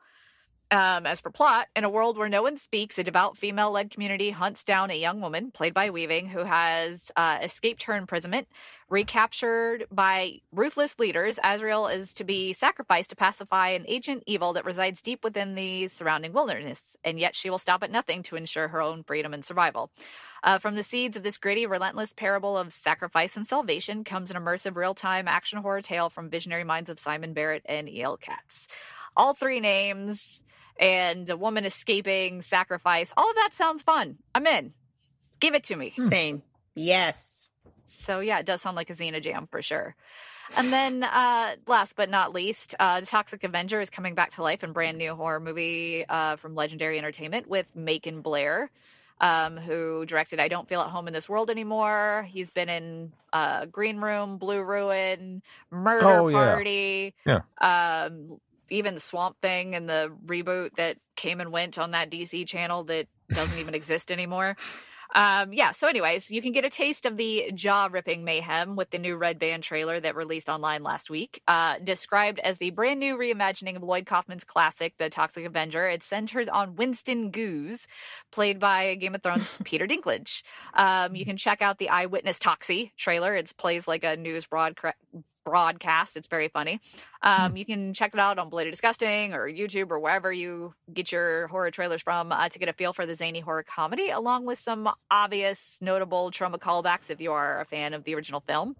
Um, 0.74 1.06
as 1.06 1.20
for 1.20 1.30
plot, 1.30 1.68
in 1.76 1.84
a 1.84 1.88
world 1.88 2.18
where 2.18 2.28
no 2.28 2.42
one 2.42 2.56
speaks, 2.56 2.98
a 2.98 3.04
devout 3.04 3.38
female 3.38 3.70
led 3.70 3.92
community 3.92 4.30
hunts 4.30 4.64
down 4.64 4.90
a 4.90 4.98
young 4.98 5.20
woman, 5.20 5.52
played 5.52 5.72
by 5.72 5.90
Weaving, 5.90 6.26
who 6.26 6.40
has 6.40 7.12
uh, 7.14 7.38
escaped 7.40 7.84
her 7.84 7.94
imprisonment. 7.94 8.48
Recaptured 8.88 9.86
by 9.92 10.40
ruthless 10.50 10.98
leaders, 10.98 11.38
Azrael 11.44 11.86
is 11.86 12.12
to 12.14 12.24
be 12.24 12.52
sacrificed 12.52 13.10
to 13.10 13.16
pacify 13.16 13.68
an 13.68 13.84
ancient 13.86 14.24
evil 14.26 14.52
that 14.54 14.64
resides 14.64 15.00
deep 15.00 15.22
within 15.22 15.54
the 15.54 15.86
surrounding 15.86 16.32
wilderness, 16.32 16.96
and 17.04 17.20
yet 17.20 17.36
she 17.36 17.50
will 17.50 17.58
stop 17.58 17.84
at 17.84 17.92
nothing 17.92 18.24
to 18.24 18.34
ensure 18.34 18.66
her 18.66 18.82
own 18.82 19.04
freedom 19.04 19.32
and 19.32 19.44
survival. 19.44 19.92
Uh, 20.42 20.58
from 20.58 20.74
the 20.74 20.82
seeds 20.82 21.16
of 21.16 21.22
this 21.22 21.38
gritty, 21.38 21.66
relentless 21.66 22.12
parable 22.12 22.58
of 22.58 22.72
sacrifice 22.72 23.36
and 23.36 23.46
salvation 23.46 24.02
comes 24.02 24.28
an 24.28 24.36
immersive, 24.36 24.74
real 24.74 24.94
time 24.94 25.28
action 25.28 25.60
horror 25.60 25.82
tale 25.82 26.10
from 26.10 26.30
visionary 26.30 26.64
minds 26.64 26.90
of 26.90 26.98
Simon 26.98 27.32
Barrett 27.32 27.62
and 27.64 27.88
E.L. 27.88 28.16
Katz. 28.16 28.66
All 29.16 29.34
three 29.34 29.60
names 29.60 30.42
and 30.78 31.28
a 31.30 31.36
woman 31.36 31.64
escaping 31.64 32.42
sacrifice. 32.42 33.12
All 33.16 33.28
of 33.28 33.36
that 33.36 33.50
sounds 33.52 33.82
fun. 33.82 34.18
I'm 34.34 34.46
in. 34.46 34.72
Give 35.40 35.54
it 35.54 35.64
to 35.64 35.76
me. 35.76 35.90
Same. 35.96 36.42
Yes. 36.74 37.50
So 37.84 38.20
yeah, 38.20 38.38
it 38.38 38.46
does 38.46 38.60
sound 38.62 38.76
like 38.76 38.90
a 38.90 38.94
Zena 38.94 39.20
jam 39.20 39.46
for 39.50 39.62
sure. 39.62 39.94
And 40.56 40.72
then 40.72 41.04
uh 41.04 41.56
last 41.66 41.96
but 41.96 42.10
not 42.10 42.32
least, 42.32 42.74
uh 42.78 43.00
the 43.00 43.06
Toxic 43.06 43.44
Avenger 43.44 43.80
is 43.80 43.90
coming 43.90 44.14
back 44.14 44.32
to 44.32 44.42
life 44.42 44.62
in 44.64 44.72
brand 44.72 44.98
new 44.98 45.14
horror 45.14 45.40
movie 45.40 46.04
uh 46.08 46.36
from 46.36 46.54
Legendary 46.54 46.98
Entertainment 46.98 47.48
with 47.48 47.66
Macon 47.74 48.20
Blair. 48.20 48.70
Um, 49.20 49.56
who 49.56 50.04
directed 50.06 50.40
I 50.40 50.48
Don't 50.48 50.68
Feel 50.68 50.80
at 50.80 50.88
Home 50.90 51.06
in 51.06 51.14
This 51.14 51.28
World 51.28 51.48
Anymore. 51.48 52.26
He's 52.28 52.50
been 52.50 52.68
in 52.68 53.12
uh 53.32 53.66
Green 53.66 53.98
Room, 53.98 54.38
Blue 54.38 54.60
Ruin, 54.62 55.40
Murder 55.70 56.06
Oh, 56.08 56.28
yeah. 56.28 56.52
Party. 56.52 57.14
Yeah. 57.24 57.40
Um 57.60 58.40
even 58.70 58.98
Swamp 58.98 59.36
Thing 59.40 59.74
and 59.74 59.88
the 59.88 60.12
reboot 60.26 60.70
that 60.76 60.96
came 61.16 61.40
and 61.40 61.52
went 61.52 61.78
on 61.78 61.92
that 61.92 62.10
DC 62.10 62.46
channel 62.46 62.84
that 62.84 63.06
doesn't 63.28 63.58
even 63.58 63.74
exist 63.74 64.10
anymore. 64.10 64.56
Um, 65.14 65.52
yeah, 65.52 65.70
so 65.70 65.86
anyways, 65.86 66.30
you 66.30 66.42
can 66.42 66.50
get 66.50 66.64
a 66.64 66.70
taste 66.70 67.06
of 67.06 67.16
the 67.16 67.52
jaw-ripping 67.54 68.24
mayhem 68.24 68.74
with 68.74 68.90
the 68.90 68.98
new 68.98 69.16
Red 69.16 69.38
Band 69.38 69.62
trailer 69.62 70.00
that 70.00 70.16
released 70.16 70.48
online 70.48 70.82
last 70.82 71.08
week. 71.08 71.40
Uh, 71.46 71.78
described 71.78 72.40
as 72.40 72.58
the 72.58 72.70
brand 72.70 72.98
new 72.98 73.16
reimagining 73.16 73.76
of 73.76 73.82
Lloyd 73.82 74.06
Kaufman's 74.06 74.42
classic, 74.42 74.94
The 74.98 75.08
Toxic 75.08 75.44
Avenger, 75.44 75.86
it 75.88 76.02
centers 76.02 76.48
on 76.48 76.74
Winston 76.74 77.30
Goose, 77.30 77.86
played 78.32 78.58
by 78.58 78.96
Game 78.96 79.14
of 79.14 79.22
Thrones 79.22 79.60
Peter 79.64 79.86
Dinklage. 79.86 80.42
Um, 80.74 81.14
you 81.14 81.24
can 81.24 81.36
check 81.36 81.62
out 81.62 81.78
the 81.78 81.90
Eyewitness 81.90 82.38
Toxie 82.40 82.90
trailer. 82.96 83.36
It 83.36 83.52
plays 83.56 83.86
like 83.86 84.02
a 84.02 84.16
news 84.16 84.46
broadcast 84.46 84.96
broadcast. 85.44 86.16
It's 86.16 86.28
very 86.28 86.48
funny. 86.48 86.80
Um, 87.22 87.56
you 87.56 87.64
can 87.64 87.94
check 87.94 88.12
it 88.14 88.20
out 88.20 88.38
on 88.38 88.48
Bloody 88.48 88.70
Disgusting 88.70 89.32
or 89.34 89.48
YouTube 89.48 89.90
or 89.90 90.00
wherever 90.00 90.32
you 90.32 90.74
get 90.92 91.12
your 91.12 91.46
horror 91.48 91.70
trailers 91.70 92.02
from 92.02 92.32
uh, 92.32 92.48
to 92.48 92.58
get 92.58 92.68
a 92.68 92.72
feel 92.72 92.92
for 92.92 93.06
the 93.06 93.14
zany 93.14 93.40
horror 93.40 93.62
comedy, 93.62 94.10
along 94.10 94.44
with 94.46 94.58
some 94.58 94.90
obvious, 95.10 95.78
notable 95.80 96.30
Troma 96.30 96.58
callbacks 96.58 97.10
if 97.10 97.20
you 97.20 97.32
are 97.32 97.60
a 97.60 97.64
fan 97.64 97.94
of 97.94 98.04
the 98.04 98.14
original 98.14 98.40
film. 98.40 98.76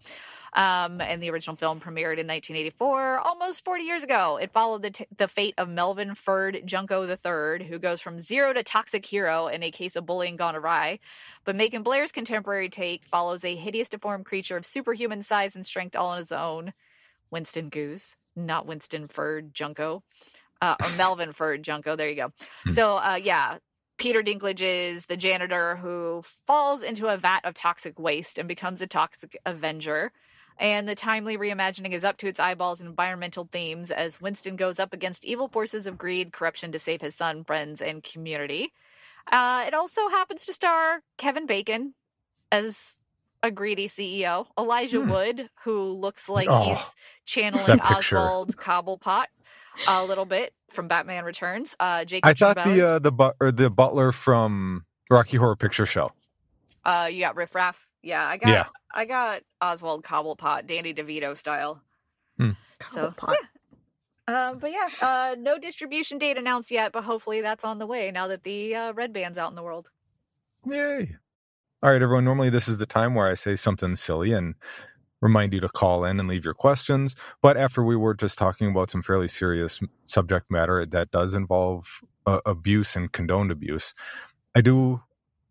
Um, 0.55 1.01
and 1.01 1.21
the 1.21 1.31
original 1.31 1.57
film 1.57 1.81
premiered 1.81 2.19
in 2.19 2.29
1984, 2.29 3.19
almost 3.19 3.65
40 3.65 3.83
years 3.83 4.05
ago. 4.05 4.39
It 4.41 4.53
followed 4.53 4.83
the, 4.83 4.91
t- 4.91 5.07
the 5.17 5.27
fate 5.27 5.55
of 5.59 5.69
Melvin 5.69 6.15
Ferd 6.15 6.63
Junko 6.65 7.09
III, 7.09 7.67
who 7.67 7.81
goes 7.81 8.01
from 8.01 8.21
zero 8.21 8.53
to 8.53 8.63
toxic 8.63 9.05
hero 9.05 9.49
in 9.49 9.65
a 9.65 9.73
case 9.73 9.97
of 9.97 10.07
bullying 10.07 10.37
gone 10.37 10.55
awry. 10.55 11.01
But 11.45 11.57
Macon 11.57 11.83
Blair's 11.83 12.13
contemporary 12.13 12.69
take 12.69 13.05
follows 13.07 13.45
a 13.45 13.57
hideous, 13.57 13.89
deformed 13.89 14.27
creature 14.27 14.57
of 14.57 14.65
superhuman 14.65 15.23
size 15.23 15.57
and 15.57 15.67
strength 15.67 15.97
all 15.97 16.09
on 16.09 16.19
his 16.19 16.31
own. 16.31 16.73
Winston 17.33 17.69
Goose, 17.69 18.15
not 18.37 18.65
Winston 18.65 19.09
Ferd 19.09 19.55
Junko, 19.55 20.05
uh, 20.63 20.77
or 20.81 20.91
Melvin 20.91 21.33
Ferd 21.33 21.65
Junko. 21.65 21.97
There 21.97 22.09
you 22.09 22.17
go. 22.17 22.33
So, 22.71 22.97
uh, 22.97 23.19
yeah, 23.21 23.59
Peter 23.97 24.23
Dinklage 24.23 24.63
is 24.63 25.07
the 25.07 25.17
janitor 25.17 25.77
who 25.77 26.23
falls 26.47 26.83
into 26.83 27.09
a 27.09 27.17
vat 27.17 27.41
of 27.45 27.55
toxic 27.55 27.99
waste 27.99 28.39
and 28.39 28.49
becomes 28.49 28.83
a 28.83 28.87
toxic 28.87 29.37
avenger. 29.47 30.13
And 30.59 30.89
the 30.89 30.95
timely 30.95 31.37
reimagining 31.37 31.93
is 31.93 32.05
up 32.05 32.17
to 32.19 32.29
its 32.29 32.41
eyeballs 32.41 32.81
in 32.81 32.87
environmental 32.87 33.49
themes 33.51 33.91
as 33.91 34.21
Winston 34.21 34.57
goes 34.57 34.79
up 34.79 34.93
against 34.93 35.25
evil 35.25 35.49
forces 35.49 35.87
of 35.87 35.99
greed, 35.99 36.33
corruption 36.33 36.73
to 36.73 36.79
save 36.79 37.01
his 37.01 37.15
son, 37.15 37.45
friends, 37.45 37.83
and 37.83 38.03
community. 38.05 38.73
Uh, 39.31 39.65
it 39.67 39.75
also 39.75 40.09
happens 40.09 40.47
to 40.47 40.53
star 40.53 41.03
Kevin 41.19 41.47
Bacon 41.47 41.95
as 42.53 42.99
a 43.43 43.51
greedy 43.51 43.89
CEO, 43.89 44.47
Elijah 44.59 45.01
Hmm. 45.03 45.11
Wood, 45.11 45.51
who 45.65 45.93
looks 45.93 46.29
like 46.29 46.49
Oh, 46.51 46.63
he's 46.65 46.95
channeling. 47.27 47.81
Oswald 47.81 48.57
Cobblepot 48.57 49.27
a 49.89 50.05
little 50.05 50.25
bit 50.25 50.53
from 50.73 50.89
Batman 50.89 51.25
Returns. 51.25 51.75
Uh, 51.81 52.05
Jake 52.05 52.25
I 52.25 52.35
thought 52.35 52.57
the 52.65 52.87
uh, 52.87 52.99
the 53.01 53.13
but 53.13 53.37
or 53.41 53.53
the 53.53 53.71
butler 53.71 54.13
from 54.13 54.85
Rocky 55.11 55.37
Horror 55.37 55.57
Picture 55.57 55.87
Show. 55.87 56.13
Uh, 56.85 57.09
you 57.11 57.21
got 57.21 57.37
Riff 57.37 57.55
Raff. 57.55 57.87
Yeah, 58.03 58.25
I 58.27 58.37
got 58.37 58.49
Yeah. 58.51 58.65
I 58.95 59.05
got 59.05 59.43
Oswald 59.61 60.05
Cobblepot, 60.05 60.67
Danny 60.67 60.95
DeVito 60.95 61.37
style. 61.37 61.83
Hmm. 62.39 62.51
So 62.83 63.11
Cobblepot. 63.11 63.33
yeah. 63.33 63.39
Um, 64.27 64.59
but 64.59 64.71
yeah, 64.71 64.89
uh, 65.03 65.37
no 65.39 65.59
distribution 65.59 66.17
date 66.17 66.39
announced 66.39 66.71
yet, 66.71 66.93
but 66.93 67.05
hopefully 67.05 67.43
that's 67.43 67.65
on 67.65 67.79
the 67.79 67.87
way 67.87 68.11
now 68.11 68.29
that 68.29 68.43
the 68.43 68.75
uh, 68.75 68.93
red 68.95 69.13
band's 69.13 69.37
out 69.37 69.51
in 69.51 69.57
the 69.57 69.63
world. 69.63 69.91
Yay. 70.67 71.17
All 71.83 71.91
right, 71.91 72.01
everyone. 72.01 72.25
Normally, 72.25 72.49
this 72.49 72.67
is 72.67 72.79
the 72.79 72.87
time 72.87 73.15
where 73.15 73.31
I 73.31 73.35
say 73.35 73.57
something 73.57 73.97
silly 73.97 74.33
and 74.33 74.55
remind 75.21 75.53
you 75.53 75.61
to 75.61 75.69
call 75.69 76.05
in 76.05 76.19
and 76.19 76.29
leave 76.29 76.45
your 76.45 76.55
questions. 76.55 77.17
But 77.43 77.59
after 77.59 77.83
we 77.83 77.97
were 77.97 78.15
just 78.15 78.39
talking 78.39 78.71
about 78.71 78.91
some 78.91 79.03
fairly 79.03 79.29
serious 79.29 79.81
subject 80.07 80.51
matter 80.51 80.87
that 80.87 81.11
does 81.11 81.35
involve 81.35 82.01
uh, 82.27 82.41
abuse 82.47 82.97
and 82.97 83.13
condoned 83.13 83.51
abuse, 83.51 83.95
I 84.55 84.63
do 84.63 85.03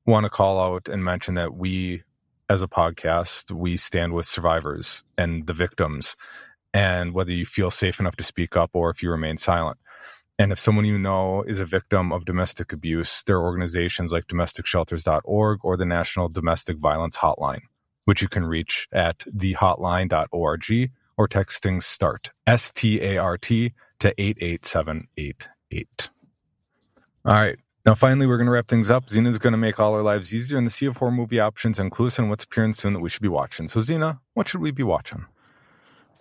want 0.07 0.25
to 0.25 0.29
call 0.31 0.59
out 0.59 0.89
and 0.89 1.03
mention 1.03 1.35
that 1.35 1.53
we, 1.53 2.03
as 2.49 2.61
a 2.61 2.67
podcast, 2.67 3.51
we 3.51 3.77
stand 3.77 4.13
with 4.13 4.25
survivors 4.25 5.03
and 5.17 5.47
the 5.47 5.53
victims, 5.53 6.15
and 6.73 7.13
whether 7.13 7.31
you 7.31 7.45
feel 7.45 7.71
safe 7.71 7.99
enough 7.99 8.15
to 8.17 8.23
speak 8.23 8.57
up 8.57 8.71
or 8.73 8.89
if 8.89 9.01
you 9.01 9.09
remain 9.09 9.37
silent. 9.37 9.77
And 10.39 10.51
if 10.51 10.59
someone 10.59 10.85
you 10.85 10.97
know 10.97 11.43
is 11.43 11.59
a 11.59 11.65
victim 11.65 12.11
of 12.11 12.25
domestic 12.25 12.73
abuse, 12.73 13.23
there 13.23 13.37
are 13.37 13.43
organizations 13.43 14.11
like 14.11 14.27
domesticshelters.org 14.27 15.59
or 15.63 15.77
the 15.77 15.85
National 15.85 16.27
Domestic 16.27 16.77
Violence 16.77 17.17
Hotline, 17.17 17.61
which 18.05 18.21
you 18.21 18.27
can 18.27 18.45
reach 18.45 18.87
at 18.91 19.19
thehotline.org 19.19 20.91
or 21.17 21.27
texting 21.27 21.83
START, 21.83 22.31
S 22.47 22.71
T 22.71 22.99
A 23.01 23.17
R 23.17 23.37
T, 23.37 23.73
to 23.99 24.13
88788. 24.19 26.09
All 27.25 27.33
right. 27.33 27.57
Now, 27.85 27.95
finally, 27.95 28.27
we're 28.27 28.37
going 28.37 28.45
to 28.45 28.51
wrap 28.51 28.69
things 28.69 28.89
up. 28.89 29.09
Zena's 29.09 29.39
going 29.39 29.51
to 29.51 29.57
make 29.57 29.77
all 29.77 29.93
our 29.93 30.01
lives 30.01 30.33
easier 30.33 30.57
in 30.57 30.63
the 30.63 30.69
sea 30.69 30.85
of 30.85 30.95
horror 30.95 31.11
movie 31.11 31.41
options 31.41 31.79
and 31.79 31.91
clue 31.91 32.07
us 32.07 32.17
in 32.17 32.29
what's 32.29 32.45
appearing 32.45 32.73
soon 32.73 32.93
that 32.93 33.01
we 33.01 33.09
should 33.09 33.21
be 33.21 33.27
watching. 33.27 33.67
So, 33.67 33.81
Zena, 33.81 34.21
what 34.35 34.47
should 34.47 34.61
we 34.61 34.71
be 34.71 34.83
watching? 34.83 35.25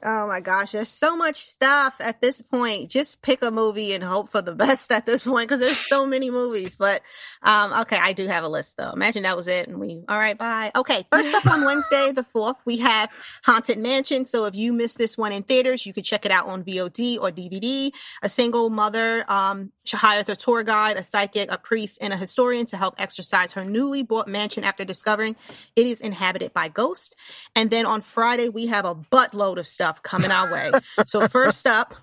Oh 0.04 0.26
my 0.26 0.40
gosh, 0.40 0.72
there's 0.72 0.88
so 0.88 1.16
much 1.16 1.44
stuff 1.44 1.94
at 2.00 2.20
this 2.20 2.42
point. 2.42 2.90
Just 2.90 3.22
pick 3.22 3.44
a 3.44 3.52
movie 3.52 3.92
and 3.92 4.02
hope 4.02 4.28
for 4.30 4.42
the 4.42 4.54
best 4.56 4.90
at 4.90 5.06
this 5.06 5.22
point 5.22 5.48
because 5.48 5.60
there's 5.60 5.78
so 5.78 6.06
many 6.06 6.28
movies. 6.28 6.74
But 6.74 7.02
um, 7.42 7.72
okay, 7.82 7.96
I 7.96 8.12
do 8.12 8.26
have 8.26 8.42
a 8.42 8.48
list 8.48 8.76
though. 8.76 8.90
Imagine 8.90 9.22
that 9.22 9.36
was 9.36 9.46
it, 9.46 9.68
and 9.68 9.78
we 9.78 10.02
all 10.08 10.18
right. 10.18 10.36
Bye. 10.36 10.72
Okay, 10.74 11.06
first 11.12 11.32
up 11.32 11.46
on 11.46 11.64
Wednesday 11.64 12.10
the 12.10 12.24
fourth, 12.24 12.56
we 12.64 12.78
have 12.78 13.10
Haunted 13.44 13.78
Mansion. 13.78 14.24
So 14.24 14.46
if 14.46 14.56
you 14.56 14.72
missed 14.72 14.98
this 14.98 15.16
one 15.16 15.30
in 15.30 15.44
theaters, 15.44 15.86
you 15.86 15.92
could 15.92 16.04
check 16.04 16.26
it 16.26 16.32
out 16.32 16.46
on 16.46 16.64
VOD 16.64 17.20
or 17.20 17.30
DVD. 17.30 17.92
A 18.22 18.28
single 18.28 18.70
mother 18.70 19.24
um, 19.30 19.70
she 19.84 19.96
hires 19.96 20.28
a 20.28 20.36
tour 20.36 20.62
guide, 20.62 20.96
a 20.96 21.04
psychic, 21.04 21.50
a 21.50 21.58
priest, 21.58 21.98
and 22.00 22.12
a 22.12 22.16
historian 22.16 22.66
to 22.66 22.76
help 22.76 22.94
exercise 22.98 23.52
her 23.54 23.64
newly 23.64 24.02
bought 24.02 24.28
mansion 24.28 24.64
after 24.64 24.84
discovering 24.84 25.36
it 25.76 25.86
is 25.86 26.00
inhabited 26.00 26.52
by 26.52 26.68
ghosts. 26.68 27.14
And 27.56 27.70
then 27.70 27.86
on 27.86 28.00
Friday, 28.00 28.48
we 28.48 28.66
have 28.66 28.84
a 28.84 28.94
buttload 28.94 29.58
of 29.58 29.66
stuff 29.66 30.02
coming 30.02 30.30
our 30.30 30.52
way. 30.52 30.72
So 31.06 31.26
first 31.28 31.66
up, 31.66 31.94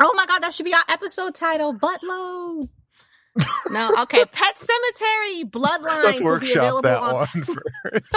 oh 0.00 0.14
my 0.16 0.26
God, 0.26 0.42
that 0.42 0.54
should 0.54 0.66
be 0.66 0.74
our 0.74 0.84
episode 0.88 1.34
title, 1.34 1.74
buttload. 1.74 2.68
No, 3.70 3.94
okay. 4.02 4.24
Pet 4.32 4.56
Sematary 4.56 5.44
Bloodlines 5.50 6.04
Let's 6.04 6.20
will 6.22 6.40
be 6.40 6.52
available 6.52 6.82
that 6.82 6.98
on 6.98 7.14
one 7.14 7.26
first. 7.44 8.14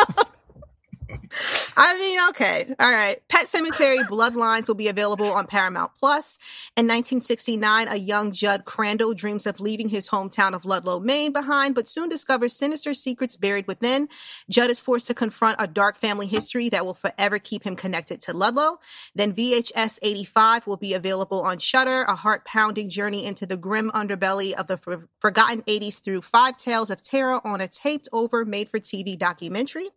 I 1.77 1.97
mean, 1.97 2.19
okay. 2.29 2.73
All 2.79 2.91
right. 2.91 3.21
Pet 3.27 3.47
Sematary 3.47 3.99
Bloodlines 4.07 4.67
will 4.67 4.75
be 4.75 4.87
available 4.87 5.31
on 5.31 5.47
Paramount 5.47 5.91
Plus. 5.99 6.37
In 6.75 6.85
1969, 6.85 7.87
a 7.87 7.95
young 7.95 8.31
Judd 8.31 8.65
Crandall 8.65 9.13
dreams 9.13 9.45
of 9.45 9.59
leaving 9.59 9.89
his 9.89 10.09
hometown 10.09 10.53
of 10.53 10.65
Ludlow, 10.65 10.99
Maine 10.99 11.31
behind, 11.31 11.75
but 11.75 11.87
soon 11.87 12.09
discovers 12.09 12.53
sinister 12.53 12.93
secrets 12.93 13.37
buried 13.37 13.67
within. 13.67 14.09
Judd 14.49 14.69
is 14.69 14.81
forced 14.81 15.07
to 15.07 15.13
confront 15.13 15.57
a 15.59 15.67
dark 15.67 15.97
family 15.97 16.27
history 16.27 16.69
that 16.69 16.85
will 16.85 16.93
forever 16.93 17.39
keep 17.39 17.63
him 17.63 17.75
connected 17.75 18.21
to 18.23 18.33
Ludlow. 18.33 18.79
Then 19.15 19.33
VHS 19.33 19.99
85 20.01 20.67
will 20.67 20.77
be 20.77 20.93
available 20.93 21.41
on 21.41 21.59
Shudder, 21.59 22.03
a 22.03 22.15
heart-pounding 22.15 22.89
journey 22.89 23.25
into 23.25 23.45
the 23.45 23.57
grim 23.57 23.91
underbelly 23.91 24.53
of 24.53 24.67
the 24.67 24.77
for- 24.77 25.07
forgotten 25.19 25.61
80s 25.63 26.03
through 26.03 26.21
five 26.21 26.57
tales 26.57 26.89
of 26.89 27.03
terror 27.03 27.45
on 27.45 27.61
a 27.61 27.67
taped 27.67 28.09
over 28.11 28.45
made-for-TV 28.45 29.17
documentary. 29.17 29.89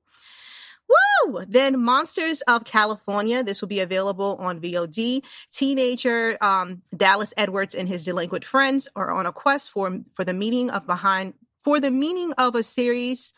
Woo! 0.93 1.45
Then 1.49 1.80
Monsters 1.80 2.43
of 2.43 2.64
California. 2.64 3.43
This 3.43 3.61
will 3.61 3.68
be 3.68 3.80
available 3.80 4.36
on 4.38 4.61
VOD. 4.61 5.22
Teenager 5.53 6.36
um, 6.40 6.82
Dallas 6.97 7.32
Edwards 7.36 7.74
and 7.74 7.88
his 7.88 8.05
delinquent 8.05 8.45
friends 8.45 8.88
are 8.97 9.12
on 9.12 9.26
a 9.26 9.32
quest 9.32 9.70
for 9.70 10.01
for 10.12 10.24
the 10.24 10.34
meaning 10.34 10.70
of 10.70 10.86
behind 10.86 11.34
for 11.62 11.80
the 11.80 11.90
meaning 11.90 12.32
of 12.38 12.55
a 12.55 12.62
series 12.62 13.32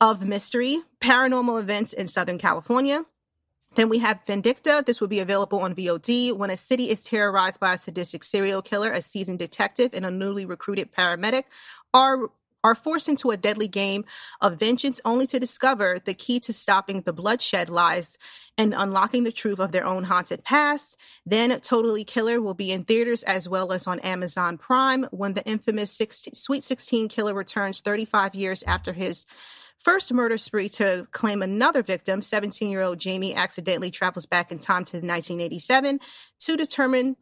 of 0.00 0.26
mystery, 0.26 0.78
paranormal 1.00 1.60
events 1.60 1.92
in 1.92 2.08
Southern 2.08 2.38
California. 2.38 3.04
Then 3.74 3.88
we 3.88 3.98
have 3.98 4.24
Vindicta. 4.26 4.84
This 4.84 5.00
will 5.00 5.08
be 5.08 5.20
available 5.20 5.60
on 5.60 5.74
VOD. 5.74 6.36
When 6.36 6.50
a 6.50 6.56
city 6.56 6.90
is 6.90 7.02
terrorized 7.02 7.58
by 7.58 7.74
a 7.74 7.78
sadistic 7.78 8.22
serial 8.22 8.62
killer, 8.62 8.92
a 8.92 9.02
seasoned 9.02 9.40
detective 9.40 9.90
and 9.94 10.06
a 10.06 10.10
newly 10.10 10.46
recruited 10.46 10.92
paramedic 10.92 11.44
are 11.92 12.28
are 12.64 12.74
forced 12.74 13.08
into 13.08 13.30
a 13.30 13.36
deadly 13.36 13.68
game 13.68 14.04
of 14.40 14.58
vengeance 14.58 15.00
only 15.04 15.26
to 15.28 15.38
discover 15.38 16.00
the 16.04 16.14
key 16.14 16.40
to 16.40 16.52
stopping 16.52 17.02
the 17.02 17.12
bloodshed 17.12 17.68
lies 17.68 18.18
and 18.56 18.74
unlocking 18.74 19.24
the 19.24 19.32
truth 19.32 19.60
of 19.60 19.70
their 19.70 19.86
own 19.86 20.04
haunted 20.04 20.42
past. 20.42 20.96
Then 21.26 21.60
Totally 21.60 22.04
Killer 22.04 22.40
will 22.40 22.54
be 22.54 22.72
in 22.72 22.84
theaters 22.84 23.22
as 23.22 23.48
well 23.48 23.72
as 23.72 23.86
on 23.86 24.00
Amazon 24.00 24.58
Prime 24.58 25.04
when 25.10 25.34
the 25.34 25.44
infamous 25.44 25.92
16, 25.92 26.34
Sweet 26.34 26.64
16 26.64 27.08
killer 27.08 27.34
returns 27.34 27.80
35 27.80 28.34
years 28.34 28.62
after 28.62 28.92
his 28.92 29.26
first 29.78 30.12
murder 30.12 30.38
spree 30.38 30.70
to 30.70 31.06
claim 31.10 31.42
another 31.42 31.82
victim. 31.82 32.22
17 32.22 32.70
year 32.70 32.82
old 32.82 32.98
Jamie 32.98 33.34
accidentally 33.34 33.90
travels 33.90 34.24
back 34.24 34.50
in 34.50 34.58
time 34.58 34.84
to 34.84 34.96
1987 34.96 36.00
to 36.40 36.56
determine 36.56 37.16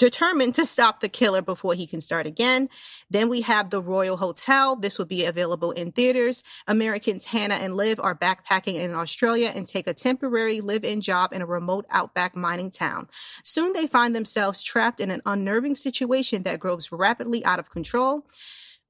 determined 0.00 0.54
to 0.54 0.64
stop 0.64 1.00
the 1.00 1.10
killer 1.10 1.42
before 1.42 1.74
he 1.74 1.86
can 1.86 2.00
start 2.00 2.26
again. 2.26 2.70
Then 3.10 3.28
we 3.28 3.42
have 3.42 3.68
the 3.68 3.82
Royal 3.82 4.16
Hotel. 4.16 4.74
This 4.74 4.96
will 4.96 5.04
be 5.04 5.26
available 5.26 5.72
in 5.72 5.92
theaters. 5.92 6.42
Americans 6.66 7.26
Hannah 7.26 7.56
and 7.56 7.76
Liv 7.76 8.00
are 8.00 8.16
backpacking 8.16 8.76
in 8.76 8.94
Australia 8.94 9.52
and 9.54 9.66
take 9.66 9.86
a 9.86 9.92
temporary 9.92 10.62
live 10.62 10.84
in 10.84 11.02
job 11.02 11.34
in 11.34 11.42
a 11.42 11.46
remote 11.46 11.84
outback 11.90 12.34
mining 12.34 12.70
town. 12.70 13.08
Soon 13.44 13.74
they 13.74 13.86
find 13.86 14.16
themselves 14.16 14.62
trapped 14.62 15.00
in 15.00 15.10
an 15.10 15.20
unnerving 15.26 15.74
situation 15.74 16.44
that 16.44 16.60
grows 16.60 16.90
rapidly 16.90 17.44
out 17.44 17.58
of 17.58 17.68
control. 17.68 18.26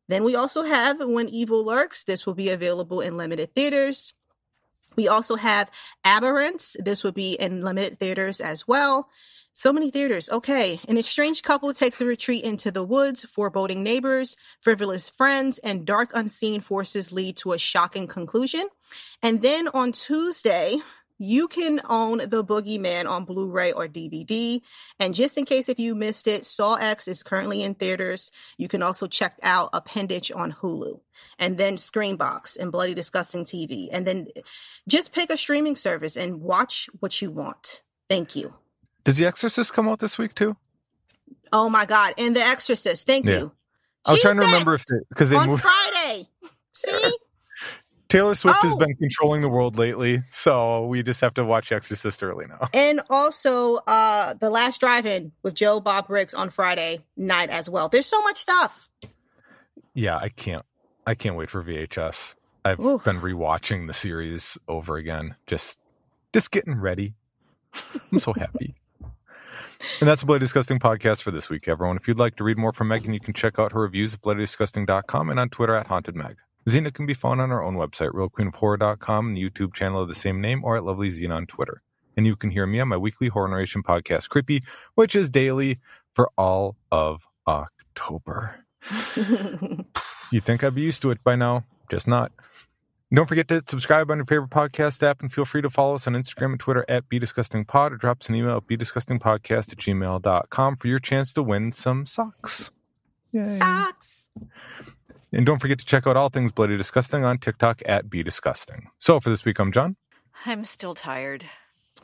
Then 0.09 0.23
we 0.23 0.37
also 0.37 0.63
have 0.63 1.01
When 1.01 1.29
Evil 1.29 1.65
Lurks. 1.65 2.05
This 2.05 2.25
will 2.25 2.35
be 2.35 2.51
available 2.51 3.01
in 3.01 3.17
limited 3.17 3.53
theaters. 3.53 4.13
We 5.01 5.09
also 5.09 5.37
have 5.37 5.71
Aberrants. 6.05 6.77
This 6.79 7.03
will 7.03 7.13
be 7.13 7.33
in 7.33 7.65
limited 7.65 7.99
theaters 7.99 8.39
as 8.39 8.69
well. 8.69 9.09
So 9.55 9.73
many 9.73 9.91
theaters. 9.91 10.29
Okay. 10.29 10.79
An 10.89 10.99
estranged 10.99 11.43
couple 11.43 11.73
takes 11.73 12.03
a 12.03 12.05
retreat 12.05 12.45
into 12.45 12.71
the 12.71 12.85
woods. 12.85 13.25
Foreboding 13.25 13.83
neighbors, 13.83 14.37
frivolous 14.61 15.09
friends, 15.09 15.57
and 15.61 15.87
dark 15.87 16.11
unseen 16.13 16.61
forces 16.61 17.13
lead 17.13 17.39
to 17.39 17.53
a 17.53 17.59
shocking 17.59 18.09
conclusion. 18.09 18.69
And 19.23 19.41
then 19.41 19.69
on 19.69 19.93
Tuesday, 19.93 20.77
you 21.23 21.49
can 21.49 21.83
own 21.91 22.19
The 22.19 22.43
Boogeyman 22.43 23.07
on 23.07 23.27
Blu-ray 23.27 23.73
or 23.73 23.87
DVD. 23.87 24.63
And 24.99 25.15
just 25.15 25.37
in 25.37 25.45
case 25.45 25.69
if 25.69 25.79
you 25.79 25.95
missed 25.95 26.27
it, 26.27 26.47
Saw 26.47 26.77
X 26.77 27.07
is 27.07 27.23
currently 27.23 27.63
in 27.63 27.75
theaters. 27.75 28.33
You 28.57 28.69
can 28.69 28.83
also 28.83 29.07
check 29.07 29.39
out 29.43 29.69
Appendage 29.75 30.33
on 30.35 30.53
Hulu. 30.53 30.99
And 31.39 31.59
then 31.59 31.77
Screambox 31.77 32.59
and 32.59 32.73
Bloody 32.73 32.95
Disgusting 32.95 33.45
TV. 33.45 33.89
And 33.93 34.07
then 34.07 34.29
just 34.89 35.13
pick 35.13 35.31
a 35.31 35.37
streaming 35.37 35.77
service 35.77 36.17
and 36.17 36.41
watch 36.41 36.89
what 37.01 37.21
you 37.21 37.31
want. 37.31 37.83
Thank 38.09 38.35
you. 38.35 38.55
Does 39.05 39.19
The 39.19 39.27
Exorcist 39.27 39.75
come 39.75 39.89
out 39.91 39.99
this 40.01 40.17
week 40.17 40.35
too? 40.35 40.57
Oh 41.53 41.69
my 41.69 41.85
God. 41.85 42.15
And 42.17 42.35
The 42.35 42.41
Exorcist. 42.41 43.07
Thank 43.07 43.27
Yeah. 43.29 43.39
you. 43.41 43.53
I 44.07 44.13
was 44.13 44.23
trying 44.23 44.41
to 44.41 44.47
remember 44.47 44.73
if 44.75 44.87
because 45.11 45.29
they, 45.29 45.37
on 45.37 45.49
moved. 45.49 45.63
Friday. 45.63 46.27
See? 46.73 47.17
Taylor 48.11 48.35
Swift 48.35 48.59
has 48.63 48.73
Oh! 48.73 48.77
been 48.77 48.95
controlling 48.97 49.41
the 49.41 49.49
world 49.49 49.79
lately, 49.79 50.23
so 50.31 50.85
we 50.87 51.03
just 51.03 51.21
have 51.23 51.33
to 51.35 51.45
watch 51.45 51.73
Exorcist 51.73 52.23
early 52.23 52.47
now. 52.47 52.69
And 52.75 53.01
also 53.09 53.77
uh 53.87 54.35
The 54.35 54.51
Last 54.51 54.81
Drive-In 54.81 55.33
with 55.43 55.55
Joe 55.55 55.81
Bob 55.81 56.09
Briggs 56.09 56.35
on 56.35 56.51
Friday 56.51 57.01
night 57.17 57.49
as 57.51 57.71
well. 57.71 57.89
There's 57.89 58.07
so 58.07 58.21
much 58.23 58.37
stuff. 58.39 58.91
Yeah, 59.95 60.17
I 60.17 60.29
can't. 60.29 60.65
I 61.07 61.15
can't 61.15 61.37
wait 61.37 61.49
for 61.51 61.63
VHS. 61.65 62.35
I've 62.65 62.77
been 62.77 63.21
rewatching 63.21 63.87
the 63.87 63.95
series 63.95 64.59
over 64.69 64.97
again, 64.97 65.35
just 65.47 65.79
just 66.35 66.51
getting 66.51 66.75
ready. 66.79 67.15
I'm 68.13 68.19
so 68.19 68.33
happy. 68.33 68.75
And 70.01 70.07
that's 70.07 70.23
a 70.23 70.27
Bloody 70.27 70.41
Disgusting 70.41 70.79
podcast 70.79 71.23
for 71.23 71.31
this 71.31 71.49
week, 71.49 71.67
everyone. 71.67 71.97
If 71.97 72.07
you'd 72.07 72.19
like 72.19 72.37
to 72.37 72.45
read 72.45 72.59
more 72.59 72.71
from 72.71 72.89
Meagan, 72.89 73.15
you 73.15 73.21
can 73.21 73.33
check 73.33 73.59
out 73.59 73.73
her 73.73 73.81
reviews 73.81 74.13
at 74.13 74.21
bloodydisgusting.com 74.21 75.31
and 75.31 75.41
on 75.41 75.49
Twitter 75.49 75.75
at 75.75 75.89
hauntedmeg. 75.89 76.37
Zena 76.69 76.91
can 76.91 77.07
be 77.07 77.15
found 77.15 77.41
on 77.41 77.51
our 77.51 77.63
own 77.63 77.77
website, 77.77 78.11
realqueenofhorror.com, 78.13 79.29
and 79.29 79.37
the 79.37 79.51
YouTube 79.51 79.75
channel 79.75 80.03
of 80.03 80.09
the 80.09 80.15
same 80.15 80.41
name, 80.41 80.65
or 80.65 80.77
at 80.77 80.85
Lovely 80.85 81.11
Zena 81.11 81.35
on 81.37 81.47
Twitter. 81.47 81.83
And 82.17 82.27
you 82.27 82.37
can 82.37 82.51
hear 82.51 82.67
me 82.67 82.81
on 82.81 82.89
my 82.89 82.97
weekly 82.97 83.29
horror 83.29 83.49
narration 83.49 83.83
podcast, 83.83 84.29
Creepy, 84.29 84.63
which 84.95 85.17
is 85.17 85.31
daily 85.31 85.79
for 86.15 86.31
all 86.37 86.77
of 86.93 87.23
October. 87.47 88.57
You'd 90.31 90.45
think 90.45 90.63
I'd 90.63 90.75
be 90.75 90.83
used 90.83 91.03
to 91.03 91.11
it 91.11 91.23
by 91.25 91.37
now, 91.37 91.65
just 91.91 92.07
not. 92.07 92.33
Don't 93.13 93.27
forget 93.27 93.49
to 93.49 93.63
subscribe 93.69 94.09
on 94.11 94.19
your 94.19 94.27
favorite 94.27 94.51
podcast 94.51 95.03
app 95.03 95.21
and 95.21 95.33
feel 95.33 95.45
free 95.45 95.63
to 95.63 95.71
follow 95.71 95.97
us 95.97 96.07
on 96.07 96.13
Instagram 96.13 96.53
and 96.53 96.61
Twitter 96.61 96.85
at 96.89 97.09
BeDisgustingPod 97.09 97.91
or 97.91 97.97
drop 97.97 98.21
us 98.21 98.29
an 98.29 98.37
email 98.37 98.59
at 98.59 98.69
BeDisgustingPodcast 98.69 99.73
at 99.73 99.79
gmail.com 99.79 100.77
for 100.77 100.87
your 100.87 101.01
chance 101.01 101.33
to 101.33 101.43
win 101.43 101.73
some 101.73 102.07
socks. 102.07 102.71
Yay. 103.33 103.59
Socks. 103.59 104.29
And 105.33 105.47
don't 105.47 105.61
forget 105.61 105.79
to 105.79 105.85
check 105.85 106.07
out 106.07 106.17
all 106.17 106.29
things 106.29 106.53
Bloody 106.53 106.77
Disgusting 106.77 107.25
on 107.25 107.39
TikTok 107.39 107.83
at 107.87 108.11
Be 108.11 108.23
Disgusting. 108.23 108.89
So 108.99 109.21
for 109.21 109.31
this 109.31 109.45
week, 109.45 109.59
I'm 109.61 109.73
Jon. 109.73 109.97
I'm 110.45 110.65
still 110.65 110.95
tired. 110.95 111.45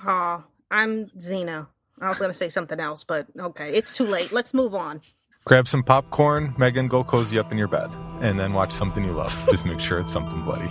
Oh, 0.07 0.45
I'm 0.71 1.11
Zena. 1.21 1.69
I 2.01 2.09
was 2.09 2.19
going 2.19 2.31
to 2.31 2.37
say 2.37 2.51
something 2.51 2.79
else, 2.79 3.05
but 3.05 3.27
okay. 3.39 3.73
It's 3.73 3.97
too 3.97 4.07
late. 4.07 4.33
Let's 4.33 4.53
move 4.53 4.75
on. 4.75 5.01
Grab 5.45 5.69
some 5.69 5.83
popcorn, 5.83 6.55
Meagan, 6.59 6.89
go 6.89 7.05
cozy 7.05 7.39
up 7.39 7.53
in 7.53 7.59
your 7.59 7.69
bed, 7.69 7.89
and 8.21 8.39
then 8.39 8.53
watch 8.53 8.73
something 8.73 9.05
you 9.05 9.13
love. 9.13 9.33
Just 9.49 9.65
make 9.65 9.81
sure 9.81 10.01
it's 10.01 10.13
something 10.13 10.43
bloody. 10.43 10.69